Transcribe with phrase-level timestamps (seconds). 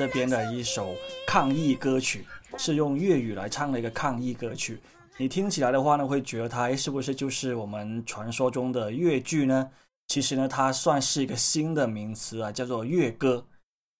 [0.00, 2.24] 这边的一首抗议歌曲，
[2.56, 4.80] 是用粤语来唱的一个抗议歌曲。
[5.18, 9.70] 你听起来的话呢，会觉得它诶是不是就是我们传说中的粤剧呢？
[10.08, 13.44] 其实呢，它算是一个新的名词啊，叫做粤歌。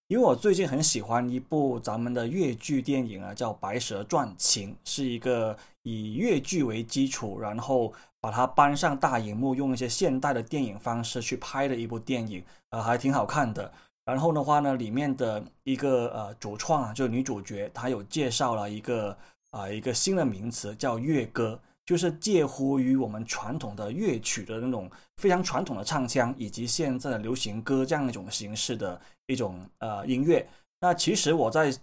[0.08, 13.70] 因为我最近很喜欢一部咱们的粤剧电影啊，叫《白蛇传情》，是一个以粤剧为基础，然后把它搬上大荧幕，用一些现代的电影方式去拍的一部电影，呃，还挺好看的。
[14.10, 19.16] 然后的话呢，里面的一个呃主创啊，就是女主角，她有介绍了一个
[19.50, 30.46] 啊、一个新的名词，叫乐歌，就是介乎于我们传统的乐曲的那种非常传统的唱腔，以及现在的流行歌这样一种形式的一种呃音乐。
[30.80, 31.74] 那其实我在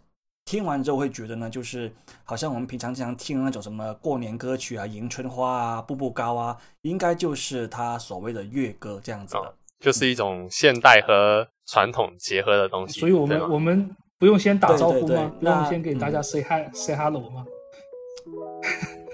[0.45, 9.53] 听完之后会觉得呢，就是好像我们平常经常听那种什么过年歌曲啊，《迎春花》啊，《步步高》啊，应该就是他所谓的乐歌这样子的。
[9.79, 12.99] 就是一种现代和传统结合的东西。
[12.99, 15.31] 所以我们我们不用先打招呼对对对吗？
[15.39, 17.45] 不用先给大家嗯 say hi、say hello 吗？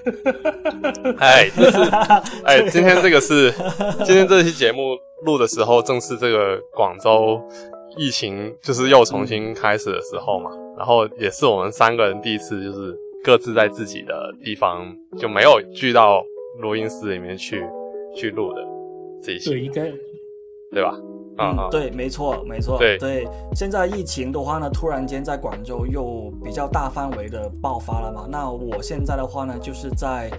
[1.20, 1.78] 哎，这是
[2.46, 3.52] 哎，今天这个是
[4.06, 7.42] 今天这期节目录的时候，正是这个广州
[7.98, 12.94] 疫情就是又重新开始的时候嘛，然后也是我们三个人第一次就是
[13.24, 16.22] 各自在自己的地方就没有聚到
[16.60, 17.64] 录音室里面去
[18.16, 18.62] 去录的
[19.22, 19.90] 这一对，应该
[20.72, 20.94] 对吧？
[21.38, 28.28] 啊啊，对，没错，没错，对现在疫情的话呢，突然间在广州又比较大范围的爆发了嘛。
[28.30, 30.30] 那我现在的话呢，就是在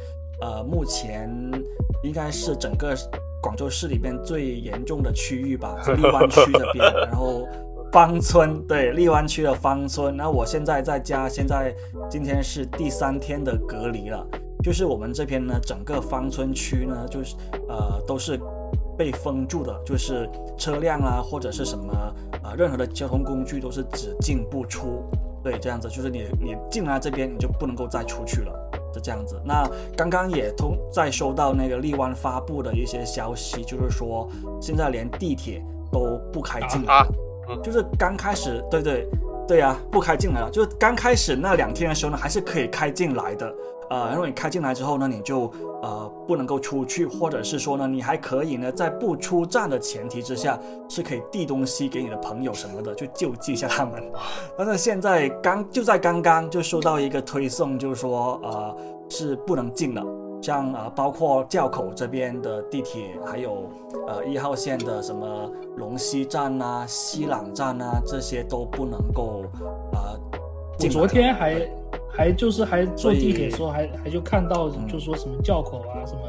[0.41, 1.29] 呃目前
[2.03, 2.95] 应该是整个
[3.43, 7.47] 广州市里边最严重的区域吧，荔湾区这边，然后。
[7.93, 11.73] 芳村对荔湾区的芳村，那我现在在家，现在
[12.11, 14.27] 今天是第三天的隔离了。
[14.65, 17.37] 就是我们这边呢，整个芳村区呢，就是
[17.69, 18.37] 呃都是
[18.97, 21.93] 被封住的，就是车辆啊或者是什么
[22.43, 25.05] 呃任何的交通工具都是只进不出。
[25.43, 29.39] 对，这样子就是你你进来这边你就不能够再出去了，是这样子。
[29.45, 34.27] 那刚刚也通在收到那个荔湾发布的一些消息，就是说
[34.59, 35.63] 现在连地铁
[35.93, 37.07] 都不开进来啊
[37.47, 39.07] 了，就是刚开始，对对
[39.47, 40.51] 对呀、不开进来了。
[40.51, 43.55] 就是刚开始那两天的时候呢，还是可以开进来的。
[43.91, 45.51] 呃，然后你开进来之后呢，你就
[45.83, 50.59] 呃不能够出去，或者是说呢，你还可以呢，在不出站的前提之下，
[50.89, 54.03] 是可以递东西给你的朋友什么的，去救济一下他们。
[54.57, 58.77] 但是现在刚就在刚刚就收到一个推送，就是说呃
[59.09, 60.03] 是不能进的。
[60.43, 63.67] 像呃，包括窖口这边的地铁，还有
[64.07, 69.43] 呃一号线的什么龙溪站啊、西朗站啊，这些都不能够
[69.95, 71.55] 呃我进昨天还
[72.17, 76.21] 还就是还坐地铁的时候还还就看到嗯就说什么窖口啊什么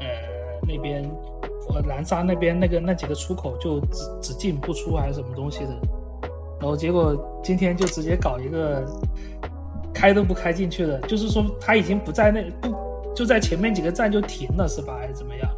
[0.00, 0.06] 呃
[0.68, 1.02] 那边
[1.70, 5.70] 呃南沙那边那个那几个出口就只只进不出还是什么东西的，
[6.60, 8.84] 然后结果今天就直接搞一个
[9.94, 12.74] 开都不开进去的，就是说他已经不在那不
[13.14, 15.50] 就在前面几个站就停了是吧还是怎么样？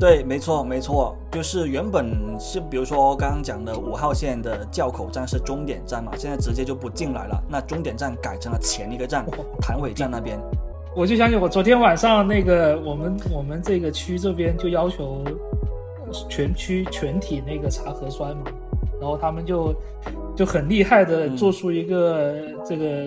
[0.00, 9.26] 对，没错，没错，就是原本是比如说刚刚讲的五号线的窖口站是终点站嘛，现在直接就不进来了，那终点站改成了前一个站
[9.60, 10.38] 潭尾站那边。
[10.94, 15.24] 我就想起我昨天晚上那个我们我们这个区这边就要求
[16.28, 18.44] 全区全体那个查核酸嘛，
[19.00, 19.74] 然后他们就
[20.36, 23.06] 就很厉害的嗯做出一个这个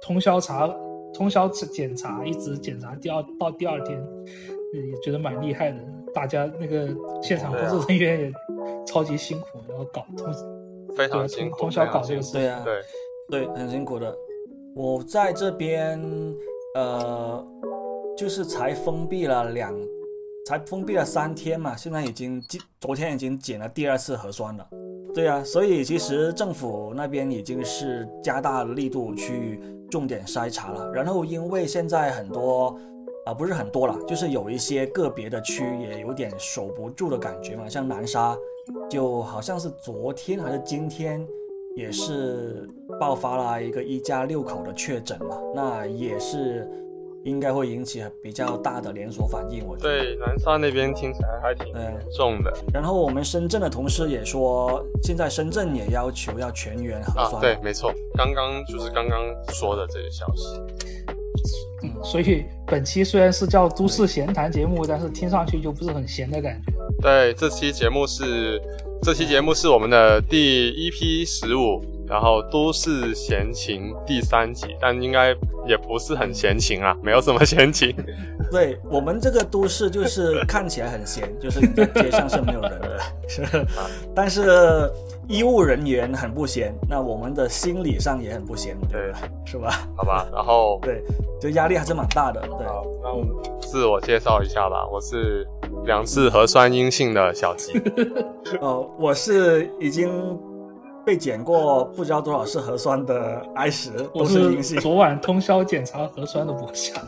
[0.00, 0.68] 通宵查、
[1.12, 5.78] 通宵检查，一直检查第二到第二天，呃也觉得蛮厉害的。
[6.14, 6.88] 大家那个
[7.22, 8.32] 现场工作人员也
[8.86, 10.32] 超级辛苦，然后搞通
[10.96, 12.40] 非对常辛苦，通通宵搞这个事情。
[12.40, 14.14] 对啊，对，对，很辛苦的。
[14.74, 16.00] 我在这边，
[16.74, 17.46] 呃，
[18.16, 19.74] 就是才封闭了两，
[20.46, 24.66] 才封闭了三天嘛，现在已经今昨天已经检了第二次核酸了。
[25.12, 29.60] 对啊，所以其实政府那边已经是加大力度去
[29.90, 30.88] 重点筛查了。
[30.92, 32.78] 然后因为现在很多，
[33.26, 38.36] 啊、不是很多了，就是有一些个别的区也有点守不住的感觉嘛，像南沙，
[38.88, 41.24] 就好像是昨天还是今天，
[41.76, 42.68] 也是
[42.98, 46.68] 爆发了一个一家六口的确诊嘛，那也是
[47.22, 49.64] 应该会引起比较大的连锁反应。
[49.64, 49.90] 我觉得。
[49.90, 52.52] 对，南沙那边听起来还挺严重的。
[52.72, 57.34] 然后我们深圳的同事也说，现在深圳也要求要全员核酸。
[57.34, 59.20] 啊，对，没错，刚刚就是刚刚
[59.50, 60.58] 说的这个消息。
[61.82, 66.72] 嗯，所以本期虽然是叫都市闲谈节目，但是听上去就不是很闲的感觉。
[67.02, 68.60] 对，这期节目是
[69.02, 75.34] 这期节目是我们的第一批十五，然后都市闲情第三集，但应该
[75.66, 77.94] 也不是很闲情啊，没有什么闲情。
[78.50, 83.42] 对我们这个都市就是看起来很闲，就是你在街上是没有人的，是，
[84.14, 84.90] 但是
[85.30, 89.12] 医务人员很不闲，那我们的心理上也很不闲，对，
[89.44, 89.88] 是吧？
[89.96, 91.04] 好吧，然后 对，
[91.40, 92.40] 就压力还是蛮大的。
[92.40, 92.66] 对，
[93.00, 93.24] 那我
[93.60, 95.46] 自我介绍一下吧，我是
[95.84, 97.80] 两次核酸阴性的小吉。
[98.60, 100.10] 哦，我是已经
[101.06, 104.80] 被检过不知道多少次核酸的 I 十，都是阴性。
[104.80, 107.00] 昨晚通宵检查核酸的博夏。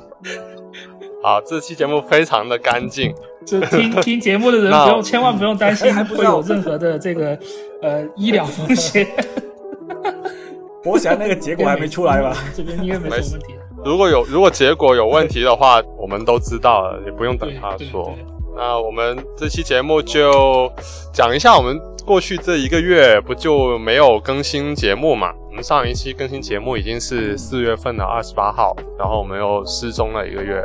[1.25, 3.13] 好，这期节目非常的干净，
[3.47, 7.39] 就听 听节目的人不用，千万不用担心， 还不会有任何的这个
[7.83, 9.07] 呃医疗风险。
[10.85, 12.37] 我想那个结果还没出来吧？
[12.57, 13.55] 这边应该没什么问题。
[13.85, 18.13] 如果有如果结果有问题的话，我们都知道了，也不用等他说。
[18.57, 20.71] 那我们这期节目就
[21.13, 25.33] 讲一下，我们过去这一个月不就没有更新节目嘛？
[25.49, 30.63] 我们上一期更新节目已经是四月份的二十八号，然后我们又失踪了一个月。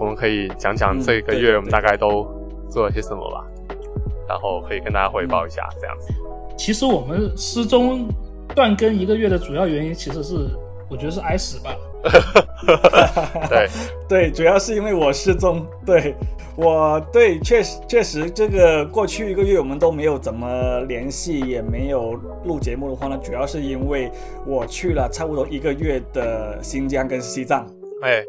[0.00, 2.26] 我们可以讲讲这个月我们大概都
[2.68, 3.44] 做了些什么吧，
[4.28, 6.12] 然后可以跟大家汇报一下这样子。
[6.56, 8.08] 其实我们失踪
[8.54, 10.48] 断更一个月的主要原因，其实是
[10.88, 11.74] 我觉得是挨死吧。
[13.48, 13.68] 对
[14.08, 15.66] 对，主要是因为我失踪。
[15.86, 16.14] 对
[16.56, 22.12] 我对确实确实这个过去一个月我们都没有怎么联系，也没有
[22.44, 24.10] 录节目的话呢，主要是因为
[24.46, 27.66] 我去了差不多一个月的新疆跟西藏。
[28.02, 28.22] 哎，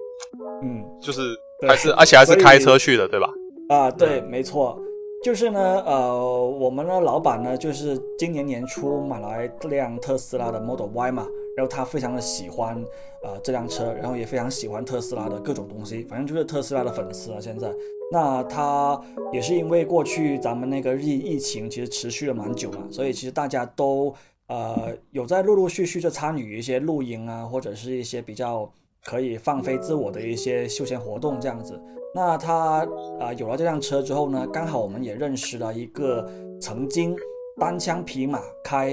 [0.63, 1.21] 嗯，就是。
[1.67, 3.29] 还是，而且还是开车去的，对吧？
[3.69, 4.79] 啊，对，没错，
[5.23, 11.25] 就是呢，呃，我们的老板呢，就是今年年初买来这辆特斯拉的 Model Y 嘛，
[11.57, 12.75] 然后他非常的喜欢
[13.23, 17.37] 啊这辆车，然后也非常喜欢特斯拉的各种东西，反正就是特斯拉的粉丝啊。
[17.39, 17.73] 现在，
[18.11, 24.13] 那他也是因为过去咱们那个疫疫情其实持续了蛮久嘛，所以其实大家都
[24.47, 28.71] 呃有在陆陆续续的参与一些露营啊，或者是一些比较。
[29.05, 31.79] 可以放飞自我的一些休闲活动，这样子。
[32.13, 32.87] 那他
[33.19, 36.27] 啊有了这辆车之后呢，刚好我们也认识了一个
[36.59, 37.15] 曾经
[37.59, 38.89] 单枪匹马开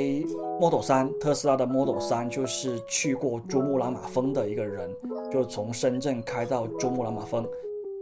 [0.60, 4.90] Model 3特斯拉的 Model 3，就是去过珠穆朗玛峰的一个人，
[5.32, 7.46] 就从深圳开到珠穆朗玛峰。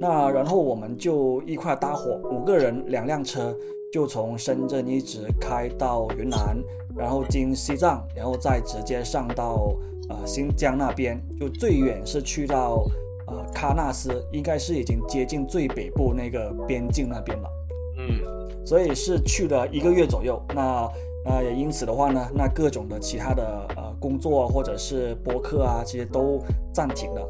[0.01, 3.55] 那然后我们就一块搭伙，五个人两辆车，
[3.93, 6.57] 就从深圳一直开到云南，
[6.97, 9.75] 然后经西藏，然后再直接上到。
[10.11, 12.85] 呃，新疆那边就最远是去到
[13.29, 17.49] 呃喀纳斯，应该是已经接近最北部那个边境那边了。
[17.97, 20.43] 嗯，所以是去了一个月左右。
[20.53, 20.91] 那
[21.25, 27.29] 那也因此的话呢，那各种的其他的呃工作或者是播客啊，这些都暂停了。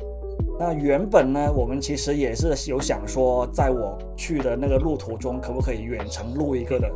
[0.59, 6.91] 那原本呢，我们其实也是有想说，在我去的那个路途中，可不可以远程录一个的？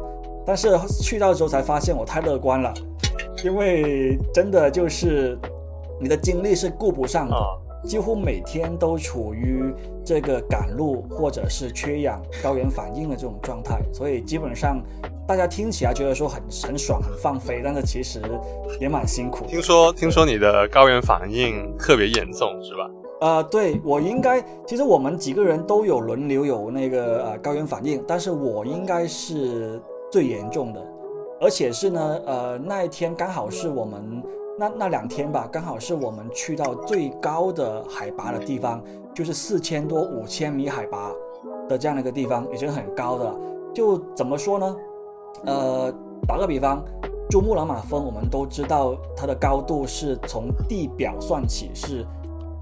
[0.47, 0.71] 但是
[1.03, 2.73] 去到之后才发现我太乐观了，
[3.45, 5.39] 因为真的就是。
[6.01, 7.37] 你的精力是顾不上的，
[7.85, 9.73] 几乎每天都处于
[10.05, 14.83] 这个赶路或者是缺氧、高原反应的这种状态，所以基本上
[15.27, 18.21] 大家听起来觉得说很很爽、很放飞，但是其实
[18.81, 19.45] 也蛮辛苦。
[19.47, 22.91] 听说听说你的高原反应特别严重，是吧？
[23.21, 30.83] 呃，对我应该，其实我们几个人都有轮流有那个呃高原反应，但是我应该是最严重的，
[31.41, 34.23] 而且是呢，呃，那一天刚好是我们。
[34.57, 38.81] 那那两天吧，刚好是我们去到最高的海拔的地方，
[39.13, 41.11] 就是四千多、五千米海拔
[41.69, 43.35] 的这样的一个地方，已经很高的了。
[43.75, 44.77] 就怎么说呢？
[45.47, 45.93] 呃，
[46.29, 46.85] 打个比方，
[47.29, 52.07] 珠穆朗玛峰，我们都知道它的高度是从地表算起是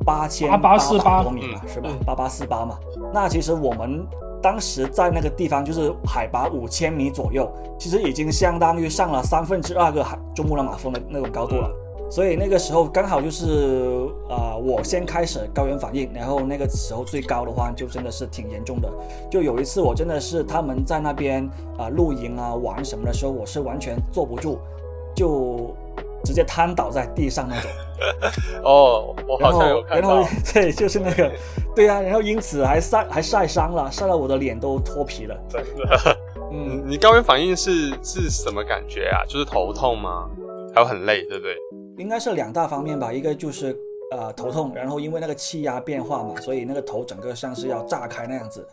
[0.03, 1.91] 八千八百多米嘛，是吧？
[2.07, 2.79] 八八四八嘛。
[3.13, 4.03] 那其实我们
[4.41, 11.71] 当时在那个地方，就是海拔五千米左右，其实已经相当于上了三分之二个海珠穆朗玛峰的那种高度了。
[12.12, 18.88] 所以那个时候刚好就是啊，我先开始高原反应，然后那个时候最高的话就真的是挺严重的。
[19.31, 24.59] 就有一次我真的是他们在那边啊露营啊玩什么的时候，我是完全坐不住，
[25.16, 25.75] 就
[26.23, 27.71] 直接瘫倒在地上那种。
[28.62, 30.16] 哦，我好像有看到。
[30.16, 31.33] 然 后对，就是那个，
[31.75, 35.35] 对呀，然后因此还晒还晒伤了，晒到我的脸都脱皮了。
[35.49, 36.19] 真的。
[36.52, 39.25] 嗯，你高原反应是是什么感觉啊？
[39.26, 40.28] 就是头痛吗？
[40.75, 41.54] 还有很累，对不对？
[42.02, 43.76] 应该是两大方面吧，一个就是
[44.11, 48.66] 呃头痛，然后因为那个气压变化嘛，所以那个头整个像是要炸开那样子，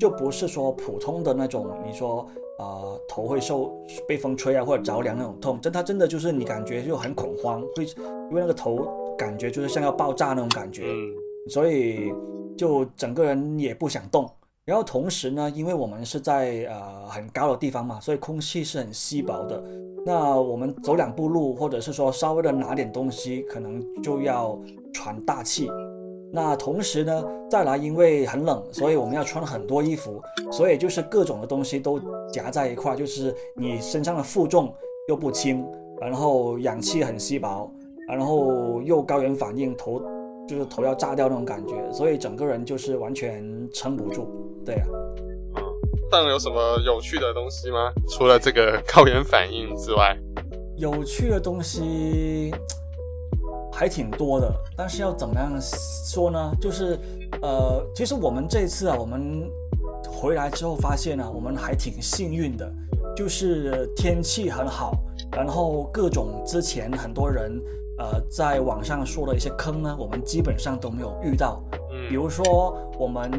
[0.00, 3.72] 就不是说普通的那种，你说呃头会受
[4.08, 11.14] 被风吹啊或者着凉那种痛，真它真的就是你感觉就很恐慌，会因为那个头感觉就是像要爆炸那种感觉，嗯
[11.48, 12.12] 所以
[12.58, 14.28] 就整个人也不想动。
[14.64, 19.60] 然后同时呢，因为我们是在呃很高的地方嘛，所以空气是很稀薄的。
[20.06, 24.56] 那我们走两步路，或者是说稍微的拿点东西，可能就要
[24.94, 25.68] 喘大气。
[26.32, 32.00] 那同时呢，再来因为很冷，所以我们要穿很多衣服，所以就是各种的东西都
[32.32, 34.72] 夹在一块，就是你身上的负重
[35.08, 35.66] 又不轻，
[36.00, 37.68] 然后氧气很稀薄，
[38.06, 40.00] 然后又高原反应，头
[40.48, 44.26] 就是头要炸掉那种感觉，所以整个人就是完全撑不住。
[44.64, 44.86] 对啊，
[46.10, 47.92] 但有什么有趣的东西吗？
[48.08, 50.16] 除了这个高原反应之外，
[50.76, 52.54] 有趣的东西
[53.72, 56.52] 还挺多的，但是要怎么样说呢？
[56.60, 56.98] 就是
[57.40, 59.50] 呃，其实我们这次啊，我们
[60.06, 62.70] 回来之后发现呢、我们还挺幸运的，
[63.16, 64.92] 就是天气很好，
[65.32, 67.60] 然后各种之前很多人
[67.98, 71.62] 呃在网上说的一些坑呢，我们基本上都没有遇到。
[72.08, 73.30] 比嗯如说，我们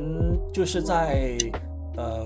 [0.53, 1.37] 就是在
[1.97, 2.25] 呃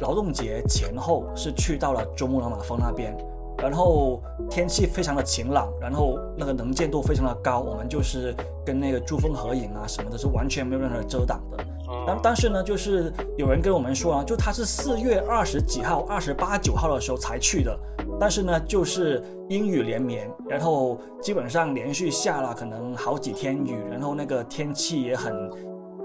[0.00, 3.16] 劳动节前后是去到了珠穆朗玛峰那边，
[3.58, 11.64] 然后天气非常的晴朗，然后那个能见度非常的高，我们就是跟那个珠峰合影啊什么的，是完全没有任何遮挡的。
[12.06, 17.78] 但嗯但是呢，就是有人跟我们说啊，就他是四月二十几号、二十八九号的时候才去的，
[18.20, 25.50] 但是呢，就是阴雨连绵，然后基本上连续下了可能好几天雨，然后那个天气也很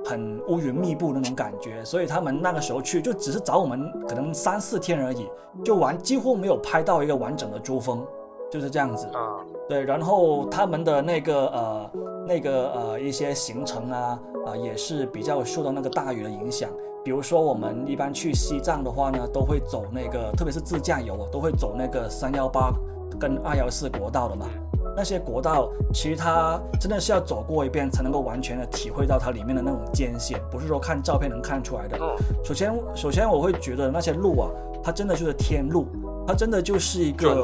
[0.05, 5.29] 很乌云密布那种感觉，所以他们那个时候去就只是找我们可能三四天而已，
[5.63, 8.05] 就完几乎没有拍到一个完整的珠峰，
[8.51, 9.07] 就是这样子。
[9.13, 9.37] 啊
[9.69, 11.91] 对，然后他们的那个呃
[12.27, 16.69] 那个呃一些行程啊啊、也是比较受到那个大雨的影响。
[17.01, 22.73] 比如说我们一般去西藏的话呢，都会走那个，特别是自驾游啊，都会走那个三幺八
[23.17, 24.47] 跟二幺四国道的嘛。
[24.95, 31.97] 那些国道其实它真的是要走过一遍才能够完全的体会到它里面的那种艰险，不是说看照片能看出来的。
[31.99, 34.49] 嗯，首先，首先我会觉得那些路啊，
[34.83, 35.87] 它真的就是天路，
[36.27, 37.43] 它真的就是一个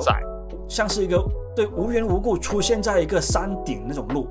[0.68, 1.24] 像是一个
[1.56, 4.28] 对无缘无故出现在一个山顶那种路，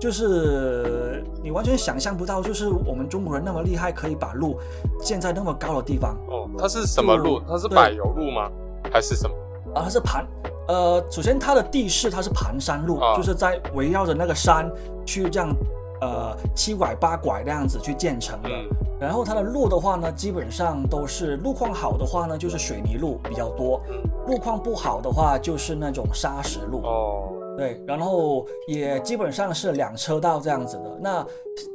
[0.00, 4.58] 就是你完全想象不到，就是我们中国人那么厉害，可以把路
[5.00, 7.40] 建在那么高的地方哦，它是什么路？
[7.46, 8.50] 它是对柏油路吗？
[8.90, 9.34] 还是什么？
[9.74, 10.26] 啊，它是盘，
[10.68, 14.70] 呃，首先它的地势它是盘山路，啊就是在围绕着那个山
[15.04, 15.54] 去这样
[16.00, 18.48] 呃七拐八拐那样子去建成的。
[18.48, 18.68] 嗯
[19.00, 26.80] 然后它的路的话呢，基本上都是路况好的话呢，就是水泥路比较多；嗯路况不好的话，就是那种砂石路。
[26.84, 27.28] 哦，
[27.58, 30.98] 对，然后也基本上是两车道这样子的。
[31.02, 31.26] 那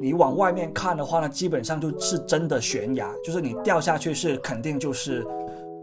[0.01, 5.23] 你往外面看的话呢，基本上就是真的悬崖，就是你掉下去是肯定就是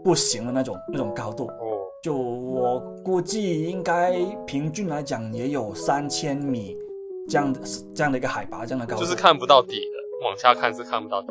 [0.03, 1.45] 不行的那种那种高度。
[1.45, 1.66] 哦，
[2.03, 4.13] 就我估计应该
[4.45, 6.77] 平均来讲也有三千米
[7.27, 7.59] 这样的
[7.93, 11.27] 这样的一个海拔这样的高度，就是看不到底的，往下看是看不到底。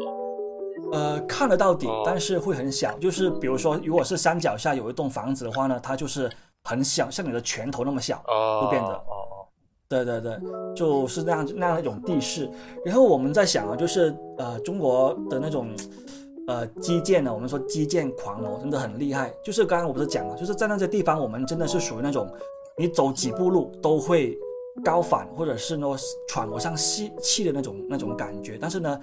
[0.93, 2.97] 呃看得到底哦，但是会很小。
[2.99, 6.31] 就是比如说，如果是山脚下有一栋房子的话呢，它就是
[6.63, 8.23] 很小，像你的拳头那么小。
[8.29, 8.91] 哦，会变得。
[8.91, 9.47] 哦哦，
[9.89, 10.39] 对对对，
[10.77, 12.49] 就是那样那样一种地势。
[12.85, 15.69] 然后我们在想啊，就是呃中国的那种
[16.47, 19.33] 呃基建呢，我们说基建狂魔真的很厉害。
[19.43, 22.29] 就是刚刚我不是讲了，就是在那些地方，我们真的是属于那种
[22.77, 24.39] 你走几步路都会
[24.85, 25.87] 高反，或者是呢
[26.29, 28.59] 喘不上气气的那种那种感觉。
[28.61, 29.01] 但是呢，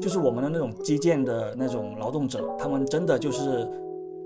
[0.00, 3.68] 就是我们的那种基建的那种劳动者，他们真的就是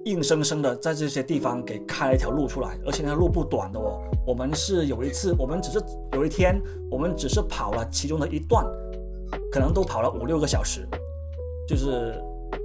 [0.04, 4.00] 硬生生的在这些地方给开了一条路出来，而且那条路不短的哦。
[4.26, 8.64] 我们是有一次，我们只是有一天，我们只是跑了其中的一段，
[9.50, 10.86] 可能都跑了五六个小时，
[11.66, 12.14] 就是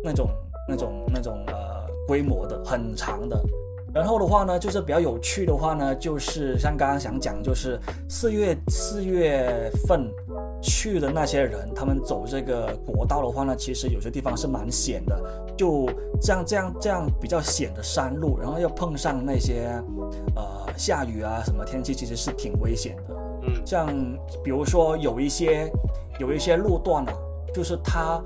[0.03, 0.29] 那种
[0.67, 3.39] 那种那种呃规模的很长的。
[3.93, 10.07] 然后的话呢，就是比较有趣的话呢，就是像刚刚想讲，就是四月四月份
[10.61, 15.19] 去的那些人，他们走这个国道的话呢，其实有些地方是蛮险的，
[15.57, 15.89] 就
[16.21, 19.67] 这样这样这样比较险的山路，然后又碰上那些
[20.35, 23.15] 呃下雨啊什么天气，其实是挺危险的。
[23.47, 23.87] 嗯像
[24.43, 25.71] 比如说有一些
[26.19, 27.13] 有一些路段啊，
[27.51, 28.21] 就是它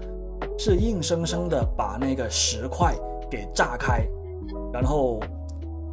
[0.63, 2.94] 是硬生生的把那个石块
[3.32, 4.08] 给炸开，
[4.72, 5.20] 然后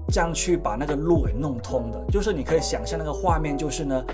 [0.08, 1.98] 这样去把那个路给弄通的。
[2.10, 4.04] 就是你可以想象那个画面，就是呢，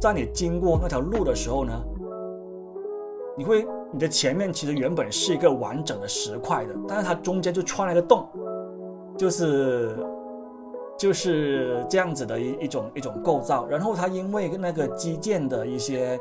[0.00, 1.72] 在你经过那条路的时候呢，
[3.36, 8.24] 你会你的前面其实原本是一个完整的石块的，但是它中间就穿了一个洞，
[9.18, 9.96] 就是
[10.96, 13.66] 就是这样子的一一种一种构造。
[13.66, 16.18] 然后它因为那个基建的一些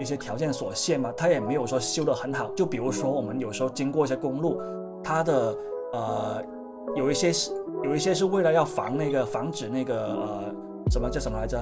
[0.00, 2.50] 一些条件所限嘛，它也没有说修得很好。
[2.54, 4.60] 就比如说我们有时候经过一些公路，
[5.02, 5.56] 它的
[5.92, 6.42] 呃
[6.94, 7.52] 有一些是
[7.84, 10.54] 有一些是为了要防那个防止那个呃
[10.90, 11.58] 什么叫什么来着？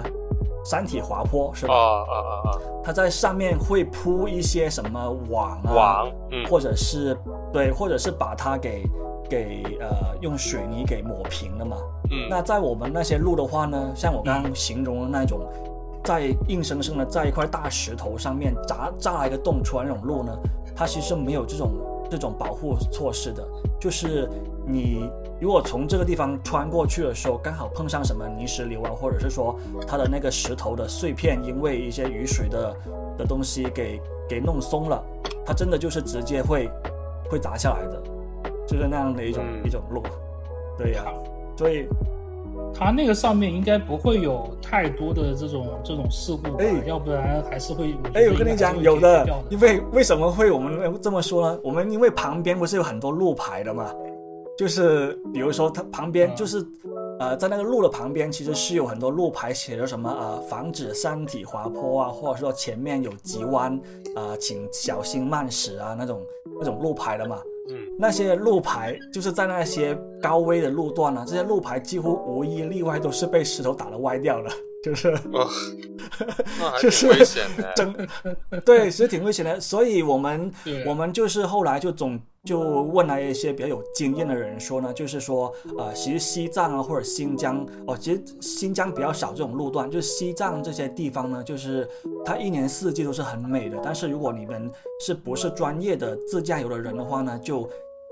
[0.65, 1.75] 山体滑坡是吧？
[1.75, 2.59] 啊啊啊啊！
[2.83, 7.17] 它在上面会铺一些什么网啊，网，嗯，或者是
[7.53, 8.89] 对，或者是把它给
[9.29, 11.77] 给呃用水泥给抹平了嘛。
[12.11, 15.41] 嗯，那在我们那些路的话呢，像我刚刚形容的那种，
[16.03, 20.33] 在硬生生的在一块大石头上面砸炸一个洞出来那种路呢，
[20.75, 21.73] 它其实没有这种
[22.11, 23.47] 这种保护措施的，
[23.79, 24.29] 就是
[24.67, 25.11] 你。
[25.41, 32.77] 如果从这个地方穿过去的时候，刚好碰上什么泥石流啊，或者是说它的那个石头的碎片，因为一些雨水的
[33.19, 35.03] 的东西给给弄松了，
[35.45, 36.71] 它真的就是直接会
[37.29, 38.03] 会砸下来的，
[38.67, 40.03] 就是那样的一种一种路。
[40.79, 41.05] 对呀，
[41.59, 41.87] 所以
[42.73, 47.95] 它那个上面应该不会有太多的这种这种事故，哎，要不然还是会。
[48.15, 51.61] 哎，我跟你讲，有的，因为为什么会我们这么说呢？
[51.63, 53.93] 我们因为旁边不是有很多路牌的嘛。
[54.57, 56.65] 就是比如说，它旁边就是，
[57.19, 63.81] 呃，在那个路的旁边，其实是有很多路牌写着什么呃，防止山体滑坡啊，或者说前面有急弯，
[64.15, 66.23] 啊，请小心慢驶啊，那种
[66.59, 67.41] 那种路牌的嘛。
[67.71, 67.77] 嗯。
[67.99, 74.51] 那些路牌就是在那些高危的路段呢，这些路牌几乎无一例外都是被石头打得歪掉的。
[74.85, 75.49] 就是， 哦
[76.79, 78.09] 就是危险的，真
[78.67, 79.59] 对，其实挺危险的。
[79.59, 80.53] 所以，我们
[80.87, 91.89] 我们就是后来就总就问了一些比较有经验的人说呢，就是说，呃，其实西藏啊或者新疆哦，其实新疆比较少这种路段，就是西藏这些地方呢，就是
[92.23, 93.79] 它一年四季都是很美的。
[93.83, 94.71] 但是如果你们
[95.01, 97.67] 是不是专业的自驾游的人的话呢，就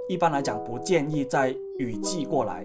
[0.09, 1.55] 一般来讲不建议在。
[1.79, 2.65] 雨季过来，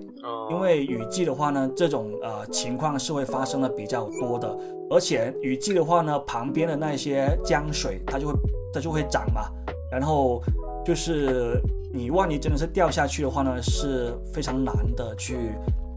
[0.51, 4.55] 因为雨季的话呢，这种呃情况是会发生的比较多的，
[4.91, 8.33] 而且雨季的话呢，旁边的那些江水它就会
[8.71, 9.49] 它就会涨嘛，
[9.89, 10.39] 然后
[10.85, 11.59] 就是
[11.91, 15.35] 你万一真的是掉下去的话呢，是非常难的去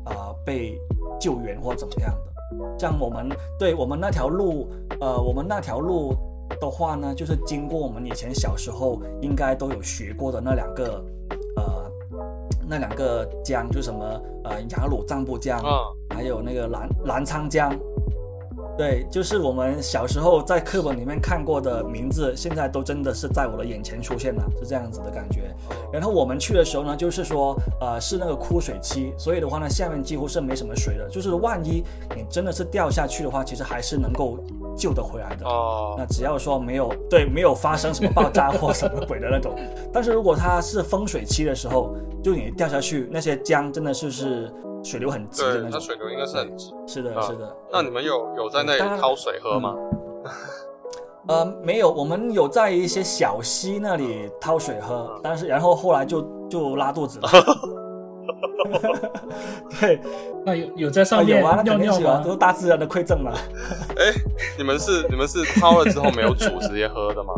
[0.06, 0.80] 呃被
[1.20, 2.78] 救援或怎么样的。
[2.78, 4.66] 像我们对我们那条路，
[5.00, 6.14] 呃，我们那条路
[6.58, 11.04] 的话呢，就是经过我们以前小时候应该都有学过的那两个
[11.56, 11.90] 呃。
[12.72, 14.04] 那两个江就什么
[14.44, 15.60] 呃雅鲁藏布江，
[16.14, 17.76] 还有那个澜澜沧江，
[18.78, 25.52] 对，就是我们小时候在课本里面看过的名字，现在都真的是在我的眼前出现了，是这样子的感觉。
[25.92, 31.82] 然后我们去的时候呢，就是说呃是那个枯水期，所以的话呢，下面几乎是没什么水的，就是万一
[32.14, 34.38] 你真的是掉下去的话，其实还是能够。
[34.80, 35.46] 救得回来的。
[35.46, 39.54] 哦，那只要说没有对没有发生什么爆炸或什么鬼的那种，
[39.92, 44.50] 但是如果它是风水期的时候，就你掉下去，那些江真的是是
[44.82, 47.54] 水流很急的那种，它水流应该是很急，是的，是的。
[47.70, 49.74] 那你们有有在那里掏水喝吗？
[51.28, 57.28] 呃，没有，我们有在一些小溪那里掏水喝，但是然后后来就就拉肚子了。
[59.80, 60.00] 对，
[60.44, 62.22] 那有有在上面尿尿吗？
[62.24, 63.32] 都是大自然的馈赠嘛。
[63.96, 64.12] 哎，
[64.58, 67.34] 你们是你们是掏了之后没有煮直接喝的吗？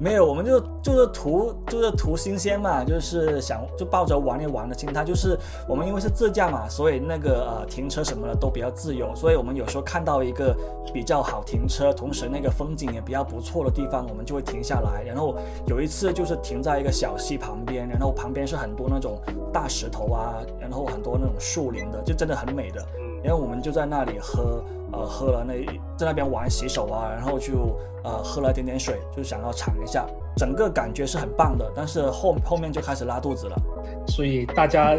[0.00, 5.04] 没有，我们就就是图就是图新鲜嘛，就是想就抱着玩一玩的心态。
[5.04, 5.36] 就是
[5.68, 10.56] 我们因为是自驾嘛，所以那个呃停车什么的都比较自由，所以我们有时候看到一个
[10.94, 15.02] 比较好停车，同时那个风景也比较不错的地方，我们就会停下来。
[15.02, 19.20] 然后有一次就是停在一个小溪旁边，然后旁边是很多那种
[19.52, 22.80] 大石头啊，然后很多那种树林的，就真的很美的。
[23.22, 24.62] 然后我们就在那里喝。
[24.90, 25.52] 呃，喝了那
[25.98, 31.70] 在那边玩洗手啊，然后就呃喝了点点水，就想要尝一下，整个感觉是很棒的。
[31.76, 33.56] 但是后后面就开始拉肚子了，
[34.06, 34.96] 所以大家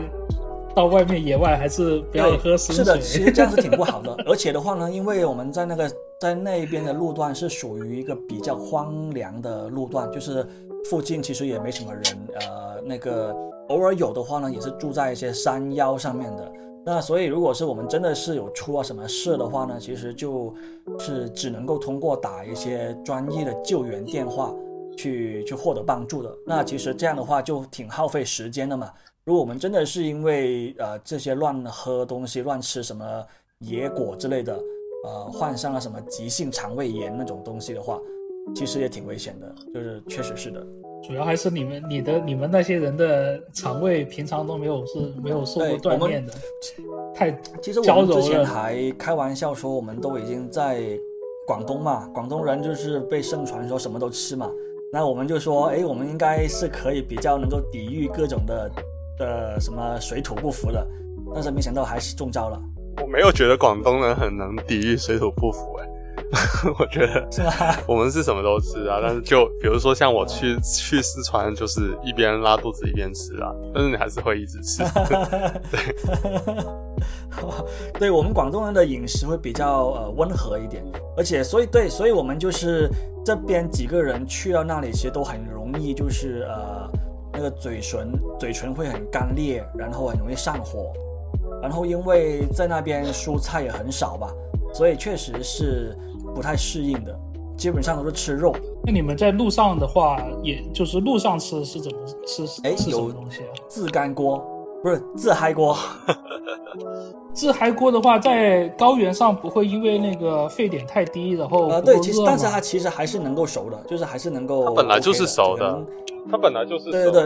[0.76, 2.76] 到外面野外还是不要喝水。
[2.76, 4.16] 是的，其实这样是挺不好的。
[4.30, 10.48] 而且的话呢，因为我们在那个在那边的路段是属于一个比较荒凉的路段，就是
[10.88, 12.04] 附近其实也没什么人，
[12.42, 13.36] 呃，那个
[13.70, 16.52] 偶尔有的话呢，也是住在一些山腰上面的。
[16.86, 20.54] 那所以，如果是我们真的是有出了什么事的话呢，其实就
[20.98, 24.54] 是只能够通过打一些专业的救援电话
[24.98, 26.36] 去去获得帮助的。
[26.48, 28.92] 那其实这样的话就挺耗费时间的嘛。
[29.26, 33.24] 如果我们真的是因为呃这些乱喝东西、乱吃什么
[33.60, 34.60] 野果之类的，
[35.06, 38.00] 呃患上了什么急性肠胃炎那种东西的话，
[38.56, 39.54] 其实也挺危险的。
[39.74, 40.66] 就是确实是的。
[41.08, 46.34] 主要还是你们、你的、你们那些人的肠胃平常都没有是没有受过锻炼的，
[47.16, 47.32] 太
[47.62, 50.82] 其实我们之前还开玩笑说，我们都已经在
[51.48, 54.52] 广东嘛，广东人就是被盛传说什么都吃嘛，
[54.92, 58.72] 那我们就说，哎，我们应该是可以比较能够抵御各种的
[59.18, 60.88] 的什么水土不服的。
[61.34, 62.60] 但是没想到还是中招了，
[63.02, 65.89] 我没有觉得广东人很能抵御水土不服、哎，
[66.80, 67.52] 我觉得是吗？
[67.88, 74.84] 我们是什么都吃啊，但是就比如说像我去 去四川，就是一边拉肚子一边吃啊，但是你还是会一直吃。
[77.98, 80.84] 对我们广东人的饮食会比较呃温和一点，
[81.16, 82.90] 而且所以对，所以我们就是
[83.26, 86.90] 这边几个人去到那里，其实都很容易就是呃
[87.32, 90.92] 那个嘴唇嘴唇会很干裂，然后很容易上火，
[91.62, 94.34] 然后因为在那边蔬菜也很少吧，
[94.74, 95.96] 所以确实是
[96.34, 97.18] 不太适应的，
[97.58, 98.54] 基本上都是吃肉。
[98.86, 102.44] 那你们在路上的话，也就是路上吃是怎么吃？
[102.64, 103.52] 哎吃什么有东西啊？
[103.68, 104.42] 自干锅
[104.82, 105.76] 不是自嗨锅，
[107.34, 114.76] 自嗨锅的话，在高原上不会因为那个沸点太低，然后呃对，其实但是它其实还是能够熟的，就是还是能够 OK。
[114.76, 115.84] 它本来就是熟的
[116.32, 117.24] 它本来就是对对对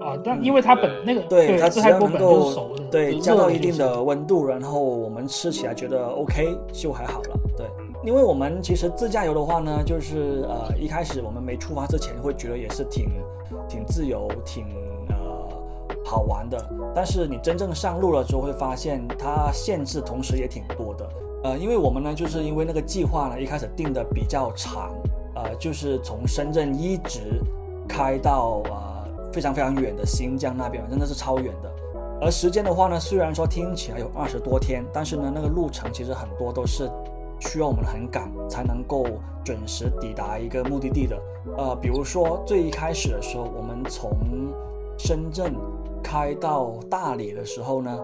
[0.00, 7.40] 啊，但因为它本那个对，它自嗨锅只要能够本就是熟的，对就加到一定的温度，然后我们吃起来觉得 OK 就还好了。
[7.56, 7.66] 对，
[8.04, 13.08] 因为我们其实自驾游的话呢，就是呃一开始我们没出发之前会觉得也是挺
[13.68, 14.66] 挺自由、挺
[15.08, 15.48] 呃
[16.04, 16.58] 好玩的，
[16.92, 21.08] 但是你真正上路了之后会发现它限制同时也挺多的。
[21.44, 24.92] 呃，因为我们呢就是因为那个计划呢一开始定的比较长，
[25.36, 27.40] 呃就是从深圳一直
[27.88, 31.72] 开到呃非常非常远的新疆那边，真的是超远的。
[32.20, 36.88] 而时间的话呢，虽然说听起来有二十多天，但是呢，那个路程其实很多都是
[37.48, 39.04] 需要我们很赶才能够
[39.44, 41.20] 准时抵达一个目的地的。
[41.58, 44.10] 呃，比如说最一开始的时候，我们从
[44.98, 45.54] 深圳
[46.02, 47.98] 开到大理的时候呢，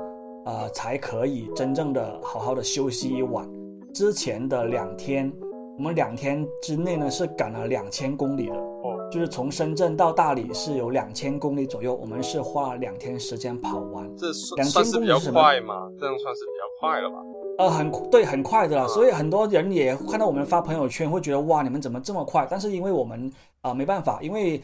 [0.45, 3.49] 呃，才可以真正的好好的休息一晚。
[3.95, 5.33] 之前的两天，
[5.77, 8.57] 我们两天之内呢是赶了两千公里的。
[8.57, 14.09] 哦，就是从深圳到大理是有两千公里左右，我们是花了两天时间跑完。
[14.17, 15.91] 这算2000算是比较快嘛？
[15.99, 17.17] 这样算是比较快了吧？
[17.59, 22.47] 呃，很对，很快的啦，所以很多人也看到我们发朋友圈，会觉得哇，你们怎么这么快？
[22.49, 23.31] 但是因为我们
[23.63, 24.63] 啊、没办法，因为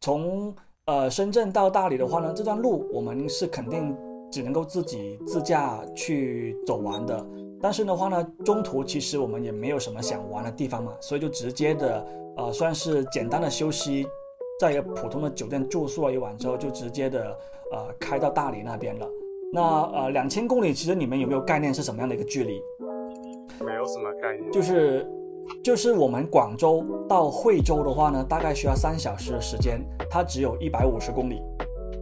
[0.00, 0.54] 从
[0.86, 3.92] 呃深圳到大理的话呢，这段路我们是肯定
[4.30, 7.26] 只能够自己自驾去走完的。
[7.60, 14.06] 但是的话呢，中途其实我们也没有什么想玩的地方嘛，所以就直接的呃算是简单的休息，
[14.60, 17.36] 在一个普通的酒店住宿了一晚之后，就直接的
[17.72, 19.08] 呃开到大理那边了。
[19.52, 22.60] 那呃两千公里，其实你们有没有概念是什么样的一个距离？
[23.64, 24.52] 没有什么概念。
[24.52, 25.10] 就是
[25.64, 29.80] 就是我们广州到惠州的话呢，大概需要三小时的时间，
[30.10, 31.40] 它只有一百五十公里。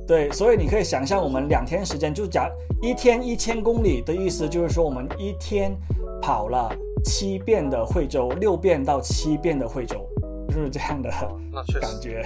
[0.06, 2.50] 对，所以你可以想象，我们两天时间，就假
[2.82, 5.72] 一天一千公里的意思，就是说我们一天
[6.20, 6.68] 跑了
[7.04, 10.04] 七遍的惠州，六遍到七遍的惠州，
[10.48, 11.10] 就是这样的
[11.80, 12.24] 感觉。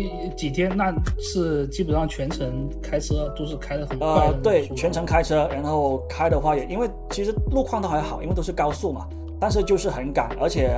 [0.00, 9.06] 一几天，那是基本上全程开车都是开的很快的呃，对，全程开车，然后开的话也，因为其实路况都还好，因为都是高速嘛，
[9.38, 10.70] 但是就是很赶，而且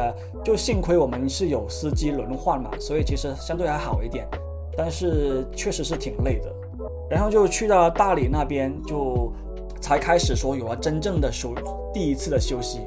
[0.44, 4.26] 就幸亏我们是有司机轮换嘛，所以其实相对还好一点，
[4.76, 6.52] 但是确实是挺累的。
[7.10, 9.30] 然后就去到大理那边，就
[9.80, 11.54] 才开始说有了真正的属
[11.92, 12.80] 第一次的休息。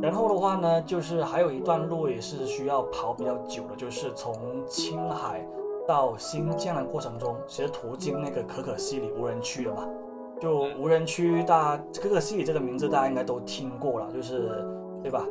[0.00, 4.34] 然后的话呢，就是还有一段路也是需要跑比较久的，就是从
[4.68, 5.44] 青海
[5.86, 9.86] 到新疆的过程中，其实途经那个可可西里无人区了嘛。
[10.40, 14.64] 就无人区，大家可可西里这个名字大家应该都听过了，就是
[15.02, 15.24] 对吧？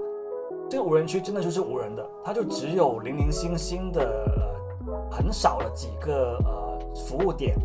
[0.70, 7.56] 这个无人区真的就是无人的，它就只有零零星星的、呃、很少的几个呃服务点，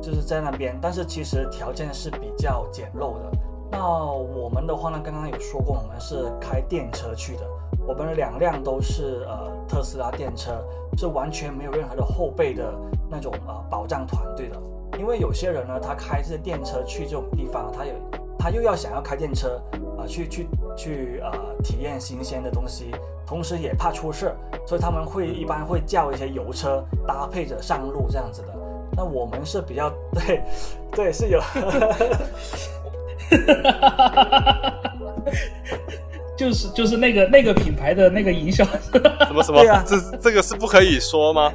[0.00, 3.32] 就是在那边，但是其实条件是比较简陋的。
[3.72, 7.48] 那我们的话呢，刚刚有说过，我们是开电车去的，
[7.86, 10.64] 我们两辆都是呃特斯拉电车，
[10.96, 12.72] 是完全没有任何的后备的
[13.08, 14.60] 那种呃保障团队的。
[14.98, 17.92] 因为有些人呢，他开这电车去这种地方，他有
[18.38, 19.60] 他又要想要开电车
[19.98, 20.46] 啊、去去
[20.76, 22.90] 去呃体验新鲜的东西，
[23.26, 24.34] 同时也怕出事，
[24.66, 28.48] 所以他们会一般会叫一些油车搭配着上路这样子的。
[28.96, 30.42] 那我们是比较对
[30.92, 31.40] 对是有
[36.36, 39.60] 就是就是那个那个品牌的那个营销，什么什么？
[39.60, 41.52] 对啊这这个是不可以说吗？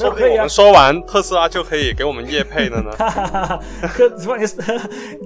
[0.00, 2.90] 没有可以啊说不定我们说完特斯拉就可以给我们业配了呢。
[2.98, 4.62] 哈哈哈，可不好意思，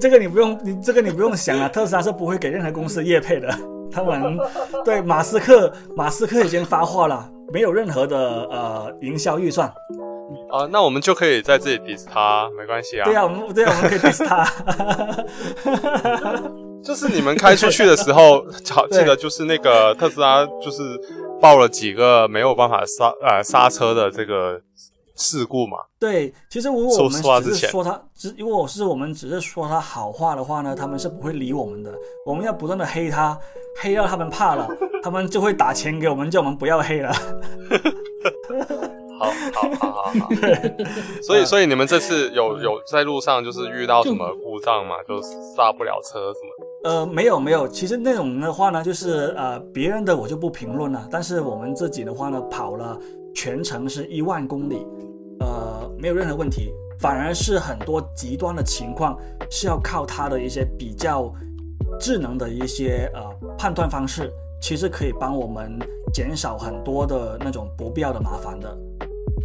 [0.01, 3.49] 这个你不用，你这个你不用想啊，特斯拉是不会给任何公司业配的。
[3.91, 4.39] 他们
[4.85, 8.19] 对马斯克，马斯克已经发话了，没有任何的
[8.51, 9.71] 呃营销预算。
[10.51, 13.05] 啊，那我们就可以在这里 diss 他，没关系啊。
[13.05, 14.45] 对啊，我们对啊，我们可以 diss 他。
[16.83, 20.83] 就是你们开出去的时候，好记得就是那个特斯拉就是
[21.41, 24.61] 爆了几个没有办法刹呃刹车的这个
[25.15, 25.79] 事故嘛。
[26.01, 31.95] 对，其实如果我们只是说他，只如果是我们只是说他好话的话呢，他们是不会理我们的。
[32.27, 33.39] 我们要不断的黑他，
[33.81, 34.69] 黑到他们怕了，
[35.05, 37.15] 他们就会打钱给我们，叫我们不要黑了。
[39.23, 40.13] 好好好好好，
[41.23, 44.97] 所以所以你们这次有有在路上就是遇到什么故障吗？
[45.07, 45.21] 就
[45.57, 46.91] 刹不了车什么？
[46.91, 52.99] 呃，没有没有，其实那种的话呢，就是呃别人的我就不评论了，但是我们自己的话呢，跑了
[53.35, 54.85] 全程是一万公里，
[55.41, 59.17] 呃，没有任何问题，反而是很多极端的情况
[59.51, 61.33] 是要靠它的一些比较
[62.01, 63.21] 智能的一些呃
[63.57, 64.29] 判断方式，
[64.61, 65.79] 其实可以帮我们
[66.13, 68.77] 减少很多的那种不必要的麻烦的。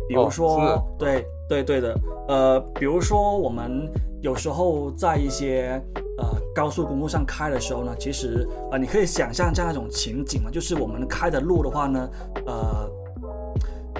[0.07, 3.91] 比如说，哦对对对的，呃，比如说我们
[4.21, 5.81] 有时候在一些
[6.17, 12.09] 呃高速公路上开的时候呢，其实呃你可以想象这样一种情景嘛，就是我们开的路的话呢，
[12.45, 12.89] 呃，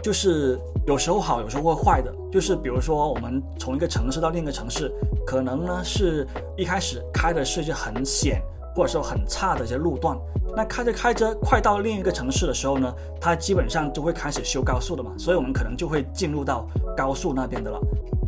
[0.01, 2.13] 就是有时候好，有时候会坏的。
[2.29, 4.91] 就是比如说我们从一个城市到另一个城市，
[5.25, 8.41] 可能呢是一开始开的是一些很险
[8.77, 10.15] 或者说很差的一些路段，
[10.55, 17.79] 那开着开着快到另一个城市的时候呢，它基本上就会开始修高速的嘛，所以我们可能就会进入到高速那边的了。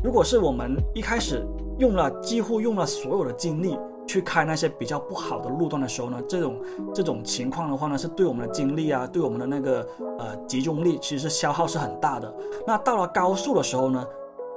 [0.03, 1.45] 如果是我们一开始
[1.77, 6.59] 用了几乎用了所有的精力去开那些比较不好的路段的时候呢，这种
[6.95, 12.33] 这种情况的话呢，是对我们的精力啊，对我们的那个呃集中力，其实是消耗是很大的。
[12.65, 14.03] 那到了高速的时候呢，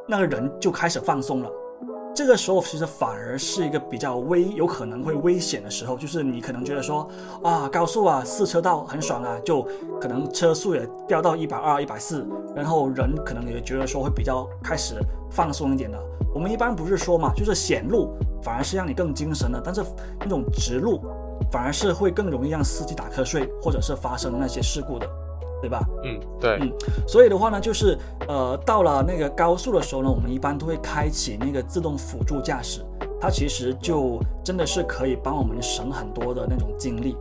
[0.09, 1.51] 那个人就开始放松了。
[2.15, 7.09] 这个时候其实反而是一个比较危，有可能会危险的时候，就是你可能觉得说
[7.43, 9.67] 啊，高速啊，四车道很爽啊，就
[9.99, 14.97] 可能车速也掉到一百二、一百四，然后人可能也觉得说会比较开始
[15.31, 15.99] 放松一点的。
[16.35, 19.83] 我们一般不是说嘛，就是险路反而是让你更精神的，但是
[20.21, 21.01] 那种直路
[21.51, 25.09] 反而是会更容易让司机打瞌睡，或者是发生那些事故的，
[25.63, 25.81] 对吧？
[26.05, 26.73] 嗯，对，嗯
[27.07, 27.97] 所以的话呢，就是
[28.27, 32.85] 呃，到了那个高速的时候呢，我们一般都会开启那个自动辅助驾驶，
[33.21, 37.17] 它其实就真的是可以帮我们省很多的那种精力，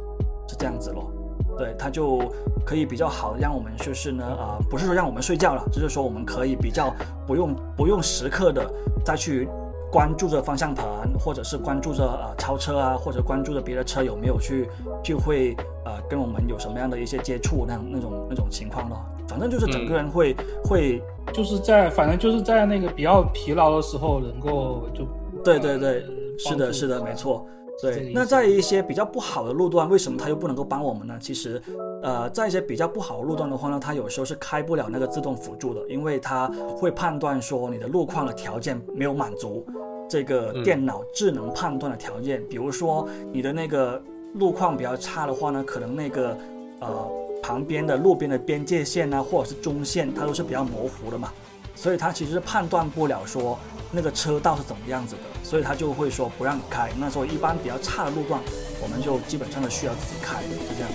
[0.47, 1.11] 是这样子咯。
[1.57, 2.19] 对，它就
[2.65, 6.91] 可以比较好的让我们就是呢，呃，不是说让我们睡觉了，就是说我们可以比较
[7.27, 8.67] 不用不用时刻的
[9.05, 9.47] 再去
[9.91, 10.85] 关注着方向盘，
[11.19, 14.69] 或者是关注着呃超车啊，或者关注着别的车有没有去
[15.03, 19.05] 就会呃跟我们有什么样的一些接触那样那种那种情况咯。
[19.27, 21.01] 反正就是整个人会、会
[21.33, 25.05] 就是在反正就是在那个比较疲劳的时候，能够就
[25.43, 27.45] 对对对呃，是的，是的，没错。
[27.81, 31.17] 对，那在一些比较不好的路段，为什么它又不能够帮我们呢？
[31.19, 31.61] 其实，
[32.03, 39.65] 呃，在一些比较不好的路段的话呢，它有时候是开不了那个自动辅助的，因为它会判断说你的路况的条件没有满足
[40.07, 42.43] 这个嗯电脑智能判断的条件。
[42.47, 44.01] 比如说你的那个
[44.35, 46.37] 路况比较差的话呢，可能那个
[46.79, 47.09] 呃
[47.41, 51.31] 旁边的路边的边界线啊，或者是中线，它都是比较模糊的嘛。
[51.73, 53.57] 所以它其实是判断不了说
[53.91, 56.89] 那个车道是怎么样子的，所以他就会说不让开。
[56.97, 58.39] 那时候一般比较差的路段，
[58.81, 60.89] 我们就基本上都需要自己开，就这样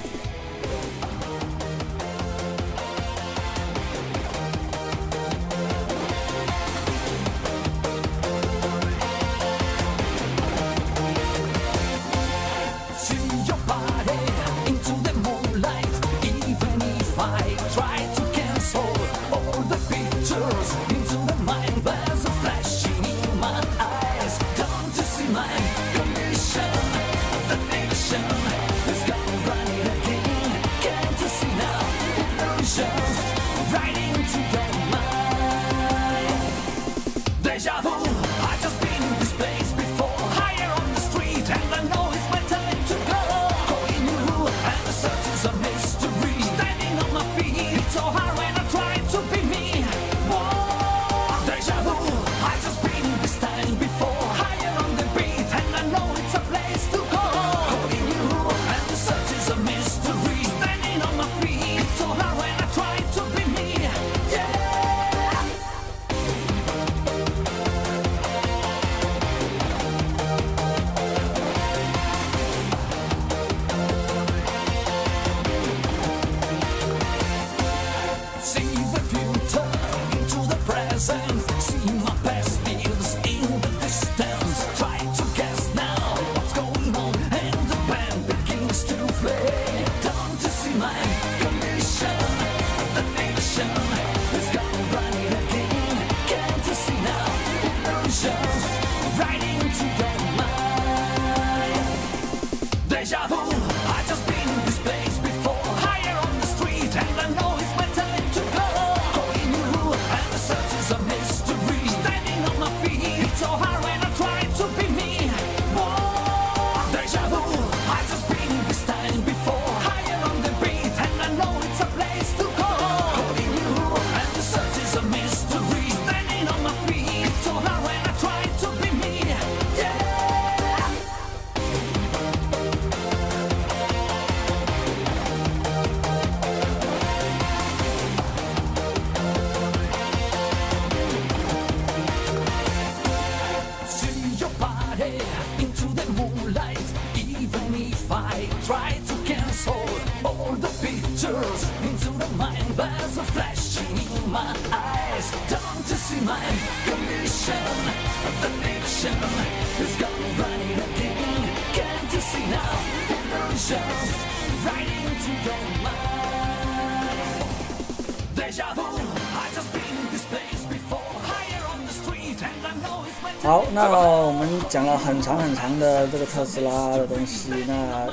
[174.68, 178.06] 讲了很长很长的这个特斯拉的东西，那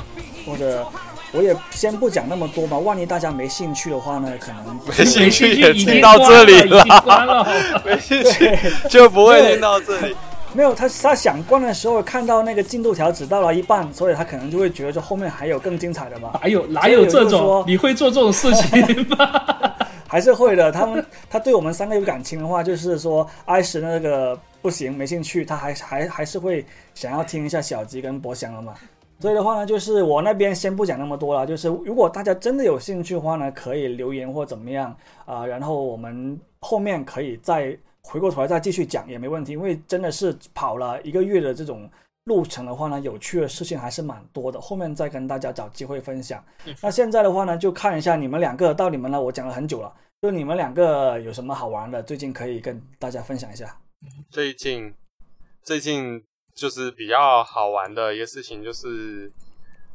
[0.45, 0.85] 或者
[1.31, 6.69] 我也先不讲那么多吧，万一大家没兴趣的话呢，可能没兴趣也已经听到这里
[7.03, 8.57] 关了了，没兴趣
[8.89, 10.15] 就不会听到这里。
[10.55, 16.29] 没有他他想关的时候看到那个进度条只到了一半，所以他可能就会觉得说后面还有更精彩的嘛。
[16.39, 17.63] 哪有哪有这种？
[17.65, 19.17] 你会做这种事情吗？
[20.13, 20.71] 还是会的。
[20.71, 28.75] 他们 他对我们三个有感情的话，就是说艾什那个不行，没兴趣，他还还还是会想要听一下小吉跟博翔的嘛。
[29.19, 31.47] 所以的话呢，就是我那边先不讲那么多了。
[31.47, 34.95] 就是如果大家真的有兴趣的话呢，可以留言或怎么样
[35.25, 39.53] 啊、然后我们后面可以再回过头来再继续讲也没问题。
[39.53, 41.89] 因为真的是跑了一个月的这种
[42.25, 44.59] 路程的话呢，有趣的事情还是蛮多的。
[44.59, 46.43] 后面再跟大家找机会分享。
[46.81, 49.93] 那现在的话呢，就看一下你们两个到你们了，我讲了很久了。
[50.21, 53.77] 就你们两个有什么好玩的，最近可以跟大家分享一下。
[54.29, 54.93] 最近
[55.61, 56.23] 最近
[56.55, 59.29] 就是比较好玩的一个事情，就是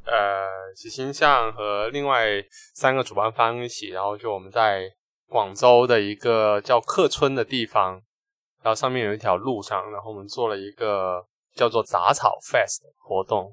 [0.05, 2.27] 呃，喜星象和另外
[2.75, 4.83] 三个主办方一起，然后就我们在
[5.29, 7.95] 广州的一个叫客村的地方，
[8.63, 11.25] 然后上面有一条路上，然后我们做了一个
[11.59, 13.53] 叫做杂草 Fest 活动，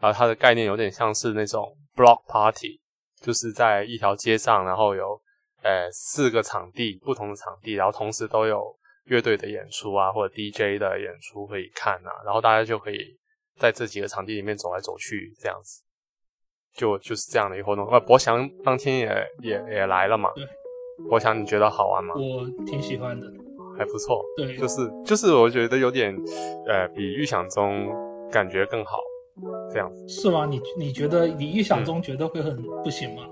[0.00, 2.80] 然后它的概念有点像是那种 block party，
[3.20, 5.20] 就是在一条街上，然后有
[5.62, 13.18] 呃四个场地，不同的场地，然后同时都有乐队的演出啊，或者 DJ 的演出可以看啊，然后大家就可以
[13.58, 15.82] 在这几个场地里面走来走去，这样子，
[16.74, 17.86] 就就是这样的一个活动。
[17.90, 20.48] 呃，博翔当天也也也来了嘛对，
[21.10, 22.14] 博翔你觉得好玩吗？
[22.14, 23.26] 我挺喜欢的。
[23.82, 26.14] 还不错，对，就是就是我觉得有点
[26.68, 27.90] 呃比预想中
[28.30, 28.98] 感觉更好，
[29.72, 30.06] 这样子。
[30.08, 30.46] 是吗？
[30.48, 33.22] 你你觉得你预想中觉得会很不行吗？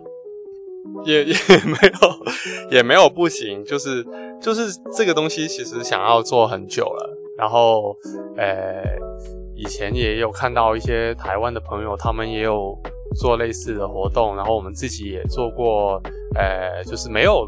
[1.04, 1.34] 也也
[1.64, 4.04] 没有，也没有不行，就是
[4.40, 7.96] 就是这个东西其实想要做很久了，然后
[8.36, 8.82] 呃，
[9.54, 12.76] 以前也有看到一些台湾的朋友，他们也有
[13.16, 16.00] 做类似的活动，然后我们自己也做过，
[16.34, 17.46] 呃，就是没有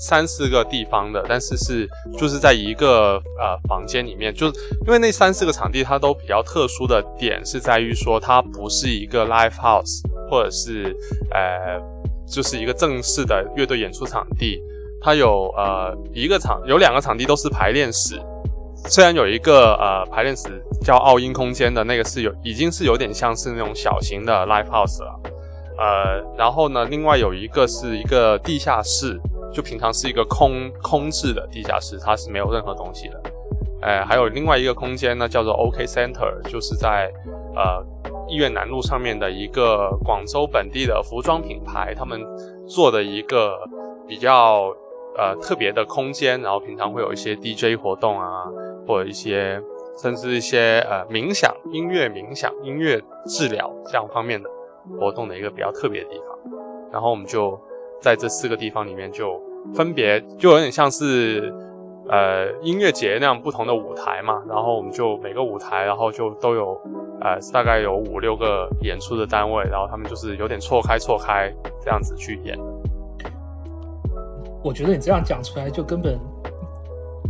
[0.00, 1.86] 三四个地方的，但是是
[2.18, 4.46] 就是在一个呃房间里面，就
[4.86, 10.96] 因为那三四个场地它都比较特殊的点是在于说它不是一个 live house 或者是
[11.32, 11.78] 呃
[12.26, 14.58] 就是一个正式的乐队演出场地，
[15.02, 18.18] 它有呃一个场有两个场地都是排练室，
[18.86, 25.20] 虽然有一个呃排练室叫奥音空间的那个是有已经是有点像是那种小型的 live house 了，
[25.78, 29.20] 呃，然后呢，另外有一个是一个地下室，
[29.52, 33.20] 就平常是一个空空置的地下室，它是没有任何东西的。
[33.82, 37.10] 哎，还有另外一个空间呢，叫做 OK Center，就是在
[37.56, 37.82] 呃
[38.28, 42.20] 医院南路上面的一个广州本地的服装品牌，他们
[42.68, 43.58] 做的一个
[44.06, 44.70] 比较
[45.16, 48.44] 呃特别的空间，然后平常会有一些 DJ 活动啊，
[48.86, 49.58] 或者一些
[50.02, 54.48] 甚至一些呃冥想、音乐冥想、音乐治疗这样方面的
[54.98, 56.52] 活动的一个比较特别的地方。
[56.92, 57.58] 然后我们就
[58.00, 59.40] 在这四个地方里面就
[59.74, 61.52] 分别就有点像是
[62.08, 66.80] 呃音乐节那样不同的舞台嘛，然后我们就每个舞台，然后就都有
[67.20, 72.58] 呃大概有五六个演出的单位，然后他们就是有点错开错开这样子去演。
[74.62, 76.18] 我觉得你这样讲出来就根本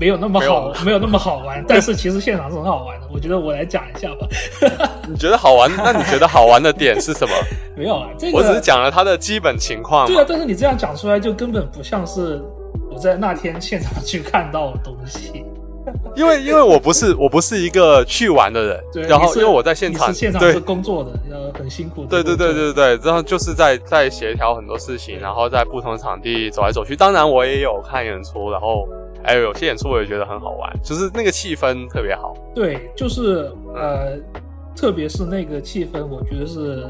[0.01, 1.63] 没有那么没有好，没有那么好玩。
[1.69, 3.07] 但是其实现场是很好玩的。
[3.13, 4.27] 我觉得我来讲一下吧。
[5.07, 5.71] 你觉得好玩？
[5.77, 7.35] 那你觉得好玩的点是什么？
[7.77, 10.25] 没有啊，这个我只是讲了它的基本情况对啊，。
[10.27, 12.43] 但是你这样讲出来就根本不像是
[12.91, 15.45] 我在那天现场去看到的东西。
[16.15, 26.95] 因为因为我不是我不是一个去玩的人然后因为我在现场，是现场是工作的，呃，很辛苦的对对对对对，然后就是在在协调很多事情，然后在不同的场地走来走去。
[26.95, 28.87] 当然我也有看演出，然后
[29.23, 32.35] 还有有些演出我也觉得很好玩，就是那个气氛特别好。
[32.55, 34.19] 对，就是呃，
[34.75, 36.85] 特别是那个气氛，我觉得是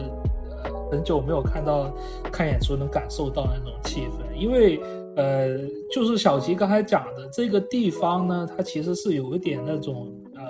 [0.63, 1.93] 呃很久没有看到
[2.31, 4.81] 看演出能感受到那种气氛，因为
[5.17, 5.59] 呃，
[5.93, 10.43] 就是小吉刚才讲的这个地方呢，它其实是有一点那种呃，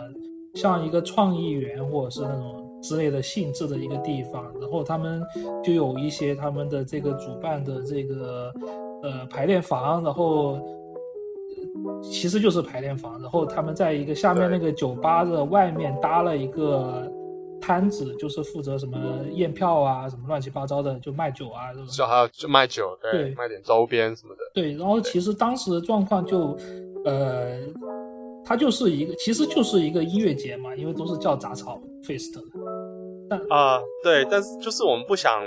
[0.54, 5.22] 像一个创意园或者是那种之类的性质的一个地方，然后他们
[5.64, 8.52] 就有一些他们的这个主办的这个
[9.02, 10.58] 呃排练房，然后。
[12.02, 17.10] 其实就是排练房，然后他们在一个下面那个酒吧的外面搭了一个
[17.60, 18.98] 摊子，就是负责什么
[19.32, 21.86] 验票啊，什么乱七八糟的，就卖酒啊，这种。
[21.88, 23.34] 就还有就卖酒，对，对。
[23.34, 24.40] 卖点周边什么的。
[24.54, 26.56] 对，然后其实当时的状况就，
[27.04, 27.58] 呃，
[28.44, 32.34] 它就是一个，其实就是一个音乐节嘛，因为都是叫杂草 fest
[33.30, 33.36] 的。
[33.48, 35.40] 啊、对，但是就是我们不想，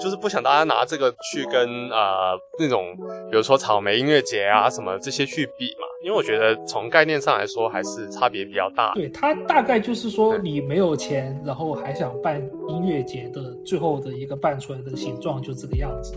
[0.00, 2.96] 就是不想大家拿这个去跟呃那种，
[3.30, 8.94] 比如说草莓音乐节啊什么这些去比嘛，因为我觉得从概念上来说还是差别比较大。
[8.94, 16.14] 对，它大概就是说你没有钱，然后还想办音乐节的最后的一个办出来的形状就这个样子。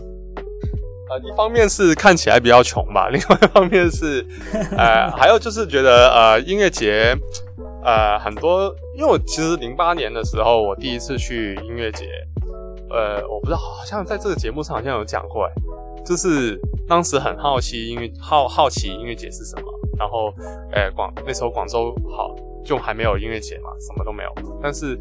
[1.10, 4.24] 呃，一方面是看起来比较穷吧，另外一方面是，
[4.78, 7.14] 呃， 还有就是觉得呃音乐节，
[7.82, 12.06] 呃很多，因为我其实零八年的时候我第一次去音乐节，
[12.90, 15.52] 呃，我不知道好像在这个节目上好像有讲过，哎，
[16.04, 19.64] 就是当时很好奇音乐好好奇音乐节是什么，
[19.98, 20.32] 然后，
[20.72, 24.98] 呃广那时候广州好就还没有音乐节嘛，什么都没有，但是。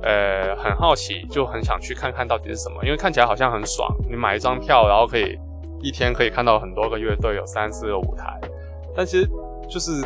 [0.00, 3.92] 呃，很好奇，就很想去看看到底是什么，因为看起来好像很爽。
[4.08, 5.36] 你买一张票，然后可以
[5.82, 8.40] 一天可以看到很多个乐队，有三四个舞台。
[8.94, 9.28] 但其实
[9.68, 10.00] 就是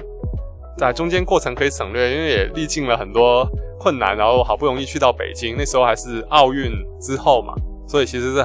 [0.83, 7.55] 在中间过程可以省略，因为也历尽了很多困难，然后好不容易去到北京，那时候还是奥运之后嘛，
[7.87, 8.45] 所以其实是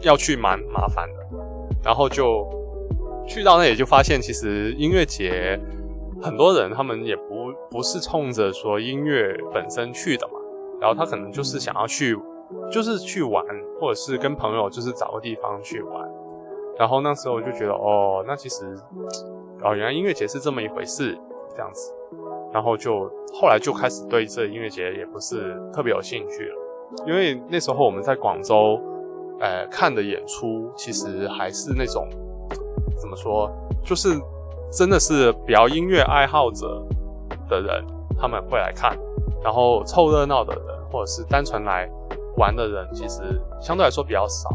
[0.00, 1.14] 要去蛮麻烦的。
[1.84, 2.48] 然后就
[3.28, 5.60] 去到那里就发现，其实音乐节
[6.22, 10.32] 很多人他们也不不是冲着说音乐本身去的嘛。
[10.80, 12.16] 然后他可能就是想要去，
[12.70, 13.44] 就是去玩，
[13.78, 16.08] 或者是跟朋友就是找个地方去玩。
[16.78, 18.64] 然后那时候我就觉得，哦，那其实，
[19.62, 21.16] 哦，原来音乐节是这么一回事，
[21.56, 21.92] 这样子。
[22.52, 26.56] 然后就后来就开始对这音乐节也不是特别有兴趣了，
[27.06, 28.78] 因为那时候我们在广州，
[29.40, 32.08] 呃，看的演出其实还是那种
[33.00, 33.50] 怎么说，
[33.84, 34.10] 就是
[34.70, 36.82] 真的是比较音乐爱好者
[37.48, 37.84] 的人
[38.18, 38.96] 他们会来看。
[39.44, 41.88] 然后凑热闹的人，或者是单纯来
[42.36, 43.22] 玩的人，其实
[43.60, 44.48] 相对来说比较少。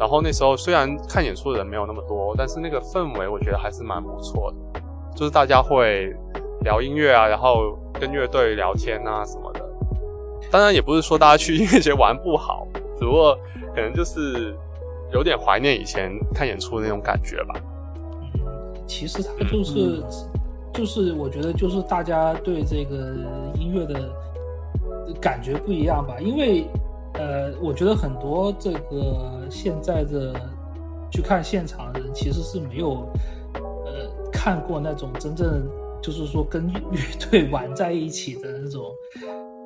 [0.00, 4.80] 然后那时候虽然看演出的人没有那么多，但是那个氛围我觉得还是蛮不错的，
[5.14, 6.14] 就是大家会
[6.62, 9.60] 聊音乐啊，然后跟乐队聊天啊什么的。
[10.50, 12.66] 当然也不是说大家去音乐节玩不好，
[12.98, 13.36] 只不过
[13.74, 14.54] 可能就是
[15.12, 17.54] 有点怀念以前看演出的那种感觉吧。
[18.34, 20.02] 嗯，其实它就是。
[20.72, 23.12] 就是我觉得，就是大家对这个
[23.58, 24.08] 音乐的
[25.20, 26.64] 感觉不一样吧，因为
[27.14, 30.32] 呃，我觉得很多这个现在的
[31.10, 33.08] 去看现场的人，其实是没有呃
[34.42, 35.68] 看过那种真正
[36.02, 36.98] 就是说跟乐
[37.30, 38.90] 队玩在一起的那种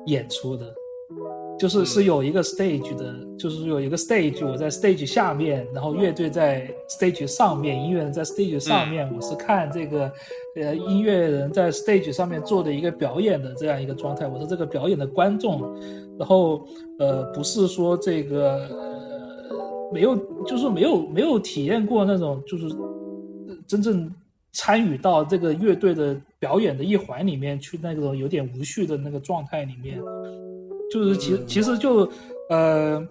[0.07, 0.65] 演出的。
[1.57, 10.11] 就是是有一个 stage 的，就是有一个 stage，我在 stage 下面，然后乐队在 stage 上面，音乐人在 stage 上面，我是看这个，
[10.55, 15.61] 呃，音乐人在 stage 上面做的一个表演的这样一个状态，我是这个表演的观众，
[16.19, 16.67] 然后
[16.99, 22.67] 呃，不是说这个呃没有，就是没有没有体验过那种就是
[23.65, 24.11] 真正
[24.55, 30.01] 参与到这个乐队的表演的一环里面去，那种有点无序的那个状态里面。
[30.89, 32.09] 就是其其实就，
[32.49, 33.05] 呃，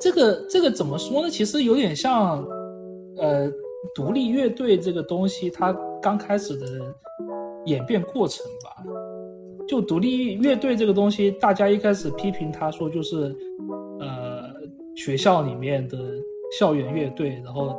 [0.00, 1.28] 这个这个怎么说呢？
[1.28, 2.42] 其实有点像，
[3.18, 3.52] 呃，
[3.94, 6.66] 独立乐队这个东西，它刚开始的
[7.66, 8.82] 演变过程吧。
[9.66, 13.34] 就独立乐队这个东西，大家一开始批评他说就是，
[13.98, 14.44] 呃，
[14.94, 15.98] 学校里面的
[16.58, 17.76] 校园乐队，然后，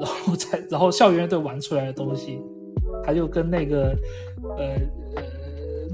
[0.00, 2.40] 然后才然后校园乐队玩出来的东西，
[3.04, 3.96] 它就跟那个，
[4.58, 4.64] 呃
[5.16, 5.22] 呃，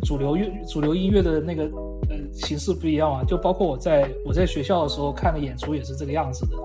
[0.05, 1.69] 主流乐主流音乐的那个。
[2.11, 6.57] 呃，形式不一样啊，就包括我在我在学校的时候看的演出也是这个样子的，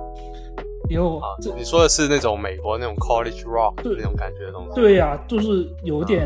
[0.89, 4.69] 因为啊，你说的是那种美国那种 college rock 那种感觉的东西。
[4.73, 6.25] 对呀，就是有点，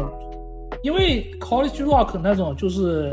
[0.83, 3.11] 因为 college rock 那种就是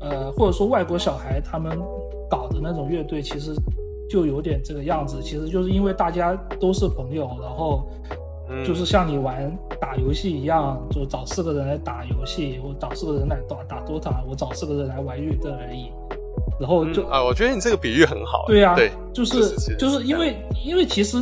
[0.00, 1.78] 呃，或者说外国小孩他们
[2.30, 3.52] 搞的那种乐队，其实
[4.16, 5.20] 就有点这个样子。
[5.22, 7.86] 其实就是因为大家都是朋友，然后。
[8.64, 15.90] 就是像你玩打游戏一样，就找四个人来打游戏，我找四个人来打打 DOTA，我找四个人来玩乐队而已。
[16.60, 18.44] 然后就啊，我觉得你这个比喻很好。
[18.46, 21.20] 对呀，对，就是就是因为因为其实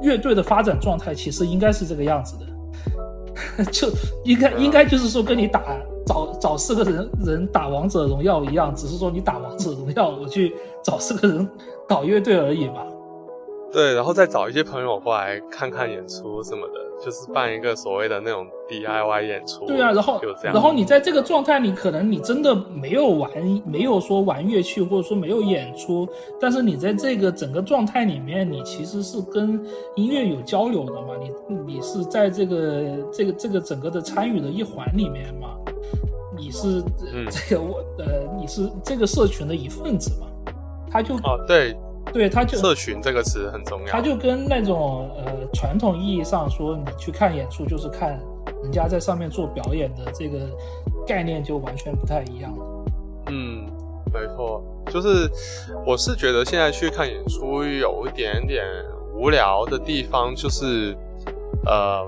[0.00, 2.36] 乐队的发展状态其实应该是这个样子
[3.56, 3.88] 的， 就
[4.24, 5.62] 应该应该就是说跟你打
[6.12, 11.48] 找找四个人人打王者荣耀一样，只是说你打王者荣耀，我去找四个人
[11.88, 12.84] 搞乐队而已嘛。
[13.72, 16.74] 对，然后再找一些朋友过来看看演出什么的，
[17.04, 19.66] 就是办一个所谓的那种 DIY 演出。
[19.66, 23.30] 对啊，然后然后你在这个状态，你可能你真的没有玩，
[23.66, 26.08] 没有说玩乐器，或者说没有演出，
[26.40, 29.60] 但是你在这个整个状态里面，你其实是跟
[29.96, 35.56] 音乐有交流的嘛，你你是在这个这个这个整个的参与的一环里面嘛，
[36.36, 36.82] 你是
[37.30, 40.26] 这个我呃你是这个社群的一份子嘛，
[40.90, 41.76] 他就哦对。
[42.12, 43.86] 对，他就社群这个词很重要。
[43.86, 48.20] 他就跟那种呃传统意义上说，你去看演出就是看
[48.62, 50.38] 人家在上面做表演的这个
[51.06, 52.52] 概念就完全不太一样。
[53.28, 53.66] 嗯，
[54.12, 55.30] 没错，就是
[55.86, 58.64] 我是觉得现在去看演出有一点点
[59.14, 60.96] 无聊的地方，就是
[61.64, 62.04] 呃，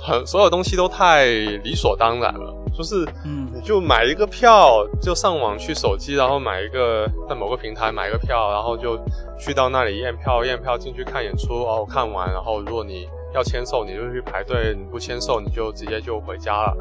[0.00, 8.98] 很所有东西都太理所当然了，就是嗯你就买一个票，就上网去手机，然后买一个在某个平台买一个票，然后就
[9.38, 16.76] 去到那里验票，验票进去看演出，哦，看完，然后如果你要签售，你就去排队；你不签售，你就直接就回家了。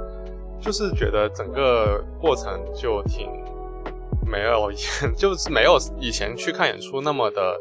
[0.62, 3.28] 就是觉得整个过程就挺
[4.26, 4.72] 没有
[5.18, 7.58] 就是没有以前去看演出那么的，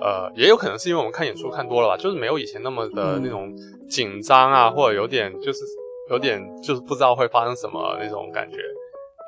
[0.00, 3.54] 呃，也有可能是因为我们看演出看多了吧，就是没有以前那么的嗯那种
[3.88, 5.60] 紧张啊，或者有点就是
[6.10, 8.56] 有点就是不知道会发生什么那种感觉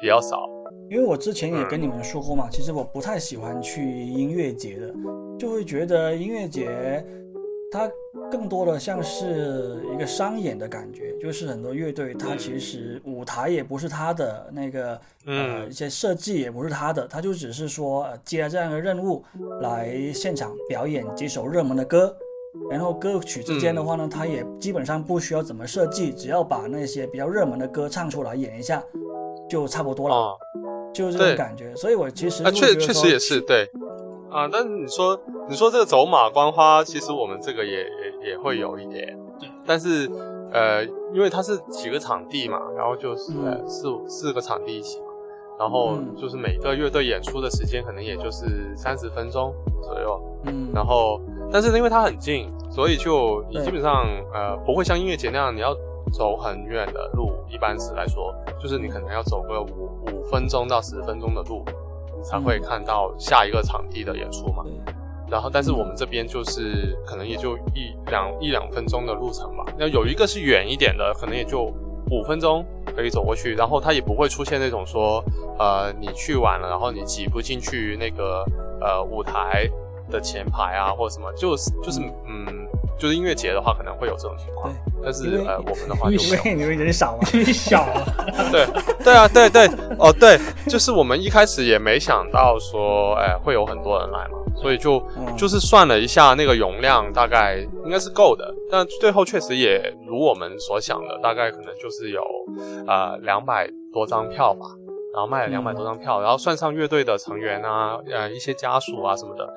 [0.01, 0.49] 比较少。
[0.91, 4.93] 因为我之前也跟你们说过嘛，其实我不太喜欢去音乐节的，
[5.39, 7.05] 就会觉得音乐节
[7.70, 7.89] 它
[8.28, 14.95] 更多的像是一个商演的感觉，就是很多乐队它其实舞台也不是他的，那个
[15.26, 19.24] 呃嗯一些设计也不是他的，他就只是说呃接了这样一个任务
[19.61, 22.12] 来现场表演几首热门的歌。
[22.70, 28.82] 然后歌曲之间的话呢，它也基本上不需要怎么设计，只要把那些比较热门的歌唱出来演一下，
[29.48, 30.14] 就差不多了。
[30.14, 30.32] 啊，
[30.92, 33.70] 就是这种感觉，所以我其实啊，确确实也是对。
[34.30, 34.48] 啊。
[34.51, 39.16] 但你说你说这个走马观花，其实我们这个也也也会有一点。
[39.38, 40.11] 对，但是
[40.53, 40.84] 呃，
[41.14, 43.32] 因为它是几个场地嘛，然后就是、
[43.66, 45.07] 四五四个场地一起嘛，
[45.59, 46.16] 然后嗯。
[46.16, 51.18] 就是每个乐队演出的时间可能也就是三十分钟左右，嗯，然后
[51.53, 55.74] 但是因为它很近，所以就你基本上呃不会像音乐节那样你要
[56.12, 61.64] 走很远的路，一般是来说，就是你可能要走个五五分钟到十分钟的路，
[62.16, 64.62] 你才会嗯看到下一个场地的演出嘛。
[64.64, 64.72] 对
[65.30, 69.64] 然后，但是我们这边就是可能也就一两一两分钟的路程吧。
[69.78, 71.72] 那有一个是远一点的，可能也就
[72.11, 75.22] 五分钟可以走过去，然后它也不会出现那种说，
[75.57, 78.44] 呃，你去晚了，然后你挤不进去那个
[78.80, 79.70] 呃舞台
[80.11, 82.66] 的前排啊，或者什么，就是就是嗯，
[82.98, 86.44] 就是音乐节的话可能会有这种情况，但是呃我们的话因为就没有。
[86.44, 88.04] 因为你们人少嘛，因为小了，
[88.52, 88.66] 对。
[89.02, 89.66] 对啊，对对。
[89.98, 90.38] 哦，对，
[90.68, 95.34] 就是我们一开始也没想到说，哎，会有很多人来嘛，所以就、嗯。
[95.36, 102.20] 就是算了一下那个容量，大概应该是够的，但最后确实也如我们所想的，大概可能就是有
[102.86, 104.66] 呃两百多张票吧，
[105.14, 109.48] 然后卖了两百多张票，然后算上乐队的成员啊，呃一些家属啊什么的。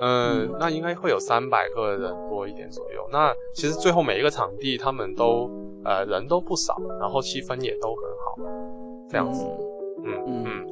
[0.00, 3.06] 嗯，嗯那应该会有三百个人多一点左右。
[3.12, 5.50] 那其实最后每一个场地他们都
[5.84, 8.36] 呃人都不少，然后气氛也都很好，
[9.08, 9.44] 这样子。
[10.02, 10.66] 嗯嗯嗯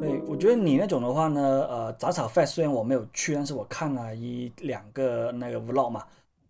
[0.00, 6.02] 对，我觉得你那种的话呢，呃，杂草 fest 虽然我没有去，但是我看了一两个那个 vlog 嘛，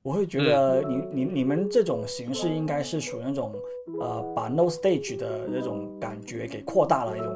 [0.02, 3.52] 我会觉得你、你你们这种形式应该是属于那种
[4.00, 7.26] 呃把 no stage 的那种感觉给扩大了一种，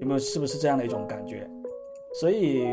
[0.00, 1.46] 有没有是不是这样的一种感觉？
[2.20, 2.64] 所以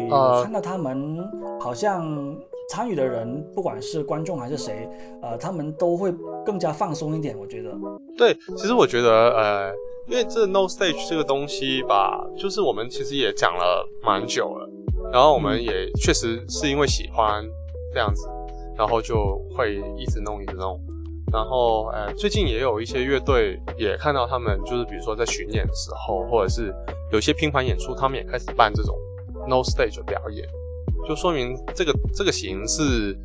[0.43, 1.19] 看到他们
[1.59, 2.35] 好像
[2.69, 4.89] 参与的人，不管是观众还是谁，
[5.21, 6.11] 呃，他们都会
[6.45, 7.71] 更加放松一点，我觉得。
[8.17, 9.71] 对，其实我觉得呃，
[10.07, 14.67] 因为这 no stage 这个东西吧，就是我们其实也讲了蛮久了，
[15.11, 17.43] 然后我们嗯也确实是因为喜欢
[17.93, 18.27] 这样子，
[18.75, 20.79] 然后就会一直弄一直弄。
[21.31, 26.73] 然后，呃，最近也有一些乐队也看到他们，就是比如说在巡演的时候，或者是
[27.11, 28.95] 有些拼盘演出，他们也开始办这种
[29.47, 30.47] no stage 表演，
[31.07, 33.17] 就说明这个这个形式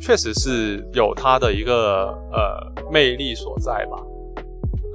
[0.00, 3.98] 确实是有它的一个呃魅力所在吧。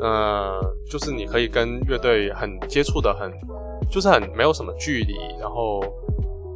[0.01, 3.29] 呃，就是你可以跟乐队很接触的很，
[3.89, 5.81] 就是很没有什么距离，然后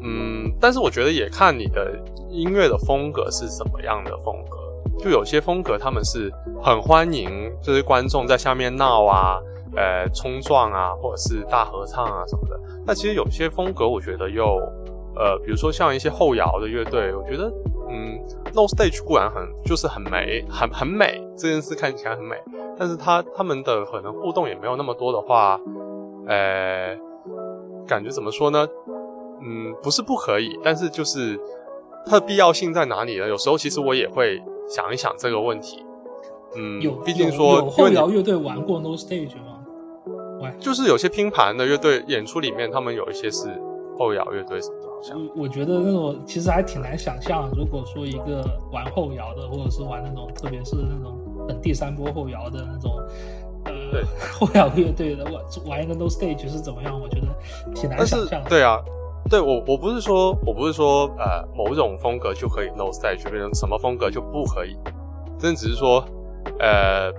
[0.01, 1.93] 嗯，但是我觉得也看你的
[2.29, 4.57] 音乐的风格是什么样的风格。
[4.99, 9.39] 就有些风格他们是很欢迎，就是观众在下面闹啊，
[9.75, 12.59] 呃，冲撞啊，或者是大合唱啊什么的。
[12.85, 14.43] 那其实有些风格，我觉得又
[15.15, 17.51] 呃，比如说像一些后摇的乐队，我觉得
[17.89, 18.19] 嗯
[18.53, 22.35] ，No Stage 固然很就是很美，很很美，这件事看起来很美，
[22.77, 25.59] 但是他他们的可能互动也没有那么多的话，
[26.27, 26.97] 呃，
[27.87, 28.67] 感觉怎么说呢？
[29.41, 31.39] 嗯，不是不可以，但是就是
[32.05, 33.27] 它的必要性在哪里呢？
[33.27, 35.85] 有时候其实我也会想一想这个问题。
[36.55, 39.52] 嗯有，毕竟说因有后摇乐队玩过 No Stage 吗？
[40.43, 43.47] 喂，就是有些拼盘的乐队演出里面，他们有一些是
[43.97, 45.17] 后摇乐队什么的，好像。
[45.35, 51.17] 我我觉得那种其实还挺难想象，如果说一个玩后摇的，或者是玩那种，特别是那种
[51.47, 52.91] 很第三波后摇的那种，
[53.63, 55.33] 对呃， 后摇乐队的玩
[55.65, 56.99] 玩一个 No Stage 是怎么样？
[56.99, 57.27] 我觉得
[57.73, 58.49] 挺难想象的。
[58.49, 58.77] 对啊，
[59.29, 64.75] 对我我不是说我不是说呃某种风格就可以 no stage，变成什么风格就不可以，
[65.39, 66.03] 真的只是说
[66.59, 67.09] 呃，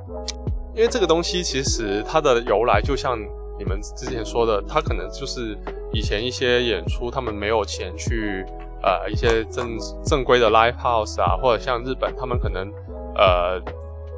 [0.75, 3.19] 因为这个东西其实它的由来，就像
[3.57, 5.57] 你们之前说的，它可能就是
[5.93, 8.45] 以前一些演出，他们没有钱去
[8.83, 12.69] 呃一些正正规的 live house 啊，或者像日本，他们可能
[13.15, 13.61] 呃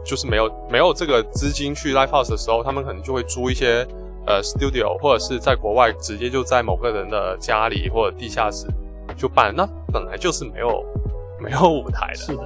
[0.02, 3.86] 就是没有没有这个资金去 live house 的时候，他们可能就会租一些
[4.26, 8.66] 呃 studio，或者是在国外直接就在某个人的家里或者地下室
[9.14, 10.82] 就办，那本来就是没有
[11.38, 12.42] 没有舞台的，是的，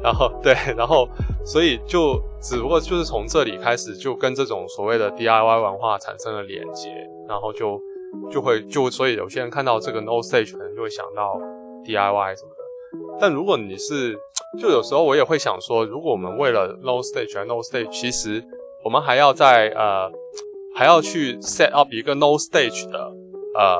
[0.02, 1.06] 然后对，然后
[1.44, 6.88] 所以就只不过就是从这里开始，就跟这种所谓的 DIY 文化产生了连接，
[7.28, 7.78] 然后就
[8.30, 11.38] 就会就所以有些人看到这个 No Stage 可能就会想到
[11.84, 13.18] DIY 什么的。
[13.20, 14.18] 但如果你是，
[14.58, 18.42] 就有时候我也会想说，如果我们为了 No Stage 而 No Stage，其实
[18.82, 20.10] 我们还要在呃
[20.74, 22.98] 还要去 set up 一个 No Stage 的
[23.58, 23.78] 呃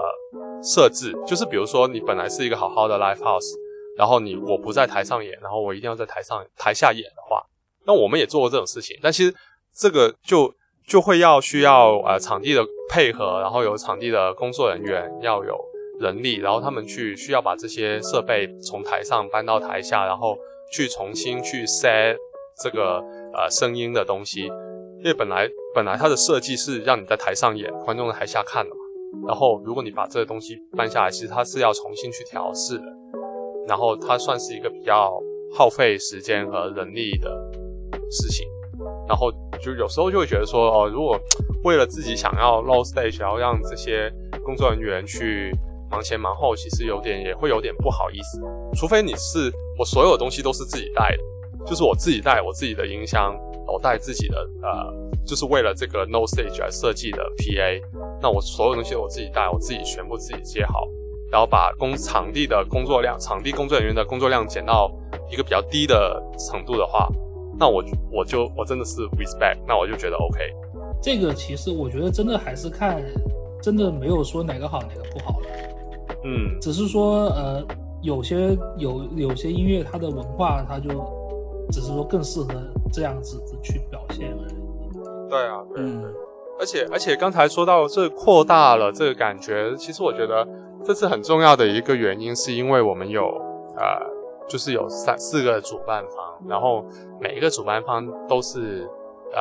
[0.62, 3.59] 设置，就是比如说你本来是一个好好的 Live House。
[4.00, 7.44] 然后你我不在台上演，然后我一定要在台上台下演的话，
[7.84, 8.98] 那我们也做过这种事情。
[9.02, 9.34] 但其实
[9.74, 10.50] 这个就
[10.86, 15.54] 就会要需要呃场地的配合，然后有场地的工作人员，要有
[16.00, 20.34] 人力，然后他们去需要把这些设备从台上搬到台下，然后
[20.72, 22.16] 去重新去 set
[22.62, 24.46] 这个呃声音的东西。
[25.00, 28.80] 因为本来本来它的设计是让你在台上演，观众在台下看的嘛。
[29.28, 32.84] 然后如果你把这个东西搬下来，其实它是要重新去调试的。
[33.70, 35.16] 然后它算是一个比较
[35.56, 37.30] 耗费时间和人力的
[38.10, 38.44] 事情，
[39.06, 39.30] 然后
[39.62, 41.16] 就有时候就会觉得说，哦，如果
[41.62, 44.12] 为了自己想要 low stage，然后让这些
[44.42, 45.52] 工作人员去
[45.88, 48.42] 忙前忙后，其实有点也会有点不好意思。
[48.74, 54.92] 除非你是我所有东西都是自己带的，就是我自己带我自己的音箱，我带自己的呃，
[55.24, 57.80] 就是为了这个 no stage 来设计的 PA，
[58.20, 60.88] 那我所有东西我自己带，我自己全部自己接好。
[61.30, 64.90] 然后把工场地的工作量、场地工作人员的工作量减到
[65.30, 67.08] 一个比较低的程度的话，
[67.58, 70.38] 那我我就我真的是 respect，那我就觉得 OK。
[71.02, 73.02] 这个其实我觉得真的还是看，
[73.62, 75.48] 真的没有说哪个好哪个不好的，
[76.24, 77.64] 嗯，只是说呃
[78.02, 80.90] 有些有有些音乐它的文化它就
[81.70, 82.48] 只是说更适合
[82.92, 85.28] 这样子去表现而已。
[85.30, 86.10] 对啊，对嗯对。
[86.58, 90.46] 而且而且刚才说到这扩大了这个感觉，其实我觉得
[90.84, 93.26] 这次很重要的一个原因，是因为我们有
[93.76, 94.00] 呃，
[94.48, 96.84] 就是有三四个主办方，然后
[97.20, 98.88] 每一个主办方都是
[99.32, 99.40] 呃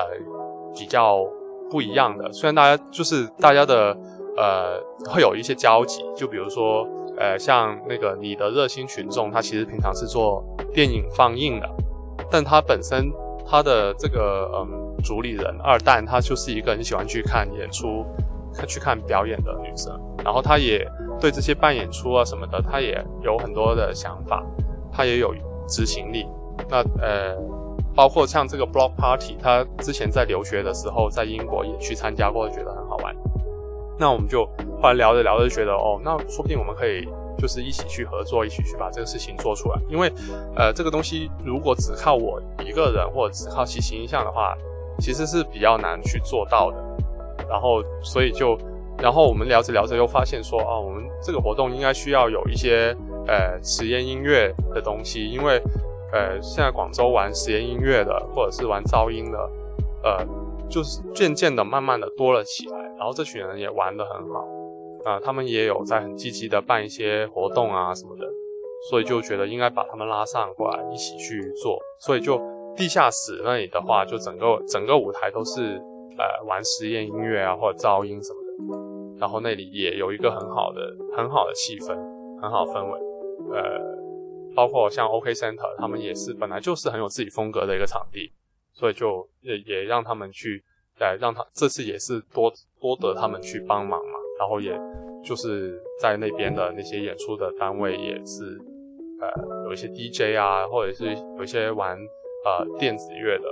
[0.75, 1.25] 比较
[1.69, 2.31] 不一样的。
[2.31, 3.97] 虽然大家就是大家的
[4.37, 4.79] 呃
[5.09, 6.87] 会有一些交集，就比如说
[7.17, 11.69] 呃像那个你的热心群众，他其实平常是做电影放映的，
[12.29, 13.11] 但他本身
[13.45, 18.05] 他的这个嗯主理人二蛋，他就是一个很喜欢去看演出、
[18.59, 20.85] 他去看表演的女生，然后她也
[21.19, 24.43] 对这些办演出啊什么的，她也有很多的想法，
[24.91, 25.33] 她也有
[25.67, 26.27] 执行力。
[26.69, 27.37] 那呃，
[27.95, 33.15] 包括像这个 Block Party，她之前在留学的时候，在英国也去参加过，觉得很好玩。
[33.97, 34.45] 那我们就
[34.81, 37.07] 后来聊着聊着觉得，哦，那说不定我们可以
[37.37, 39.79] 就是一起去合作，一起去把这个事情做出来。
[39.89, 40.11] 因为，
[40.55, 44.53] 呃，这个东西如果只靠我一个人或者只靠其形象的话，
[44.99, 46.88] 其实是比较难去做到的。
[47.49, 48.57] 然后，所以就，
[48.97, 52.95] 然后我们聊着聊着又发现说，啊，我们这个活动应该需要有一些
[53.27, 55.61] 呃实验音乐的东西，因为
[56.13, 59.37] 呃现在广州玩实验音乐的或者是玩噪音的，
[60.03, 60.25] 呃，
[60.69, 62.77] 就是渐渐的慢慢的多了起来。
[62.97, 64.45] 然后这群人也玩得很好，
[65.05, 68.27] 啊、他们也有在很积极的办一些活动啊什么的，
[68.89, 71.79] 所以就觉得应该把他们拉上过来一起去做。
[71.97, 72.37] 所以就
[72.75, 75.81] 地下室那里的话，就整个整个舞台都是
[76.19, 81.95] 呃玩实验音乐啊或者噪音什么的，然后那里也有一个很好的很好的气氛，
[82.39, 82.99] 很好氛围，
[83.55, 83.79] 呃，
[84.55, 88.31] 包括像 OK Center 他们也是本来就是很有自己风格的一个场地，
[88.73, 90.63] 所以就也也让他们去。
[91.01, 94.77] 呃让他这次也是多多得他们去帮忙嘛，然后也
[95.23, 98.59] 就是在那边的那些演出的单位也是，
[99.21, 101.05] 呃，有一些 DJ 啊，或者是
[101.37, 101.97] 有一些玩
[102.43, 103.47] 呃电子乐的，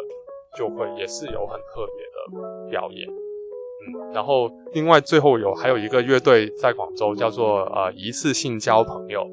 [0.57, 9.25] 就会也是有很特别的表演，嗯，然后另外最后有还有一个乐队在广州叫做呃一次性交朋友，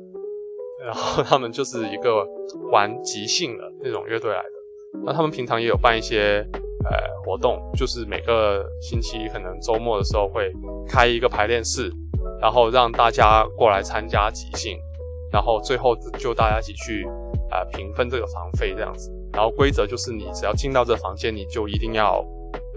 [0.84, 2.26] 然后他们就是一个
[2.70, 6.46] 玩即兴的那种乐队来的，那他们平常也有办一些。
[6.86, 6.90] 呃，
[7.24, 10.52] 活动就是每个星期可能周末的时候会
[10.86, 11.90] 开一个排练室，
[12.42, 14.76] 然后让大家过来参加即兴，
[15.32, 17.06] 然后最后就大家一起去
[17.50, 19.10] 呃平分这个房费这样子。
[19.34, 22.24] 然后规则就是你只要进到这房间，你就一定要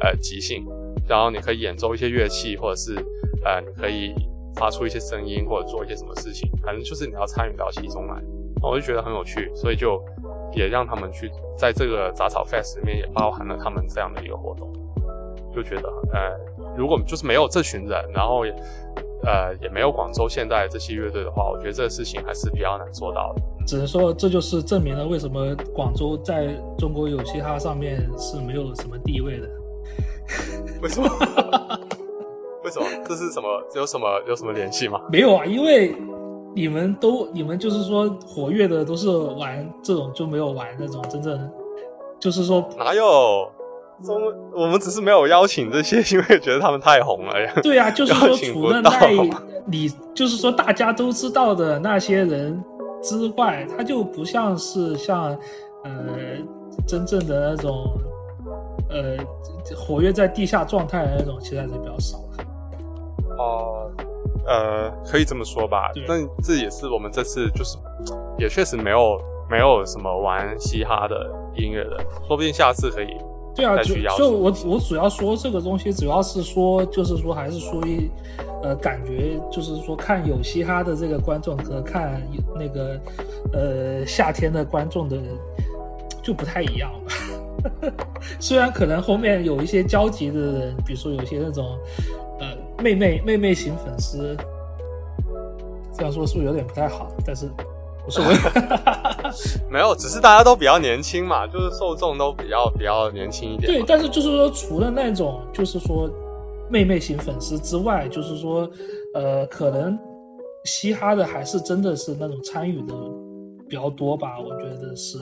[0.02, 0.66] 呃即兴，
[1.08, 2.96] 然后你可以演奏一些乐器，或者是
[3.46, 4.14] 呃你可以
[4.56, 8.22] 发出一些声音，或者做一些什么事情，反正就是你要参与到其中来。
[8.60, 10.04] 我就觉得很有趣，所以就
[10.52, 14.74] 也让他们去在这个杂草 fest 里面也包含了他们这样的一个活动，
[15.54, 16.36] 就觉得呃，
[16.76, 18.44] 如果就是没有这群人，然后
[19.24, 23.42] 呃也没有广州现代这些乐队的话，我觉得这个事情还是比较难做到的。
[23.66, 26.48] 只能说这就是证明了为什么广州在
[26.78, 29.50] 中国有嘻哈上面是没有什么地位的。
[30.82, 31.10] 为什么？
[32.64, 32.88] 为什么？
[33.06, 33.48] 这是什么？
[33.76, 35.02] 有什么有什么联系吗？
[35.12, 35.96] 没有啊，因为
[36.56, 41.50] 你们都你们就是说活跃的都是玩这种，就没有玩那种真正，
[42.20, 43.52] 就是说哪有？
[44.04, 44.22] 中
[44.54, 47.54] 我们只是没有邀请这些， 因为觉得他们太红了呀。
[47.64, 49.32] 对啊，就是说除了那一
[49.66, 52.64] 你就是说大家都知道的那些人
[53.02, 55.38] 之外，他就不像是像
[55.84, 55.92] 呃
[56.88, 58.00] 真正的那种
[58.90, 59.18] 呃
[59.76, 62.44] 活跃在地下状态的那种，其实还是比较少的。
[63.38, 63.92] 哦，
[64.48, 66.26] 呃，可以这么说吧那。
[66.44, 67.78] 这也是我们这次就是，
[68.38, 69.20] 也确实没有
[69.50, 73.08] 没有什么玩嘻哈的音乐的，说不定下次可以。
[73.58, 78.10] 对啊，就就我我主要说这个东西，主要是说就是说还是说一
[78.62, 83.00] 呃感觉就是说看有嘻哈的这个观众和看有那个
[83.52, 85.18] 呃夏天的观众的
[86.22, 87.94] 就不太一样吧。
[88.40, 91.76] 虽然可能后面有一些交集的人，比如说有些那种
[92.40, 92.48] 呃
[92.84, 94.38] 妹妹妹妹型粉丝，
[95.98, 97.12] 这样说是不是有点不太好？
[97.26, 97.50] 但是
[98.08, 98.34] 无所谓。
[99.70, 106.10] 没有，只是大家都比较年轻嘛，就是受众都比较比较年轻一点对，但是就是说，除了那种就是说
[106.70, 108.70] 妹妹型粉丝之外，就是说，
[109.14, 109.98] 呃，可能
[110.64, 112.94] 嘻哈的还是真的是那种参与的
[113.70, 115.18] 比较多吧，我觉得是，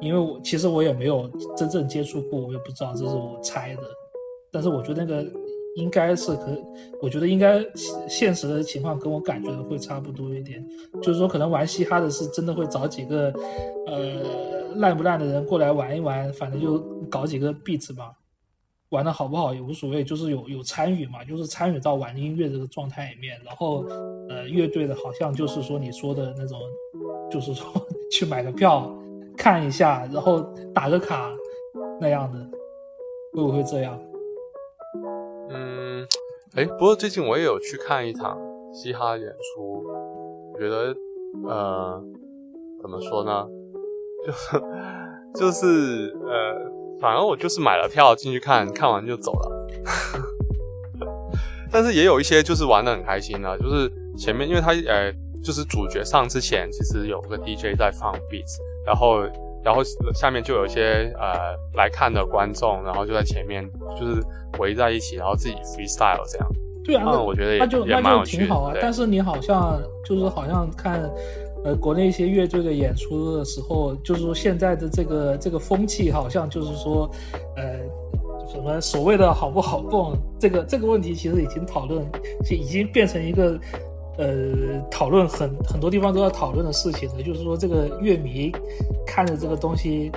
[0.00, 3.82] 因为我其实我也没有真正接触过，我也不知道，这是我猜的，
[4.52, 5.24] 但是我觉得那个
[5.76, 6.46] 应该是可，
[7.00, 7.64] 我觉得应该
[8.08, 10.62] 现实的情况跟我感觉的会差不多一点，
[11.02, 13.32] 就是说可能玩嘻哈的是真的会找几个，
[13.86, 16.78] 呃，烂不烂的人过来玩一玩，反正就
[17.10, 18.12] 搞几个 beat 吧，
[18.90, 23.86] 玩的好不好也无所谓，就是有有参与嘛，就是参与到玩音乐这个状态里面，然后
[24.28, 26.60] 呃，乐队的好像就是说你说的那种，
[27.30, 27.66] 就是说
[28.12, 28.94] 去买个票
[29.38, 30.42] 看一下，然后
[30.74, 31.32] 打个卡
[31.98, 32.38] 那样的，
[33.32, 33.98] 会不会这样？
[36.54, 38.36] 哎，不过最近我也有去看一场
[38.74, 39.82] 嘻哈演出，
[40.52, 40.94] 我觉得
[41.48, 41.98] 呃，
[42.78, 43.46] 怎么说呢，
[44.26, 44.62] 就是
[45.34, 49.66] 就是呃，反正我就是买了票进去看，看完就走了。
[51.72, 55.10] 但是也有一些就是玩的很开心的，就是前面因为他呃，
[55.42, 59.22] 就是主角上之前其实有个 DJ 在放 beats，然后
[59.64, 59.82] 然后
[60.14, 63.64] 下面就有一些呃来看的观众，然后就在前面
[63.98, 64.20] 就是
[64.58, 66.48] 围在一起，然后自己 freestyle 这样。
[66.84, 68.74] 对啊，那、嗯我觉得也那就那就有趣的挺好啊。
[68.80, 71.08] 但是你好像就是好像看，
[71.64, 77.08] 呃，国内一些乐队的演出的时候，就是说现在的这个这个风气，好像就是说，
[77.56, 77.78] 呃，
[78.52, 82.04] 什么所谓的好不好蹦，这个这个问题其实已经讨论，
[82.50, 83.56] 已经变成一个。
[84.18, 88.52] 呃，讨论很很多地方都要讨论的事情呢，就是说这个乐迷
[89.06, 90.12] 看着这个东西，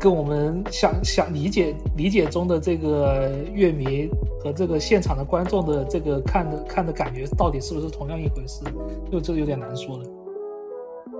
[0.00, 4.08] 跟我们想想理解理解中的这个乐迷
[4.42, 8.64] 和这个现场的观众的这个看的看的感觉，到底是不是同样一回事？
[9.12, 10.04] 就这有点难说了。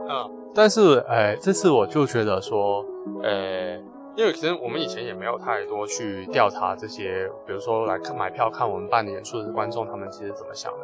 [0.08, 2.84] 啊，但是哎，这次我就觉得说，
[3.22, 3.78] 呃，
[4.16, 10.78] 因为其实我们以前也没有太多去调查这些，比如说来看买票看我们办的演出的观众，他们其实怎么想的。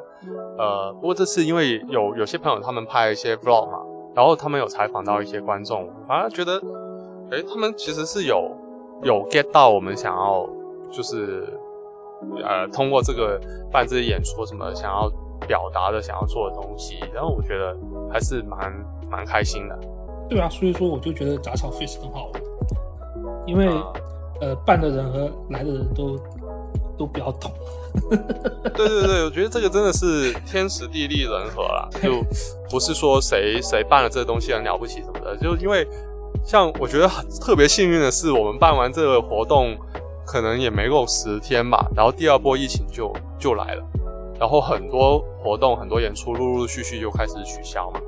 [0.59, 3.79] 呃，不过这次因为有有些朋友他们拍一些 vlog 嘛，
[4.15, 6.61] 然后他们有采访到一些观众，反而觉得，
[7.31, 8.51] 诶，他们其实是有
[9.03, 10.49] 有 get 到我们想要
[10.91, 11.47] 就是
[12.43, 15.09] 呃通过这个办这些演出什么想要
[15.47, 17.77] 表达的、想要做的东西，然后我觉得
[18.13, 18.73] 还是蛮
[19.09, 19.79] 蛮开心的。
[20.29, 22.43] 对啊，所以说我就觉得杂草 face 很好玩，
[23.47, 23.85] 因为、啊
[24.41, 26.17] 呃办的人和来的人都
[26.97, 27.53] 都比较懂。
[28.75, 32.25] 对对对，我觉得这个真的是天时地利人和啦， 就
[32.71, 35.87] 不是说谁谁办了这个东西很了不起什么的，就因为
[36.43, 39.77] 像我觉得很特别幸运的是，我们办完这个活动
[40.25, 43.85] 可能也没够十天吧，然后第二波疫情就就来了，
[44.39, 48.01] 然后很多活动很多演出陆陆续续就开始取消嘛，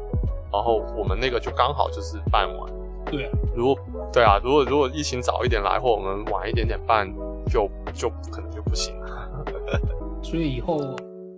[0.50, 2.81] 然后我们那个就刚好就是办完。
[3.10, 3.76] 对啊，如果
[4.12, 7.06] 对啊，如果如果疫情早一点来，或我们晚一点点办，
[7.50, 9.44] 就就可能就不行了。
[10.22, 10.78] 所以以后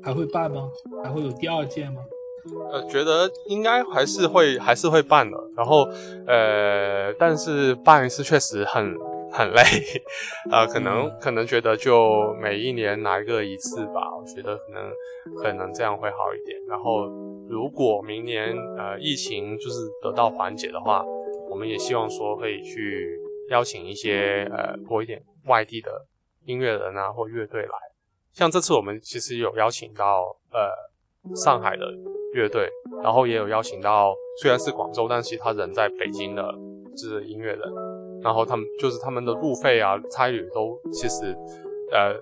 [0.03, 0.69] 还会办吗？
[1.03, 2.03] 还会有第二届吗？
[2.71, 5.37] 呃，觉得应该还是会还是会办的。
[5.57, 5.89] 然后
[6.27, 8.95] 呃，但是办一次确实很
[9.33, 9.63] 很累，
[10.53, 14.93] 呃，可能可能觉得就每一年来个一次吧，我觉得可能
[15.43, 16.59] 可能这样会好一点。
[16.69, 17.07] 然后
[17.49, 21.03] 如果明年呃疫情就是得到缓解的话，
[21.55, 23.17] 我们也希望说可以去
[23.49, 26.05] 邀请一些呃多一点外地的
[26.47, 27.79] 音乐人啊或乐队来。
[28.33, 31.87] 像这次我们其实有邀请到呃上海的
[32.35, 32.69] 乐队，
[33.05, 36.53] 然后也有邀请到虽然是广州，但其他人在北京的
[36.97, 37.61] 就是音乐人，
[38.21, 41.33] 然后他们就是他们的路费啊、差旅都其实
[41.93, 42.13] 呃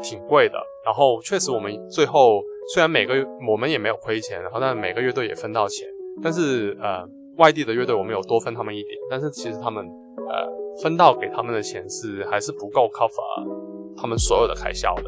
[0.00, 0.64] 挺贵的。
[0.84, 2.40] 然后确实我们最后
[2.72, 3.14] 虽然每个
[3.48, 5.88] 我们也没有亏钱，然后但每个乐队也分到钱，
[6.22, 7.04] 但是呃
[7.36, 15.04] 外地的乐队我们有多分他们一点，但是其实他们呃分到给他们的钱是还是不够 cover 他们所有的开销的。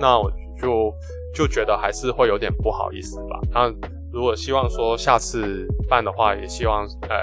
[0.00, 0.30] 那我
[0.60, 0.92] 就
[1.34, 3.40] 就觉得还是会有点不好意思吧。
[3.52, 3.68] 那
[4.12, 7.16] 如果希望说下次办的话，也希望呃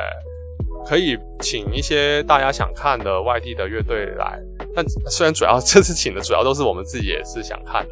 [0.86, 4.40] 可以请一些大家想看的外地的乐队来。
[4.76, 7.92] 但虽然主要这次请的主要都是我们自己也是想看的，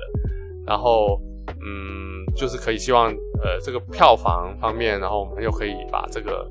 [0.66, 1.20] 然后
[1.62, 3.14] 嗯，就是可以希望
[3.44, 6.50] 呃这个票房方面，然后我们又可以把这个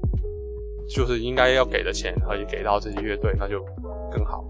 [0.88, 3.60] 就是应该要给的钱可以给到这些乐队，那就
[4.10, 4.44] 更好。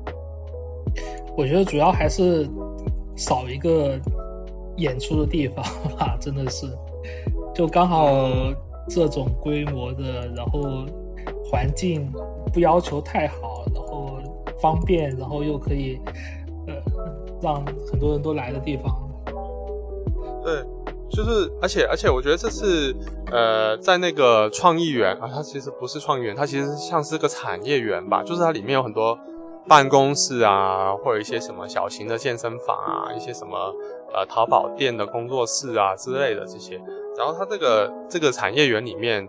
[1.37, 2.49] 我觉得主要还是
[3.15, 3.99] 少一个
[4.79, 5.65] 演出的地方
[5.97, 6.67] 吧， 真的是，
[7.55, 8.09] 就刚好
[8.89, 10.87] 这种规模的，然后
[11.45, 12.11] 环境
[12.53, 14.19] 不要求太好，然后
[14.61, 16.01] 方便，然后又可以
[16.67, 16.75] 呃
[17.43, 18.95] 让很多人都来的地方。
[20.43, 20.63] 对，
[21.09, 22.95] 就是，而且而且，我觉得这次
[23.31, 29.17] 呃，在那个创意园啊，它其实不是创意园，它其实像是个产业园吧，就是它里面有很多
[29.69, 33.73] 办公室啊，或者一些什么小型的健身房啊，一些什么
[34.13, 36.81] 呃淘宝店的工作室啊之类的这些。
[37.17, 39.27] 然后它这个这个产业园里面，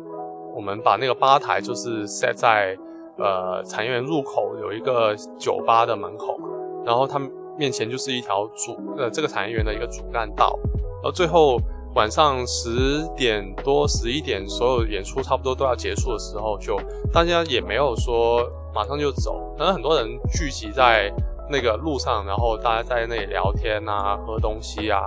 [0.56, 2.76] 我们把那个吧台就是 set 在
[3.18, 6.38] 呃产业园入口有一个酒吧的门口，
[6.84, 7.22] 然后它
[7.56, 10.60] 面前就是一条主呃这个产业园的一个主干道。
[10.98, 11.60] 然后最后
[11.96, 16.80] 晚上十点多、十一点，所有演出差不多都要结束的时候，就
[17.12, 21.12] 大家也没有说马上就走，可能很多人聚集在
[21.50, 25.02] 那个路上，然后大家在那里聊天啊、喝东西啊，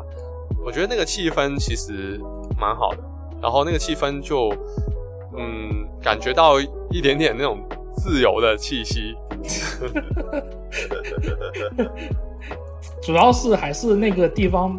[0.65, 2.21] 我觉得那个气氛其实
[2.59, 2.99] 蛮好的。
[3.43, 4.53] 然后那个气氛就，
[5.37, 6.61] 嗯，感觉到
[6.91, 7.59] 一点点那种
[7.95, 9.15] 自由的气息。
[13.03, 14.79] 主要是还是那个地方、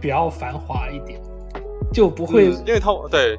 [0.00, 1.20] 比较繁华一点，
[1.92, 3.38] 就不会、嗯因为它对，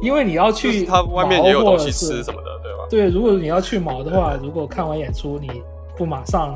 [0.00, 2.86] 因为你要去它外面也有东西吃什么的，对吧？
[2.90, 5.48] 对，如果你要去毛的话，如果看完演出你
[5.96, 6.54] 不马上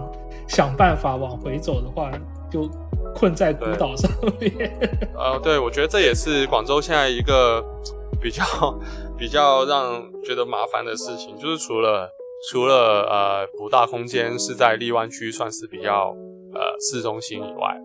[0.48, 2.10] 想办法往回走的话，
[2.50, 2.68] 就
[3.14, 4.52] 困在孤岛上面。
[5.14, 7.64] 呃，对，我觉得这也是广州现在一个
[8.20, 8.44] 比较
[9.18, 12.08] 比较让觉得麻烦的事情，就是除了
[12.50, 16.14] 除了呃五大空间是在荔湾区算是比较
[16.54, 17.76] 呃市中心以外，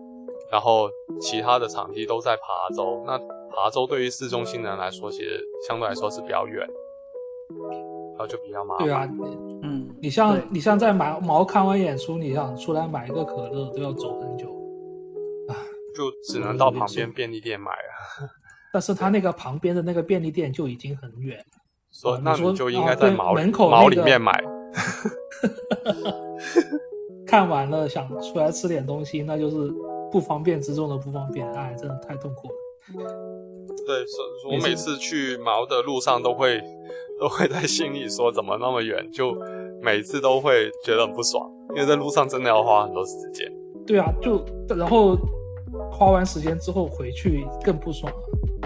[0.50, 0.88] 然后
[1.20, 3.02] 其他的场地都在琶洲。
[3.06, 6.66] 那琶洲对于市中心人来说，其实相对来说是比较远，
[8.12, 8.86] 然后就比较麻烦。
[8.86, 9.08] 对啊，
[9.62, 14.46] 嗯，你像你像在毛毛看完演出，你想出来买一个可乐都要走很久，
[15.94, 18.28] 就只能到旁边便利店买了。
[18.72, 21.42] 但是他那个旁边的那个便利店就已经很远。
[21.90, 24.32] 说那哦你就应该在毛里、门口毛那个里面买。
[27.26, 29.56] 看完了想出来吃点东西，那就是
[30.10, 32.54] 不方便之中的不方便，哎，真的太痛苦了。
[33.86, 36.60] 对，所以我每次去毛的路上都会
[37.20, 39.36] 都会在心里说怎么那么远，就
[39.82, 43.50] 每次都会觉得很不爽，因为在路上真的要花很多时间。
[43.86, 45.16] 对啊，就然后
[45.90, 48.12] 花完时间之后回去更不爽。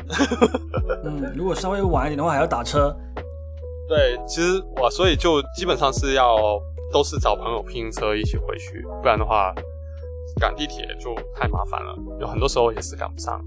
[1.04, 2.94] 嗯，如果稍微晚一点的话，还要打车。
[3.88, 6.36] 对，其实我所以就基本上是要
[6.92, 9.52] 都是找朋友拼车一起回去，不然的话
[10.42, 13.40] 赶地铁就太麻烦了，有很多时候也是赶不上。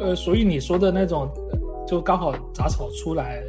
[0.00, 3.42] 呃，所以你说的那种，呃就刚好杂草出来，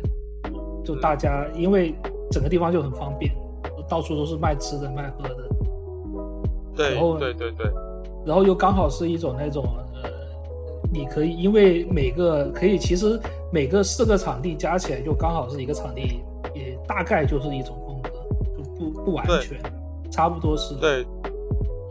[0.83, 1.95] 就大家因为
[2.29, 3.33] 整个地方就很方便，
[3.87, 5.49] 到处都是卖吃的卖喝的，
[6.75, 7.71] 对然后对对对
[8.25, 9.63] 然后又刚好是一种那种
[10.03, 10.09] 呃，
[10.91, 13.17] 你可以因为每个可以其实
[13.49, 16.21] 每个四个场地加起来就刚好是一个场地，
[16.53, 18.09] 也大概就是一种风格，
[18.57, 19.57] 就不不完全，
[20.11, 20.75] 差不多是。
[20.75, 21.05] 对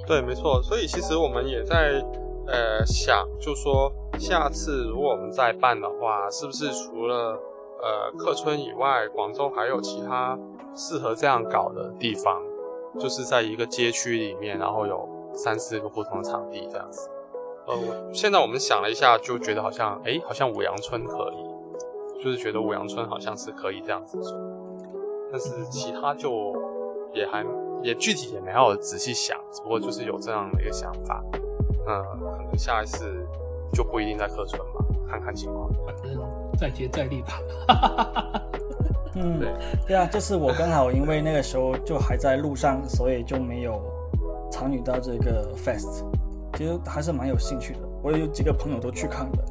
[0.09, 0.62] 对，没错。
[0.62, 2.02] 所以其实我们也在
[2.46, 7.38] 呃想，就说下次如果我们再办的话，是不是除了
[7.82, 10.36] 呃客村以外，广州还有其他
[10.74, 12.42] 适合这样搞的地方？
[12.98, 17.11] 就是在一个街区里面，然后有三四个不同的场地这样子。
[17.66, 17.76] 呃，
[18.11, 24.34] 现在我们想了一下，就觉得好像，哎，好像五羊村可以，就是觉得五羊村好像是可以这样子做，
[25.30, 26.56] 但是其他就
[27.12, 27.44] 也还
[27.83, 31.22] 也具体也没有仔细想，只不过就是有这样的一个想法。
[31.87, 32.03] 嗯，
[32.37, 33.26] 可能下一次
[33.72, 35.70] 就不一定在客村嘛，看看情况。
[35.87, 36.20] 反正
[36.59, 37.41] 再接再厉吧。
[39.14, 39.49] 嗯对，
[39.87, 43.83] 对啊，这次我刚好因为那个时候就还在路上，所以就没有
[44.51, 46.05] 参与到这个 fest。
[46.55, 49.45] 其实还是蛮有兴趣的，我也有几个朋友都去看的。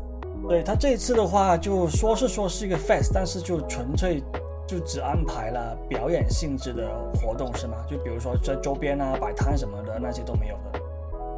[0.47, 4.23] 对他这一次的话，就说是说是一个 fest，但是就纯粹
[4.68, 7.78] 就只安排了表演性质的活动，是吗？
[7.89, 10.80] 就比如说在周边啊摆摊什么的那些都没有的。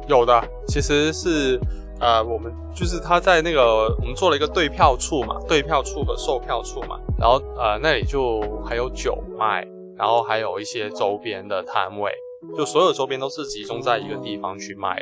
[0.08, 1.60] 有的，其实是
[2.00, 9.64] 呃，我们就是他在那个我们做了一个对票处嘛，对票处和售票处嘛，然后呃那里就还有酒卖，
[9.96, 12.10] 然后还有一些周边的摊位，
[12.56, 15.00] 就所有周边都是集中在一个地方去卖。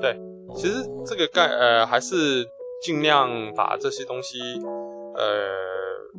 [0.00, 0.16] 对，
[0.54, 2.46] 其实这个概呃还是
[2.82, 4.38] 尽量把这些东西
[5.16, 5.22] 呃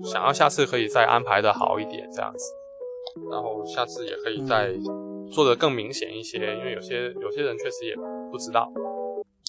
[0.04, 2.46] 想要下次可以再安排的好一点这样子，
[3.30, 4.74] 然后下次也可以再
[5.32, 7.96] 做的更明显一些，因为有些有些人确实也
[8.32, 8.72] 不知道。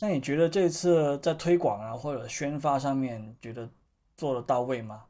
[0.02, 3.68] 那你觉得这次在推广啊或者宣发上面，觉得
[4.16, 5.02] 做的到位吗？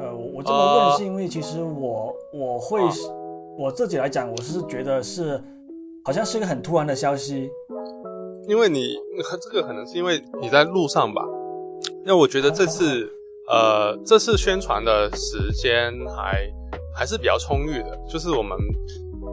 [0.00, 2.80] 呃，我我这么问呃是因为其实我我会
[3.56, 5.42] 我自己来讲，我是觉得是
[6.04, 7.48] 好像是一个很突然的消息，
[8.48, 8.98] 因为你
[9.40, 11.24] 这个可能是因为你在路上吧，
[12.04, 13.08] 那我觉得这次
[13.52, 16.50] 呃这次宣传的时间还
[16.94, 18.56] 还是比较充裕的，就是我们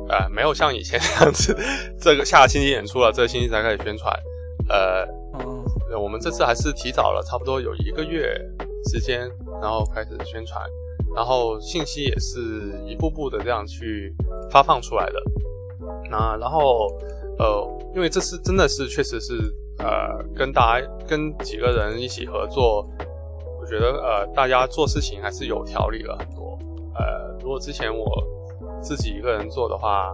[0.10, 1.58] 呃 没有像以前这样子，
[2.00, 4.14] 这个下个星期演出了，这个星期才开始宣传，
[4.70, 5.08] 呃
[5.98, 8.40] 我们这次还是提早了差不多有一个月
[8.92, 9.22] 时间，
[9.62, 10.64] 然后开始宣传，
[11.16, 12.40] 然后信息也是
[12.86, 14.14] 一步步的这样去
[14.52, 15.14] 发放出来的。
[16.12, 16.88] 那然后
[17.40, 19.34] 呃，因为这次真的是确实是
[19.80, 23.09] 呃跟大家跟几个人一起合作，我
[23.70, 26.58] 觉得呃大家做事情还是有条理了很多。
[26.96, 28.06] 呃，如果之前我
[28.82, 30.14] 自己一个人做的话，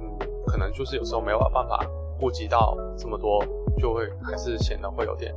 [0.00, 1.78] 嗯，可能就是有时候没有办法
[2.18, 3.42] 顾及到这么多，
[3.78, 5.32] 就会还是显得会有点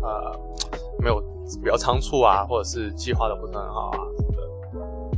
[0.00, 0.32] 呃
[0.98, 1.20] 没有
[1.62, 4.42] 比较仓促啊，或者是计划的不是很好啊什么的。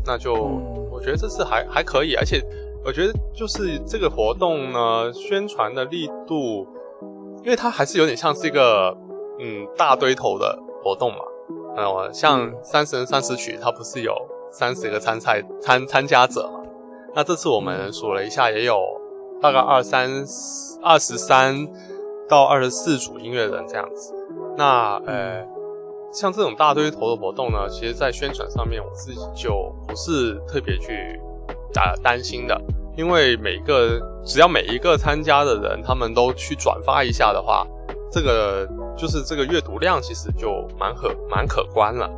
[0.07, 2.41] 那就、嗯我觉得这次还还可以，而且
[2.85, 6.64] 我觉得就是这个活动呢，宣传的力度，
[7.43, 8.97] 因为它还是有点像是一个
[9.41, 11.18] 嗯大堆头的活动嘛。
[11.77, 14.14] 呃，像三十人三十曲，它不是有
[14.51, 16.61] 三十个参赛参参加者嘛？
[17.14, 18.79] 那这次我们数了一下，也有
[19.41, 20.11] 大概二三
[20.83, 21.66] 二十三
[22.29, 24.14] 到二十四组音乐人这样子。
[24.57, 25.45] 那呃，
[26.12, 31.20] 像这种大堆头的活动呢，其实在宣传上面，我自己就不是特别去
[31.77, 32.61] 啊担心的，
[32.97, 37.66] 因为每个只要每一个参加的人，他们都去转发一下的话，
[38.11, 42.11] 这个就是这个阅读量其实就蛮可蛮可观了。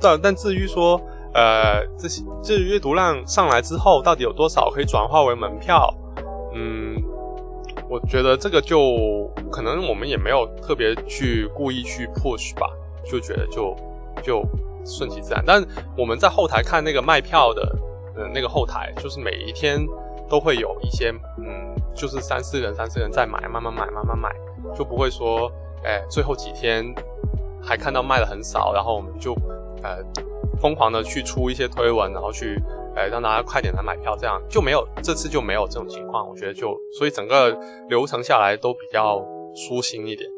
[0.00, 1.00] 但但至于说，
[1.32, 5.88] 呃，这些这阅读量上来之后，到底有多少可以转化为门票？
[6.52, 6.96] 嗯，
[7.88, 12.66] 我觉得这个就可能我们也没有特别去故意去 push 吧，
[13.04, 13.74] 就觉得就
[14.20, 14.42] 就
[14.84, 15.42] 顺其自然。
[15.46, 15.64] 但
[15.96, 17.62] 我们在后台看那个卖票的
[18.16, 19.78] 呃那个后台，就是每一天
[20.28, 24.28] 都会有一些嗯，就是三四人三四人在买，慢慢买慢慢买，
[24.76, 25.50] 就不会说
[25.84, 26.94] 哎最后几天
[27.62, 29.32] 还看到卖的很少，然后我们就
[29.82, 29.98] 呃
[30.60, 32.60] 疯狂的去出一些推文，然后去
[32.94, 37.56] 呃让大家快点来买票，这样就没有这次就没有这种情况，我觉得就所以整个
[37.88, 40.28] 流程下来都比较舒心一点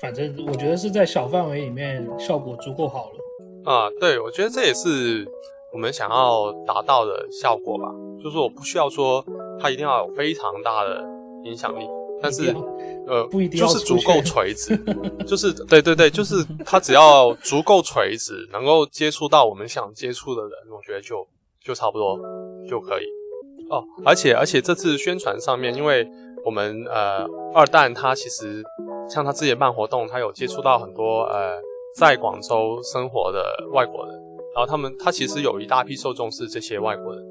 [0.00, 3.18] 反正我觉得是在小范围里面效果足够好了。
[3.64, 5.26] 啊、对我觉得这也是
[5.72, 7.84] 我们想要达到的效果吧，
[8.22, 9.22] 就是我不需要说
[9.60, 11.04] 它一定要有非常大的
[11.44, 11.86] 影响力，
[12.20, 12.54] 但是
[13.06, 14.76] 呃不一定要就是足够 垂直，
[15.26, 21.26] 就是对对对，就是它只要足够垂直，能够接触到我们想接触的人，我觉得就
[21.62, 22.18] 就差不多
[22.68, 23.04] 就可以
[23.70, 23.84] 哦。
[24.04, 26.06] 而且而且这次宣传上面，因为
[26.44, 28.62] 我们呃二蛋他其实
[29.08, 31.52] 像他自己办活动，他有接触到很多呃
[31.96, 33.42] 在广州生活的
[33.72, 34.14] 外国人，
[34.54, 37.24] 然后他们他其实有一大批受众是这些外国人，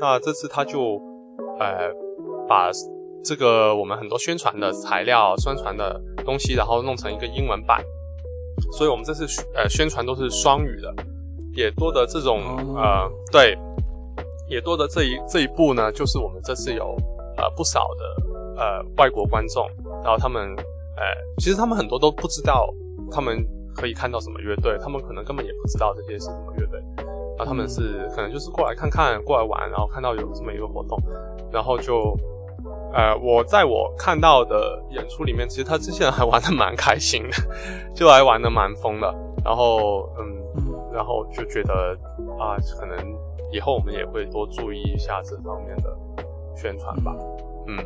[0.00, 1.00] 那这次他就
[1.58, 1.90] 呃
[2.48, 2.70] 把
[3.24, 7.84] 这个我们很多宣传的材料、宣传的东西，然后弄成一个英文版，
[8.72, 10.94] 所以我们这次呃宣传都是双语的，
[11.52, 13.58] 也多的这种哦呃对，
[14.48, 16.96] 也多的这一这一步呢，就是我们这次有
[17.36, 19.68] 呃不少的呃外国观众，
[20.02, 20.42] 然后他们
[20.96, 21.02] 呃
[21.38, 22.72] 其实他们很多都不知道
[23.10, 23.44] 他们
[23.74, 26.80] 可以看到什么乐队，他们可能根本也不知道这些是什么乐队，
[27.36, 30.98] 然后他们是可能就是过来看看，过来玩，然后看到有这么一个活动，
[31.52, 32.16] 然后就。
[32.92, 37.36] 呃，我在我看到的演出里面，其实他这些人还玩的蛮开心的，
[37.94, 39.14] 就还玩的蛮疯的。
[39.44, 40.24] 然后，嗯，
[40.56, 41.96] 嗯，然后就觉得
[42.38, 42.98] 啊，可能
[43.52, 45.96] 以后我们也会多注意一下这方面的
[46.56, 47.14] 宣传吧。
[47.66, 47.76] 嗯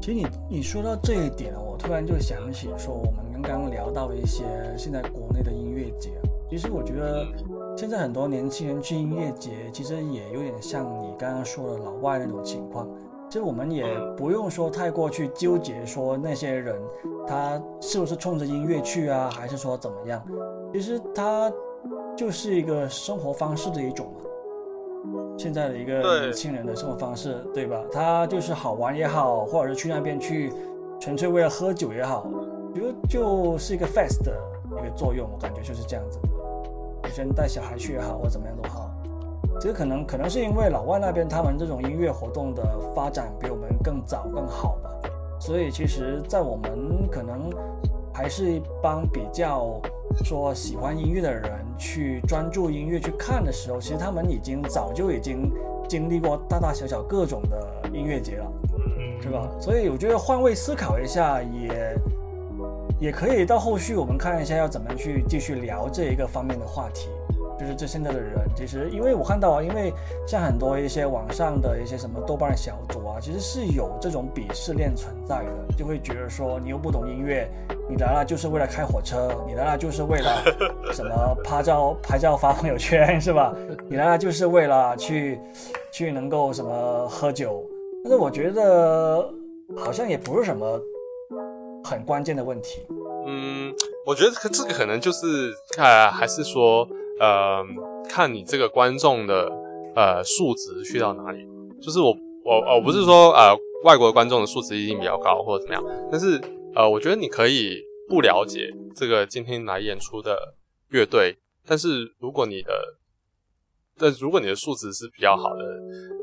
[0.00, 4.44] 其实你你说到这一点，我突然就想起说，我们刚刚聊到一些
[4.76, 6.10] 现在国内的音乐节，
[6.50, 12.86] 其实我觉得嗯现在很多年轻人去音乐节，其实也有点像你刚刚说的老外那种情况。
[13.34, 13.84] 其实我们也
[14.16, 16.80] 不用说太过去纠结说那些人
[17.26, 20.22] 他是不是冲着音乐去啊，还是说怎么样？
[20.72, 21.52] 其实他
[22.16, 24.20] 就是一个生活方式的一种嘛。
[25.36, 27.82] 现在的一个年轻人的生活方式，对吧？
[27.90, 30.52] 他就是好玩也好，或者是去那边去
[31.00, 32.28] 纯粹为了喝酒也好，
[32.72, 34.32] 觉得就是一个 fest 的
[34.78, 36.28] 一个作用，我感觉就是这样子的。
[37.02, 38.93] 有些人带小孩去也好，或怎么样都好。
[39.60, 42.62] 这个可能可能是因为老外那边他们这种音乐活动的
[42.94, 44.90] 发展比我们更早更好吧，
[45.40, 47.50] 所以其实，在我们可能
[48.12, 49.80] 还是一帮比较
[50.24, 55.50] 说喜欢音乐的人去专注音乐去看的时候，其实他们已经早就已经
[55.88, 58.52] 经历过大大小小各种的音乐节了。
[58.98, 59.48] 嗯，是吧？
[59.58, 61.96] 所以我觉得换位思考一下也
[63.00, 63.44] 也可以。
[63.44, 67.08] 到后续我们看一下要怎么去继续聊这一个方面的话题。
[67.58, 69.92] 就是这现在的人，其实因为我看到啊，因为
[70.26, 77.48] 像很多一些网上的一些什么豆瓣小组啊，其实是有这种鄙视链存在的，就会觉得说你又不懂音乐，
[77.88, 80.42] 你来了就是为了开火车，你来了就是为了
[80.92, 83.54] 什么拍照拍照发朋友圈是吧？
[83.88, 85.40] 你来了就是为了去
[85.92, 87.64] 去能够什么喝酒，
[88.02, 89.32] 但是我觉得
[89.76, 90.80] 好像也不是什么
[91.84, 92.86] 很关键的问题。
[93.26, 93.72] 嗯，
[94.04, 96.86] 我觉得这个可能就是呃，还是说
[97.20, 97.64] 呃，
[98.08, 99.50] 看你这个观众的
[99.94, 101.46] 呃素质去到哪里。
[101.80, 103.54] 就是我我我不是说呃
[103.84, 106.40] 外国观众的素质一定比较高或者怎么样，但是
[106.74, 110.54] 呃，我觉得你可以不了解这个今天来演出的
[110.90, 111.36] 乐队，
[111.66, 112.72] 但是如果你的
[113.98, 115.62] 但如果你的素质是比较好的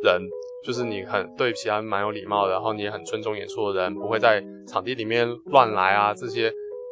[0.04, 0.22] 人，
[0.66, 6.52] 就是你很对其他人蛮有礼貌，然后你也很尊重演出的人，不会在场地里面乱来啊这些，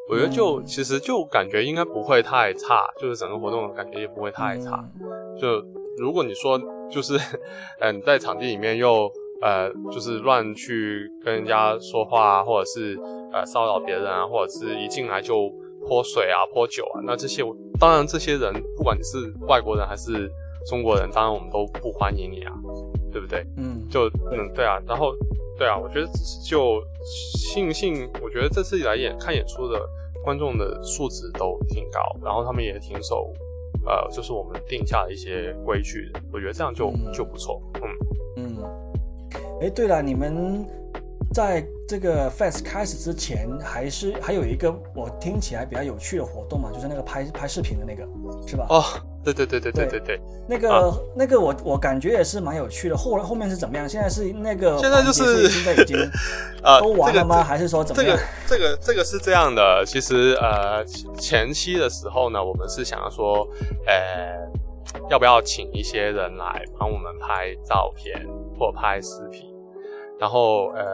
[0.09, 4.83] 我觉得就、嗯其实就感觉应该不会太差，就是整个活动感觉也不会太差。
[4.99, 5.07] 嗯
[5.39, 5.63] 就
[5.97, 7.17] 如果你说就是，
[7.79, 9.09] 嗯、你在场地里面又
[9.41, 12.97] 呃就是乱去跟人家说话啊，或者是
[13.31, 15.49] 呃骚扰别人啊，或者是一进来就
[15.87, 17.43] 泼水啊、泼酒啊，那这些
[17.79, 20.29] 当然这些人不管你是外国人还是
[20.67, 22.53] 中国人，当然我们都不欢迎你啊，
[23.11, 23.45] 对不对？
[23.57, 25.13] 嗯，就嗯对啊，然后
[25.57, 26.07] 对啊，我觉得
[26.45, 26.81] 就
[27.53, 29.79] 庆幸，我觉得这次来演看演出的
[30.23, 33.33] 观众的素质都挺高，然后他们也挺守
[33.85, 37.81] 呃，就是我们定下的一些规矩，我觉得这样就嗯就不错，嗯。
[38.37, 38.57] 嗯，
[39.61, 40.65] 哎，对了，你们
[41.33, 48.07] 在这个 fest 开始之前，还是还有一个我听起来比较有趣的活动嘛，就是那个拍拍视频的那个，
[48.47, 48.65] 是吧？
[48.69, 48.83] 哦，
[49.23, 52.95] 对对对对对对对，那个、啊那个我我感觉也是蛮有趣的。
[52.95, 53.87] 后来后面是怎么样？
[53.87, 55.97] 现在是那个现在就是现在已经
[56.63, 57.35] 呃， 都完了吗？
[57.35, 58.17] 这个还是说怎么样
[58.47, 58.57] 这？
[58.57, 60.83] 个这个这个是这样的，其实呃
[61.17, 63.45] 前期的时候呢，我们是想要说，
[63.85, 64.49] 呃，
[65.09, 68.25] 要不要请一些人来帮我们拍照片
[68.57, 69.53] 或拍视频，
[70.17, 70.85] 然后呃，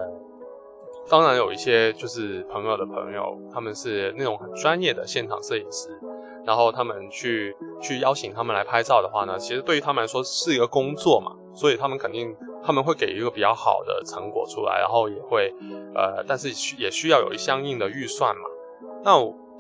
[1.10, 5.90] 当然有一些就是朋友的朋友，他们是那种很专业的现场摄影师，
[6.46, 15.54] 然后他们去去邀请他们来拍照的话呢，其实对于他们来说是一个工作嘛，所以他们肯定他们会给一个比较好的成果出来，然后也会
[15.96, 18.44] 呃，但是需也需要有相应的预算嘛。
[19.04, 19.12] 那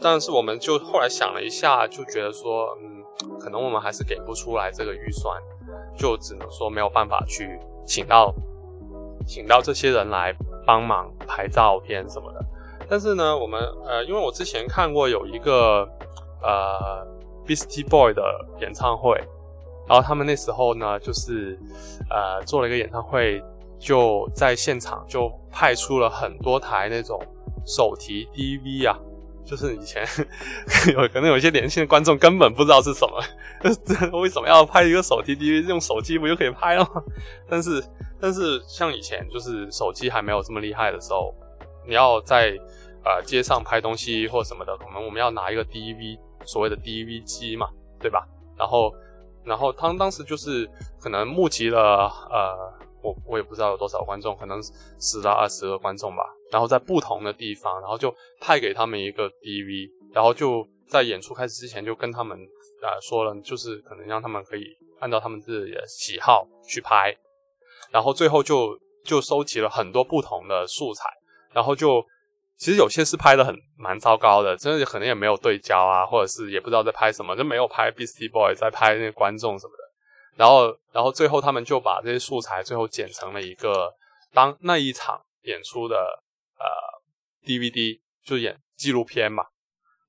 [0.01, 5.39] 但是我们就后来想了一下，就觉得说，嗯，可能我们还是给不出来这个预算，
[5.95, 8.33] 就只能说没有办法去请到
[9.25, 10.35] 请到这些人来
[10.65, 12.39] 帮忙拍照片什么的。
[12.89, 15.87] 但是呢，我们呃，因为我之前看过有一个
[16.45, 17.05] 呃
[17.45, 18.23] Beastie Boy 的
[18.59, 19.17] 演唱会，
[19.87, 21.59] 然后他们那时候呢，就是
[22.09, 23.43] 呃做了一个演唱会，
[23.79, 27.19] 就在现场就派出了很多台那种
[27.65, 28.97] 手提 DV 啊，
[29.45, 30.05] 就是以前
[30.93, 33.19] 有可能有一些年轻的观众根本不知道是什么，
[34.21, 35.67] 为什么要拍一个手提 DV？
[35.67, 37.03] 用手机不就可以拍了吗？
[37.49, 37.83] 但是
[38.19, 41.33] 但是像以前就是手机还没有这么厉害的时候，
[41.87, 42.57] 你要在
[43.03, 47.67] 呃街上拍东西或什么的，可能我们要拿一个 DV 所谓的 DV 机嘛，
[47.99, 48.27] 对吧？
[48.57, 48.93] 然后
[49.43, 50.69] 然后他们当时就是
[50.99, 54.59] 可能募集了呃，我我也不知道有多少观众，可能
[54.99, 56.23] 十到二十个观众吧。
[56.51, 62.37] 然后在不同的地方，然后就派给他们一个 DV，然后就在演出开始之前就跟他们
[62.81, 64.65] 呃说了，就是可能让他们可以
[64.99, 67.13] 按照他们自己的喜好去拍，
[67.91, 71.09] 然后最后就就收集了很多不同的素材，
[71.51, 72.03] 然后就
[72.57, 79.83] 其实有些是拍的很蛮糟糕的，真的可能也没有对焦啊，或者是也不知道在拍什么，就没有拍 Beastie Boy 在拍那个观众什么的。
[80.37, 83.93] 然后，然后最后他们就把这些素材最后剪成了一个
[84.33, 85.95] 当那一场演出的
[86.57, 86.65] 呃
[87.45, 89.43] DVD，就演纪录片嘛。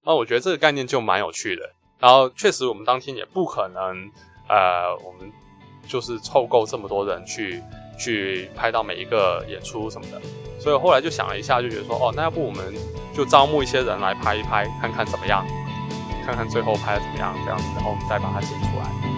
[0.05, 1.63] 那我觉得这个概念就蛮有趣的，
[1.99, 4.11] 然后确实我们当天也不可能，
[4.49, 5.33] 呃，我们
[5.89, 7.63] 就是凑够这么多人去
[7.99, 10.21] 去拍到每一个演出什么的，
[10.59, 12.75] 所以后来就想了一下，就觉得说，哦，那要不我们
[13.15, 15.45] 就招募一些人来拍一拍，看看怎么样，
[16.25, 19.16] 看看最后拍的怎么样，这样子，然后我们再把它剪出来。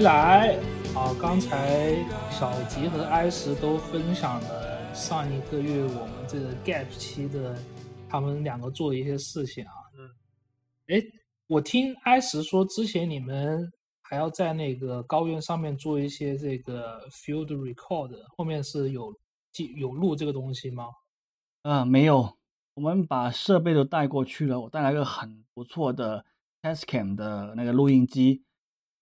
[0.00, 0.58] 回来。
[0.96, 1.94] 啊，刚才
[2.30, 7.54] 小吉和埃石都分享了上一个月我们这个 gap 期的
[8.08, 9.72] 他们两个做的一些事情啊。
[9.98, 10.08] 嗯。
[10.96, 11.04] 哎，
[11.48, 13.70] 我听埃石说，之前你们
[14.00, 19.14] 还要在那个高原上面做一些这个 field record，后面是有
[19.52, 20.86] 记有录这个东西吗？
[21.64, 22.38] 嗯，没有，
[22.72, 24.60] 我们把设备都带过去了。
[24.60, 26.24] 我带来个很不错的
[26.62, 28.44] Tascam 的那个录音机，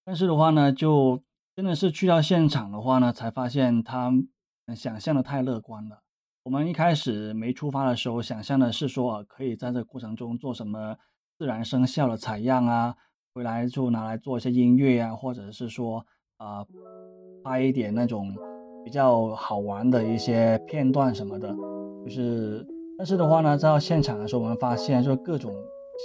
[0.09, 1.23] 但是的话呢，就
[1.55, 4.11] 真的是去到现场的话呢，才发现他
[4.75, 5.99] 想象的太乐观了。
[6.45, 10.97] 我们一开始没出发的时候，想象的是说，呃，可以在这过程中做什么
[11.37, 12.97] 自然生效的采样啊，
[13.35, 16.03] 回来就拿来做一些音乐啊，或者是说，
[16.39, 16.65] 啊、
[17.45, 18.35] 拍一点那种
[18.87, 21.55] 比较好玩的一些片段什么的。
[22.07, 22.67] 就是，
[22.97, 25.55] 但是的话呢，在现场的时候，我们发现就各种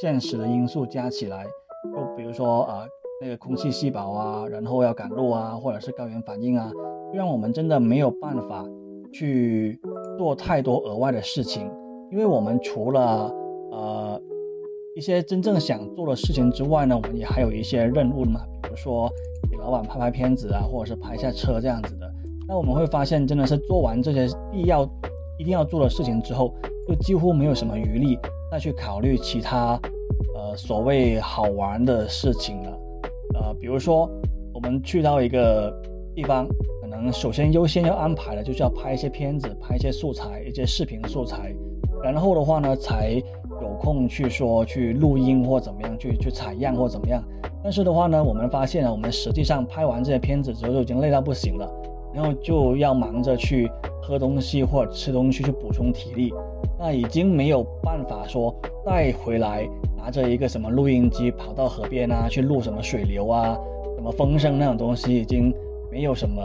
[0.02, 2.86] 现实的因素加起来，就比如说啊、
[3.24, 6.70] 那个空气稀薄啊，然后要赶路啊，或者是高原反应啊，
[7.14, 8.66] 让我们真的没有办法
[9.14, 9.80] 去
[10.18, 11.72] 做太多额外的事情，
[12.12, 13.34] 因为我们除了
[13.72, 14.22] 呃
[14.98, 19.10] 一些真正想做的事情之外呢，我们也还有一些任务嘛，比如说
[19.50, 22.12] 给老板拍拍片子啊，或者是拍下车这样子的。
[22.46, 24.84] 那我们会发现，真的是做完这些必要、
[25.40, 26.54] 一定要做的事情之后，
[26.86, 28.20] 就几乎没有什么余力
[28.52, 29.80] 再去考虑其他
[30.36, 32.80] 呃所谓好玩的事情了。
[33.60, 34.10] 比如说
[34.54, 35.74] 我们去到一个
[36.16, 36.48] 地方，
[36.82, 41.54] 可能首先优先要安排的就是要拍一些片子、拍一些素材、一些视频素材，
[42.04, 43.22] 然后的话呢，才
[43.62, 47.24] 有空去说去录音或怎么样，去去采样或怎么样。
[47.64, 51.70] 但是的话呢，我们发现呢，我们实际上拍完这些片子之后就已经累到不行了，
[52.14, 53.72] 然后就要忙着去
[54.02, 56.34] 喝东西或者吃东西去补充体力，
[56.78, 58.54] 那已经没有办法说
[58.86, 59.68] 再回来
[60.04, 63.58] 拿着一个什么录音机跑到河边啊去录什么水流啊、
[63.96, 65.54] 什么风声那种东西，已经
[65.90, 66.42] 没有什么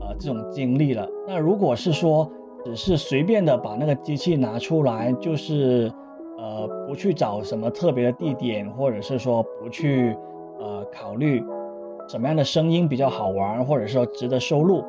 [0.00, 1.04] 呃这种精力了。
[1.26, 2.30] 那如果是说
[2.64, 5.92] 只是随便的把那个机器拿出来，就是
[6.38, 10.16] 呃不去找什么特别的地点，或者是说不去
[10.60, 11.42] 呃考虑
[12.08, 14.84] 什么样的声音比较好玩，或者说值得收录，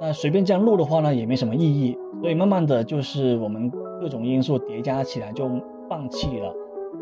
[0.00, 1.94] 那随便这样录的话呢，也没什么意义。
[2.22, 3.70] 所以慢慢的就是我们
[4.00, 5.46] 各种因素叠加起来，就
[5.90, 6.54] 放弃了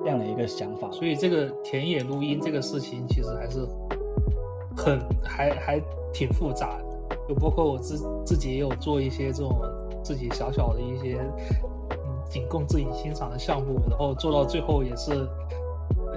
[0.02, 0.90] 这样的一个想法。
[0.90, 3.66] 所以这个田野录音这个事情，其实还是
[4.76, 5.82] 很还还
[6.12, 6.84] 挺复杂的。
[7.28, 9.56] 就包括我自自己也有做一些这种
[10.02, 11.20] 自己小小的一些，
[11.90, 11.96] 嗯，
[12.28, 15.28] 仅供自己欣赏的项目，然后做到最后也是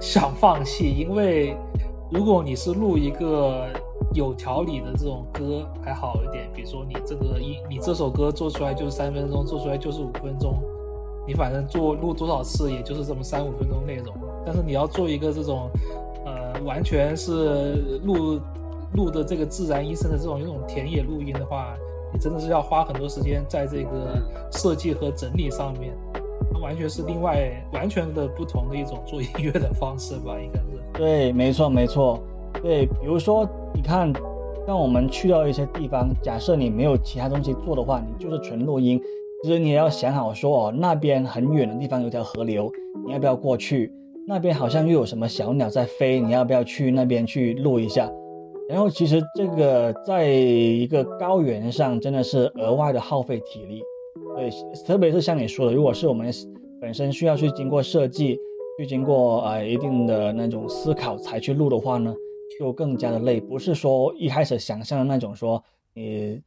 [0.00, 1.56] 想放弃，因为
[2.10, 3.66] 如果你是录一个
[4.12, 10.60] 有条理的这种歌还好一点，比如说你这个一你这首歌做出来就是三分钟，做出来就是五分钟，
[11.26, 14.14] 你反正做录多少次也就是这么三五分钟内容。
[14.46, 15.70] 但是你要做一个这种，
[16.26, 18.38] 呃，完全是录
[18.94, 21.74] 录的这个自然音声的这种这种田野录音的话，
[22.12, 24.22] 你真的是要花很多时间在这个
[24.52, 25.94] 设计和整理上面，
[26.52, 30.64] 它完全是另外完全的不同的一种做音乐的方式吧，应该是。
[30.92, 32.20] 对，没错没错。
[32.62, 34.12] 对，比如说你看，
[34.66, 39.00] 当我们去到一些地方，假设你没有其他东西做的话，你就是纯录音。
[39.44, 42.72] 其实你也要想好说哦，那边很远的地方有条河流，
[43.04, 43.92] 你要不要过去？
[44.26, 48.10] 那边好像又有什么小鸟在飞，你要不要去那边去录一下？
[48.70, 53.82] 然后其实这个在一个高原上真的是额外的耗费体力。
[54.34, 54.48] 对，
[54.86, 56.32] 特别是像你说的，如果是我们
[56.80, 58.38] 本身需要去经过设计，
[58.78, 62.14] 去经过呃一定的那种思考才去录的话呢，
[62.58, 63.38] 就更加的累。
[63.42, 65.62] 不是说一开始想象的那种说
[65.92, 66.40] 你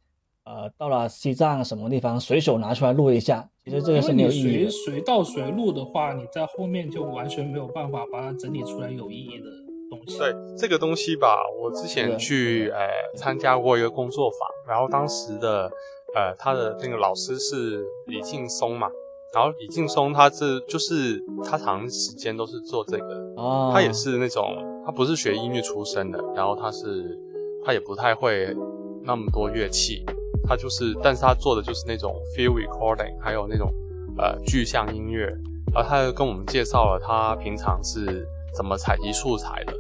[0.48, 4.50] 呃到了西藏什么地方随手拿出来录一下，其实这个是没有意义的。
[4.50, 9.46] 你随随到随录的话，你在后面就完全没有办法把它整理出来有意义的
[9.90, 10.18] 东西。
[10.18, 12.88] 对这个东西吧，我之前去呃
[13.18, 15.70] 参加过一个工作坊，然后当时的
[16.16, 18.90] 呃他的那个老师是李劲松嘛，
[19.34, 24.56] 然后李劲松他是就是他长时间都是做这个，哦，他也是那种
[24.86, 27.20] 他不是学音乐出身的，然后他是
[27.66, 28.56] 他也不太会
[29.04, 30.04] 那么多乐器，
[30.48, 33.72] 他就是但是他做的就是那种 field recording，还有那种
[34.18, 35.26] 呃具象音乐，
[35.74, 39.74] 然后他又跟我们介绍了他平常是怎么采集素材的，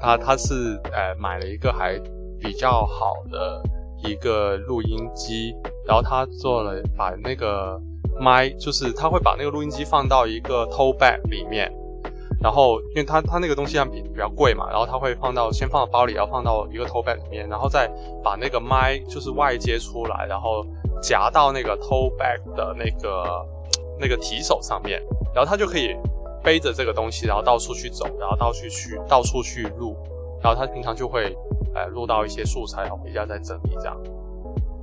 [0.00, 1.98] 他他是呃买了一个还
[2.38, 3.62] 比较好的
[4.04, 5.54] 一个录音机，
[5.86, 7.80] 然后他做了把那个
[8.20, 11.72] 麦，就是他会把那个录音机放到一个 tote bag 里面，
[12.44, 17.90] 然后因为他他那个东西比比较贵嘛，然后他会放到先放到包里，然后放到一个 tote bag 里面，然后再
[18.22, 20.62] 把那个麦就是外接出来，然后
[21.00, 23.46] 夹到那个 tote bag 的那个
[23.98, 25.00] 那个提手上面，
[25.34, 25.96] 然后他就可以
[26.42, 29.96] 背着这个东西，然后到处去走，然后到处去到处去录，
[30.42, 31.34] 然后他平常就会
[31.74, 33.96] 呃录到一些素材，然后回家再整理这样。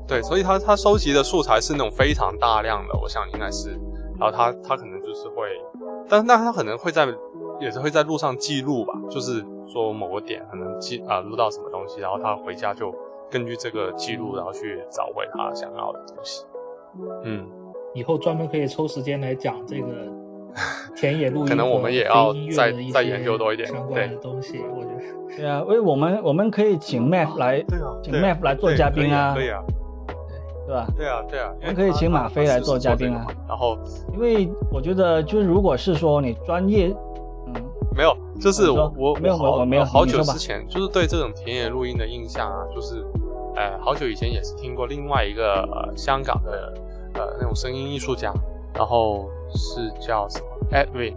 [0.08, 3.70] 对，所以他他收集的素材是那种非常大量的，我想应该是，
[4.20, 5.48] 然后他他可能就是会，
[6.10, 7.06] 但但他可能会在
[7.62, 12.94] 也是会在路上记录吧，就是说某个点可能记啊、录到什么东西，然后他回家就
[13.30, 16.46] 根据这个记录，然后去找回他想要的东西。
[17.24, 17.48] 嗯，
[17.94, 19.88] 以后专门可以抽时间来讲这个
[20.96, 24.60] 田野录音，可能我们也要非音乐再的一些再研究多一点相关的东西。
[24.76, 29.64] 我觉得对啊，因为我们我们可以请 Map 来，对啊请对啊 Mac 来做嘉宾啊，对啊、
[30.68, 30.88] 对吧？
[30.98, 33.78] 对啊，对啊，我们可以请马飞来做嘉宾啊然后
[34.14, 36.98] 因为我觉得就是如果是说你专业，嗯，
[37.95, 43.05] 没有，就是我我没有没有好久之前就是对这种田野录音的印象啊，就是
[43.55, 46.73] 呃好久以前也是听过另外一个呃香港的
[47.15, 48.34] 呃那种声音艺术家，
[48.73, 51.15] 然后是叫什么 Edwin，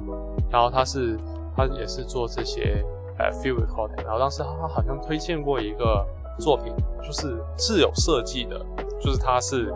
[0.51, 1.19] 然后他是
[1.57, 2.85] 他也是做这些
[3.19, 6.05] 呃 field recording，然后当时他好像推荐过一个
[6.39, 6.73] 作品，
[7.03, 8.59] 就是是有设计的，
[9.01, 9.73] 就是他是。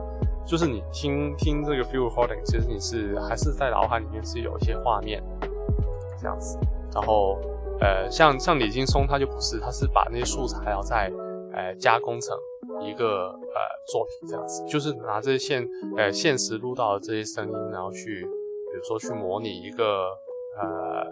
[0.49, 5.23] 就是你听听这个 field recording，其实你是还是在脑海里面是有一些画面，
[6.19, 6.59] 这样子。
[6.95, 7.39] 然后
[7.81, 11.13] 呃，像像李劲松他就不是，他是把那些素材然后再
[11.53, 12.37] 呃加工成
[12.81, 20.09] 一个呃作品这样子，就是拿这些现呃现实录到的这些声音，然后去比如说去模拟一个
[20.61, 21.05] 呃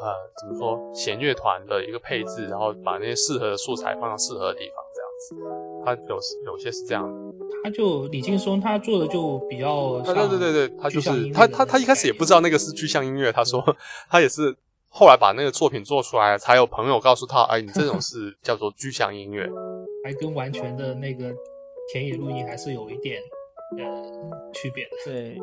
[0.00, 5.84] 呃怎么说弦乐团的一个配置，然后把那些适合的素材放到适合的地方这样子。
[5.84, 7.26] 他有有些是这样的。
[7.64, 13.64] 他就李劲松他做的就比较对对对对，他就是他他他一开始也不知道那个是具象音乐，他说
[14.08, 14.54] 他也是
[14.98, 19.46] 后来把那个作品做出来，才有朋友告诉他，哎，你这种是 叫做具象音乐。
[20.02, 21.30] 还跟完全的那个
[21.92, 23.20] 田野录音还是有一点
[23.76, 23.84] 呃
[24.54, 24.90] 区别的。
[25.04, 25.36] 对，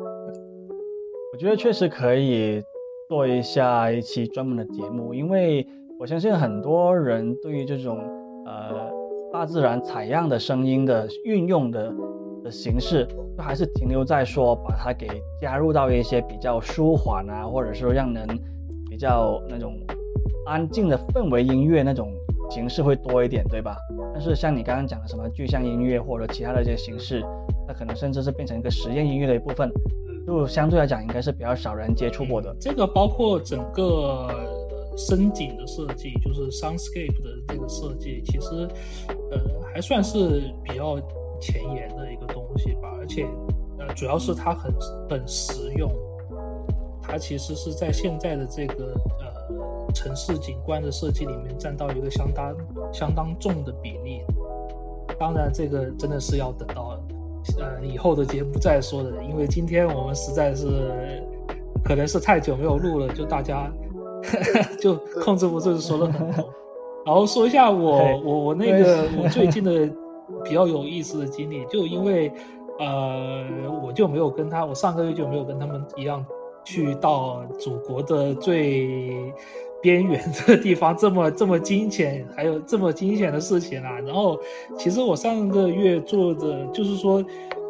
[1.32, 2.60] 我觉得确实可以
[3.08, 5.64] 做一下一期专门的节目，因为
[6.00, 7.96] 我相信很多人对于这种
[8.46, 8.90] 呃
[9.32, 11.94] 大自然采样的声音的运用的
[12.42, 13.06] 的形式，
[13.36, 15.06] 都还是停留在说把它给
[15.40, 18.26] 加入到一些比较舒缓啊，或者说让人
[18.94, 19.76] 比较那种
[20.46, 22.14] 安静的氛围音乐那种
[22.48, 23.76] 形式会多一点，对吧？
[24.12, 27.20] 但是像你刚刚讲的什么具象音乐或者其他的一些形式，
[27.66, 29.68] 它可能甚至是变成一个实验音乐的一部分，
[30.24, 32.54] 就相对来讲应该是比较少人接触过的。
[32.60, 38.68] 这个包括整个呃声景的设计，就是 soundscape 的这个设计，其实
[39.32, 39.40] 呃
[39.74, 41.00] 还算是比较
[41.40, 43.26] 前沿的一个东西吧，而且
[43.80, 44.72] 呃主要是它很
[45.10, 45.90] 很实用，
[47.06, 52.56] 它其实是在现在的这个呃城市景观的设计里面占到一个相当
[52.92, 54.22] 相当重的比例。
[55.18, 56.98] 当然，这个真的是要等到
[57.58, 60.66] 呃以后的节目再说的，因为今天我们实在是
[61.84, 63.70] 可能是太久没有录了，就大家
[64.80, 66.50] 就控制不住说了很多。
[67.06, 69.88] 然后说一下我我我那个我最近的
[70.42, 72.32] 比较有意思的经历，就因为
[72.80, 73.44] 呃
[73.82, 76.24] 我就没有跟他，我上个月就没有跟他们一样
[76.64, 79.32] 去到祖国的最
[79.82, 84.00] 边缘的地方，这么这么惊险，还有这么惊险的事情啦。
[84.06, 84.38] 然后
[84.78, 87.22] 其实我上个月做的就是说，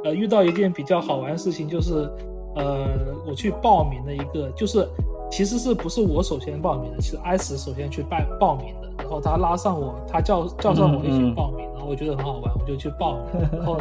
[0.04, 2.08] 呃遇到一件比较好玩的事情，就是
[2.54, 2.86] 呃
[3.26, 4.88] 我去报名了一个，就是
[5.30, 13.80] 其实是不是我首先报名的，是 S 首先去报报名的，然后他拉上我，他叫叫上我一起报名， 然后我觉得很好玩，我就去报名，然后。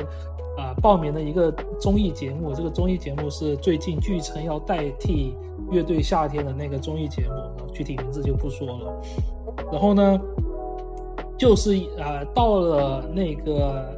[0.58, 5.36] 啊、报名了一个综艺节目，这个综艺节目是最近据称要代替
[5.72, 9.02] 乐队夏天的那个综艺节目，具体名字就不说了。
[9.72, 10.20] 然后呢，
[11.38, 13.98] 就是呃，到了那个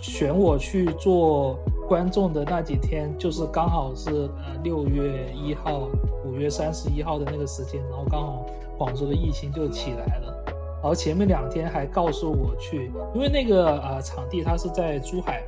[0.00, 1.58] 选我去做
[1.88, 5.88] 观众的那几天，就是刚好是呃六月一号、
[6.24, 8.46] 五月三十一号的那个时间，然后刚好
[8.78, 10.44] 广州的疫情就起来了。
[10.82, 15.44] 然后前面两天还告诉我去，因为那个呃场地它是在珠海，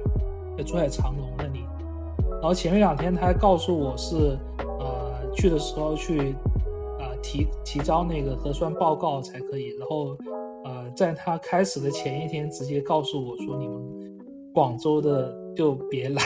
[0.56, 1.64] 在珠海长隆那里。
[2.40, 4.38] 然后前面两天他还告诉我是，
[4.78, 6.36] 呃去的时候去，
[7.00, 9.70] 呃提提交那个核酸报告才可以。
[9.76, 10.16] 然后
[10.64, 13.82] 呃在他开始的前一天直接告诉我说你们
[14.52, 16.22] 广州的就别来。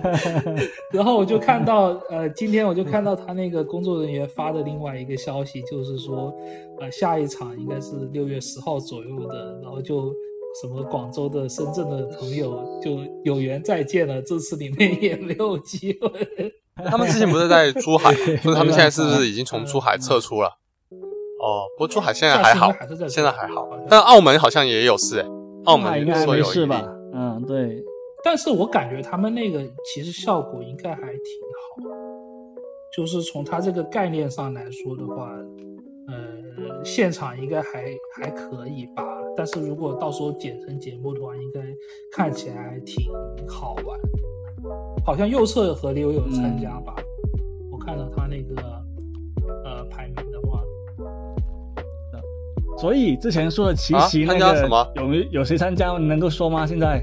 [0.92, 6.34] 然后我就看到，呃，今天我就看到他那个工作人员发的另外一个消息，就是说，
[6.80, 10.12] 呃，下一场应该是六月十号左右的，然后就
[10.60, 16.52] 什么广州的、深圳的朋友就有缘再见了，这次里面也没有机会。
[16.88, 20.48] 他们之前不是在珠海，所以他们现在是不是已经从珠海撤出了？
[21.42, 22.72] 哦，不过珠海现在还好
[23.08, 25.26] 现在还好但澳门好像也有事哎，
[25.64, 26.82] 澳门那应该没事吧？
[27.12, 27.82] 嗯，对，
[28.24, 31.10] 但是我感觉他们那个其实效果应该还挺
[31.58, 31.90] 好，
[32.96, 35.30] 就是从它这个概念上来说的话，
[36.08, 37.84] 呃，现场应该还
[38.16, 39.02] 还可以吧。
[39.36, 41.60] 但是如果到时候剪成节目的话，应该
[42.12, 43.04] 看起来挺
[43.48, 43.98] 好玩。
[45.04, 46.94] 好像右侧和刘有参加吧？
[47.72, 48.62] 我看到他那个
[49.64, 50.62] 呃排名的话，
[52.78, 55.98] 所以之前说的奇啊袭那个、参加什么有没有谁参加？
[55.98, 56.64] 你能够说吗？
[56.64, 57.02] 现在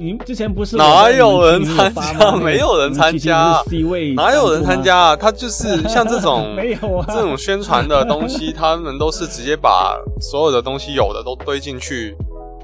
[0.00, 4.80] 你之前不是哪有人参加没 有人参加 C 位哪有人参？
[4.80, 5.16] 加啊？
[5.16, 12.16] 他就是 像这种没有啊这种宣传的东西，他们都是直接把所有的东西有的都堆进去，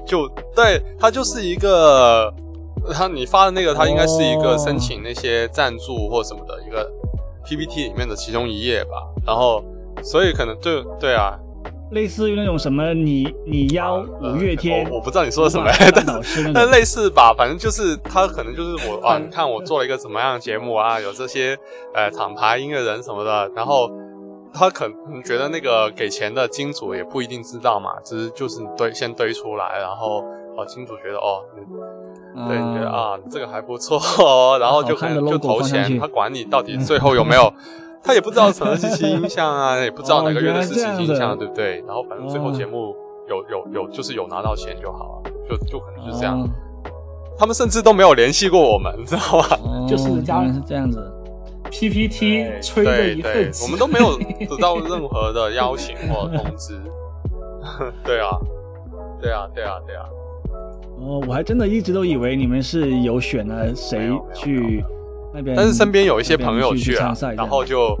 [0.07, 2.33] 就对，它就是一个，
[2.93, 6.89] 他你发的那个，它应该是一个哦申请那些赞助或什么的一个
[7.45, 8.91] PPT 里面的其中一页吧。
[9.27, 9.61] 然后，
[10.01, 11.37] 所以可能就对啊，
[11.95, 15.65] 类似于那种什么你你邀呃五月天，我我不知道你说的什么，
[16.53, 21.57] 但类似吧，反正就是他可能就是我啊，你看我做了一个什么样的节目啊，有这些
[21.93, 23.89] 呃厂牌音乐人什么的，然后
[24.53, 30.21] 他可能觉得那个给钱的金主也不一定知道嘛，只是就是你堆先堆出来，然后
[30.57, 37.53] 哦金主觉得哦，你对你觉得嗯啊这个还不错哦， 然后就好看的可能就投钱，他管你到底最后有没有。
[38.05, 41.83] 他也不知道什么是七音像啊，也不知道哪个乐队是七音哦原来这样像，子对不对？
[41.87, 42.95] 然后反正最后哦节目
[43.27, 46.39] 有有有就是有拿到钱就好了，就就可能就是这样。
[46.41, 46.47] 哦
[47.37, 49.45] 他们甚至都没有联系过我们，你知道吗？
[49.61, 51.11] 哦就是家人是这样子。
[51.69, 54.17] PPT 吹的对对一份，子，我们都没有
[54.47, 56.79] 得到任何的邀请或通知。
[58.05, 58.37] 对啊，
[59.21, 60.05] 对啊，对啊，对啊。
[61.01, 64.87] 哦，我还真的一直都以为你们是有选了没谁有有没去有
[65.35, 67.97] 那边，但是身边有一些朋友去了然后就，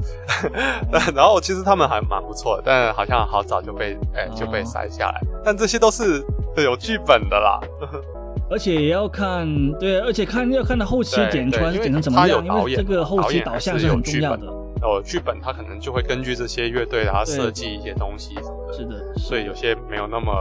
[1.13, 5.21] 然后其实他们还蛮不错的，但好像好早就被哎、就被哦筛下来。
[5.43, 6.23] 但这些都是
[6.57, 7.59] 有剧本的啦。
[8.49, 9.47] 而且也要看，
[9.79, 14.65] 对，而且看要看到后期剪出来因为是剪成怎么他有样，因为导演这个后期导向是是有剧本很重要的。
[14.83, 18.64] 哦，剧本他可能就会根据这些乐队，然后设计一些东西什么的。
[18.75, 20.31] 是的，所以有些没有那么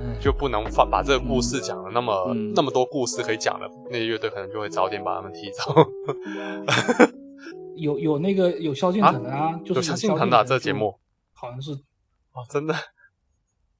[0.00, 2.52] 哎就不能放把这个故事讲的那么、嗯。
[2.54, 5.74] 那么多故事可以讲的，那些乐队可能就会早点把他们踢走。
[7.76, 10.94] 有有那个有萧敬腾的啊，就是有萧敬腾的啊这节目，
[11.32, 12.74] 好像是哦，真的，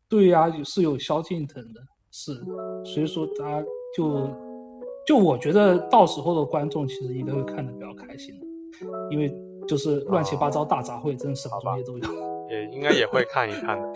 [0.09, 2.35] 对呀、有是有萧敬腾的，是，
[2.85, 3.65] 所以说大家
[3.97, 4.29] 就
[5.07, 8.35] 就我觉得到时候的观众其实应该会看的比较开心，
[9.11, 9.33] 因为
[9.69, 12.34] 就是乱七八糟大杂烩，真的什么东西都有。
[12.51, 13.89] 也应该也会看一看的，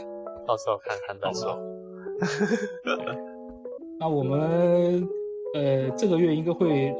[0.47, 1.57] 到时候看看，到时候
[4.01, 5.09] 那我们
[5.55, 6.95] 呃这个月应该会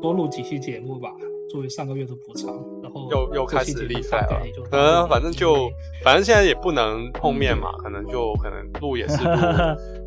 [0.00, 1.10] 多录几期节目吧，
[1.48, 2.48] 作为上个月的补偿。
[2.82, 4.62] 然后又又开始这期节目厉害了大概也就。
[4.64, 5.70] 到这呃，里反正就
[6.04, 9.34] 反正现在也不能碰面嘛，可能就可能录也是录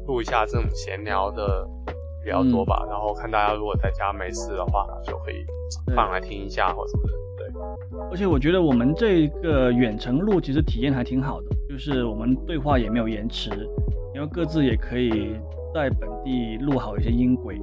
[0.16, 1.68] 录一下这种闲聊的
[2.24, 2.86] 比较多吧。
[2.90, 5.46] 然后看大家如果在家没事的话，就可以
[5.96, 7.25] 放来听一下或什么的。
[7.90, 13.50] 对，而且我觉得我们这个远程录其实体验还挺好的，就是我们对话也没有延迟，
[14.14, 15.36] 然后各自也可以
[15.74, 17.60] 在本地录好一些音轨。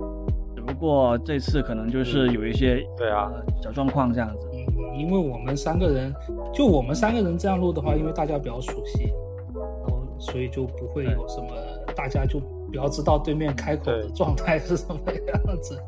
[0.55, 4.49] 只不过这次可能就是有一些对啊呃小状况这样子。
[4.53, 6.15] 嗯，因为我们三个人，
[6.55, 9.07] 就我们三个人这样录的话，因为大家比较熟悉，
[9.55, 11.49] 然后所以就不会有什么，
[11.97, 12.41] 大家就
[12.73, 15.79] 比较知道对面开口的状态是什么样子。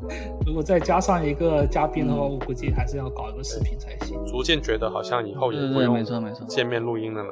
[0.45, 4.23] 如果再加上一个嘉宾的话，嗯我估计还是要搞一个视频才行。
[4.25, 6.45] 逐渐觉得好像以后也不用没错没错。
[6.45, 7.29] 见面录音了呢。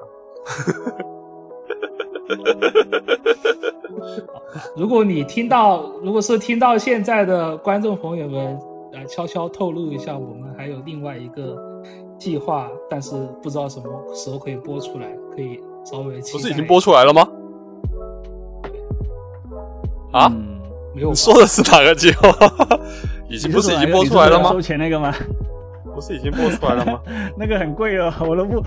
[4.76, 8.60] 如果你听到，如果是听到现在的观众朋友们，
[8.94, 11.56] 呃，悄悄透露一下，我们还有另外一个
[12.18, 13.86] 计划，但是不知道什么
[14.16, 17.28] 时候可以播出来，可以稍微期待不是已经播出来了吗？
[20.14, 20.28] 啊？
[20.32, 20.62] 嗯，
[20.96, 22.30] 没有你说的是哪个计划？
[23.30, 24.62] 已经不是已经播出来了吗收？
[24.62, 25.14] 钱那个吗？
[25.94, 27.00] 不是已经播出来了吗？
[27.38, 28.64] 那个很贵的，我都不，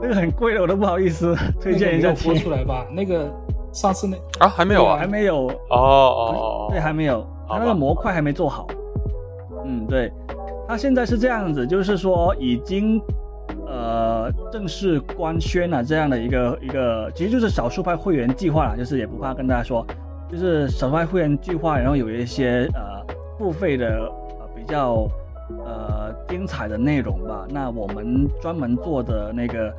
[0.00, 2.34] 那个很贵的，我都不好意思推荐一下播。
[2.34, 2.86] 出来吧？
[2.92, 3.32] 那个
[3.72, 5.06] 上次那啊，还没有啊还？
[5.06, 8.66] 没有，哦哦对，哦，还没有，它那个模块还没做好。
[9.64, 10.12] 嗯，对，
[10.68, 13.00] 它现在是这样子，就是说已经
[13.66, 19.84] 呃正式官宣了这样的一个一个，其实就是少数派会员计划了，就是也不怕跟大家说，
[20.30, 23.02] 就是省外会员计划，然后有一些呃
[23.38, 23.86] 付费的
[24.40, 25.08] 呃比较
[25.64, 27.46] 呃精彩的内容吧。
[27.50, 29.72] 那我们专门做的那个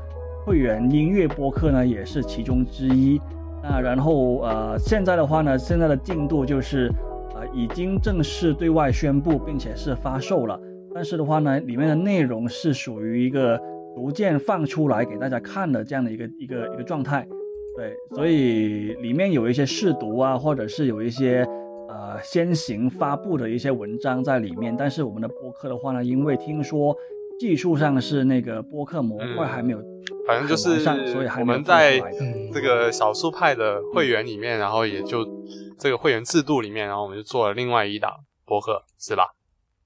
[0.45, 3.21] 会员音乐播客呢，也是其中之一。
[3.61, 6.91] 那然后呃，现在的话呢，现在的进度就是
[7.35, 10.59] 呃已经正式对外宣布，并且是发售了。
[10.95, 13.59] 但是的话呢，里面的内容是属于一个
[13.95, 17.27] 逐渐放出来给大家看的这样的一个一个一个状态。
[17.79, 21.47] 对，所以里面有一些试读啊，或者是有一些
[21.87, 24.75] 呃先行发布的一些文章在里面。
[24.77, 26.93] 但是我们的播客的话呢，因为听说
[27.39, 29.79] 技术上是那个播客模块还没有
[30.27, 30.71] 反正就是
[31.39, 31.97] 我们在
[32.53, 35.25] 这个少数派的会员里面，然后也就
[35.79, 38.11] 这个会员制度里面，然后我们就做了另外一档
[38.45, 39.23] 播客，是吧？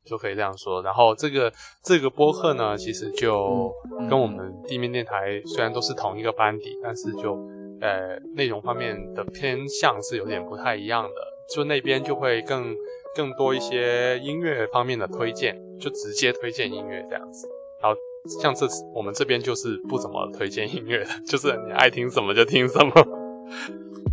[0.03, 0.82] 就可以这样说。
[0.82, 1.53] 然后这个
[1.84, 7.38] 这个播客呢，其实就嗯跟我们地面电台虽然都是同一个班底，但是就
[7.84, 11.34] 呃内容方面的偏向是有点不太一样的。
[11.54, 12.74] 就那边就会更
[13.14, 17.48] 更多一些音乐方面的推荐，就直接推荐音乐这样子。
[17.82, 18.00] 然后
[18.42, 22.92] 像这次我们这边就是不怎么推荐音乐的，就是你爱听什么就听什么。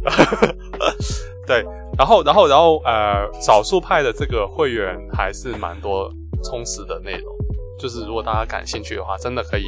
[1.47, 1.65] 对，
[1.97, 7.33] 然后然后然后呃，少数派的这个会员还是蛮多充实的内容，
[7.79, 9.67] 就是如果大家感兴趣的话，真的可以。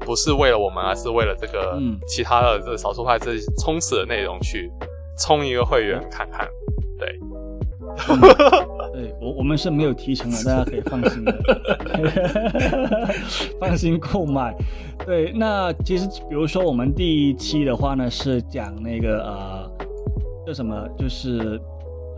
[0.00, 4.70] 不是为了我们，而是为了这个嗯其他的这个少数派这充实的内容去
[5.18, 6.48] 充一个会员看看。
[6.98, 7.18] 对，
[8.92, 11.32] 对我我们是没有提成的，大家可以放心的，
[13.60, 14.54] 放心购买。
[15.06, 19.70] 对，那其实比如说我们第一期的话呢，是讲那个呃
[20.46, 21.60] 叫什么，就是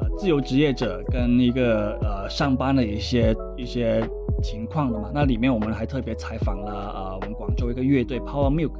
[0.00, 4.02] 呃自由职业者跟一个呃上班的一些一些
[4.40, 5.10] 情况的嘛。
[5.12, 8.72] 那里面我们还特别采访了呃我们广州一个乐队 Power Milk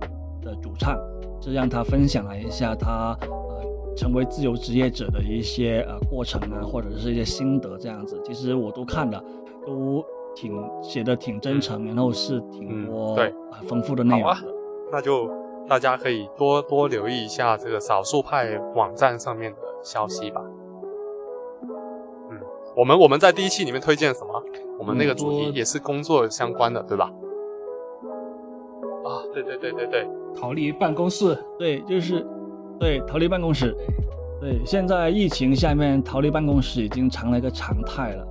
[0.42, 0.98] 的主唱，
[1.40, 8.20] 这让他分享了一下他呃成为自由职业者的一些呃过程啊，或者是一些心得这样子。
[8.24, 9.22] 其实我都看了，
[9.66, 10.04] 都
[10.34, 14.32] 挺写的挺真诚，然后是挺嗯多、对很丰富的内容。
[14.92, 15.30] 那就
[15.68, 20.40] 大家可以多多留意一下这个少数派网站上面的消息吧。
[22.80, 24.42] 嗯，我们我们在第一期里面推荐什么？
[24.78, 27.10] 我们那个主题嗯也是工作相关的，对吧？
[29.04, 32.26] 啊，对对对对对，逃离办公室，对，就是
[32.78, 33.76] 对逃离办公室。
[34.40, 38.26] 对，现在疫情下面，逃离办公室已经成了一个常态了，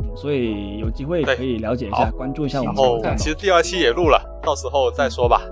[0.00, 5.42] 嗯所以有机会可以了解一下，关注一下我们然后其实第二期也录了，到时候再说吧。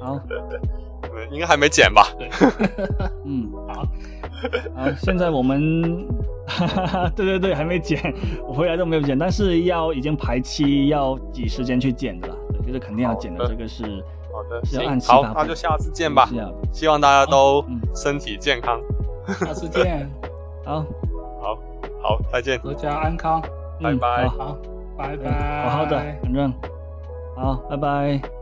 [0.00, 2.06] 好， 嗯，应该还没剪吧？
[3.24, 3.84] 嗯，好，
[4.74, 6.06] 好，现在我们，
[7.16, 7.98] 对对对，还没剪，
[8.46, 13.84] 我回来都没有剪，但是要已经排期，要挤时间去剪的啦，对，就是肯定要剪的，这个是
[14.32, 16.28] 好的，是要行好按期发，布那就下次见吧。
[16.72, 17.80] 希望大家都嗯。
[17.94, 18.80] 身体健康。
[19.38, 20.10] 下次见，
[20.64, 20.84] 好，
[21.40, 21.58] 好，
[22.02, 22.58] 好，再见。
[22.58, 23.40] 阖家安康，
[23.80, 24.24] 嗯拜。
[24.24, 24.36] 拜好。
[24.38, 24.58] 好，
[24.96, 26.52] 拜拜，好好的，反正。
[27.36, 28.41] 好，拜拜。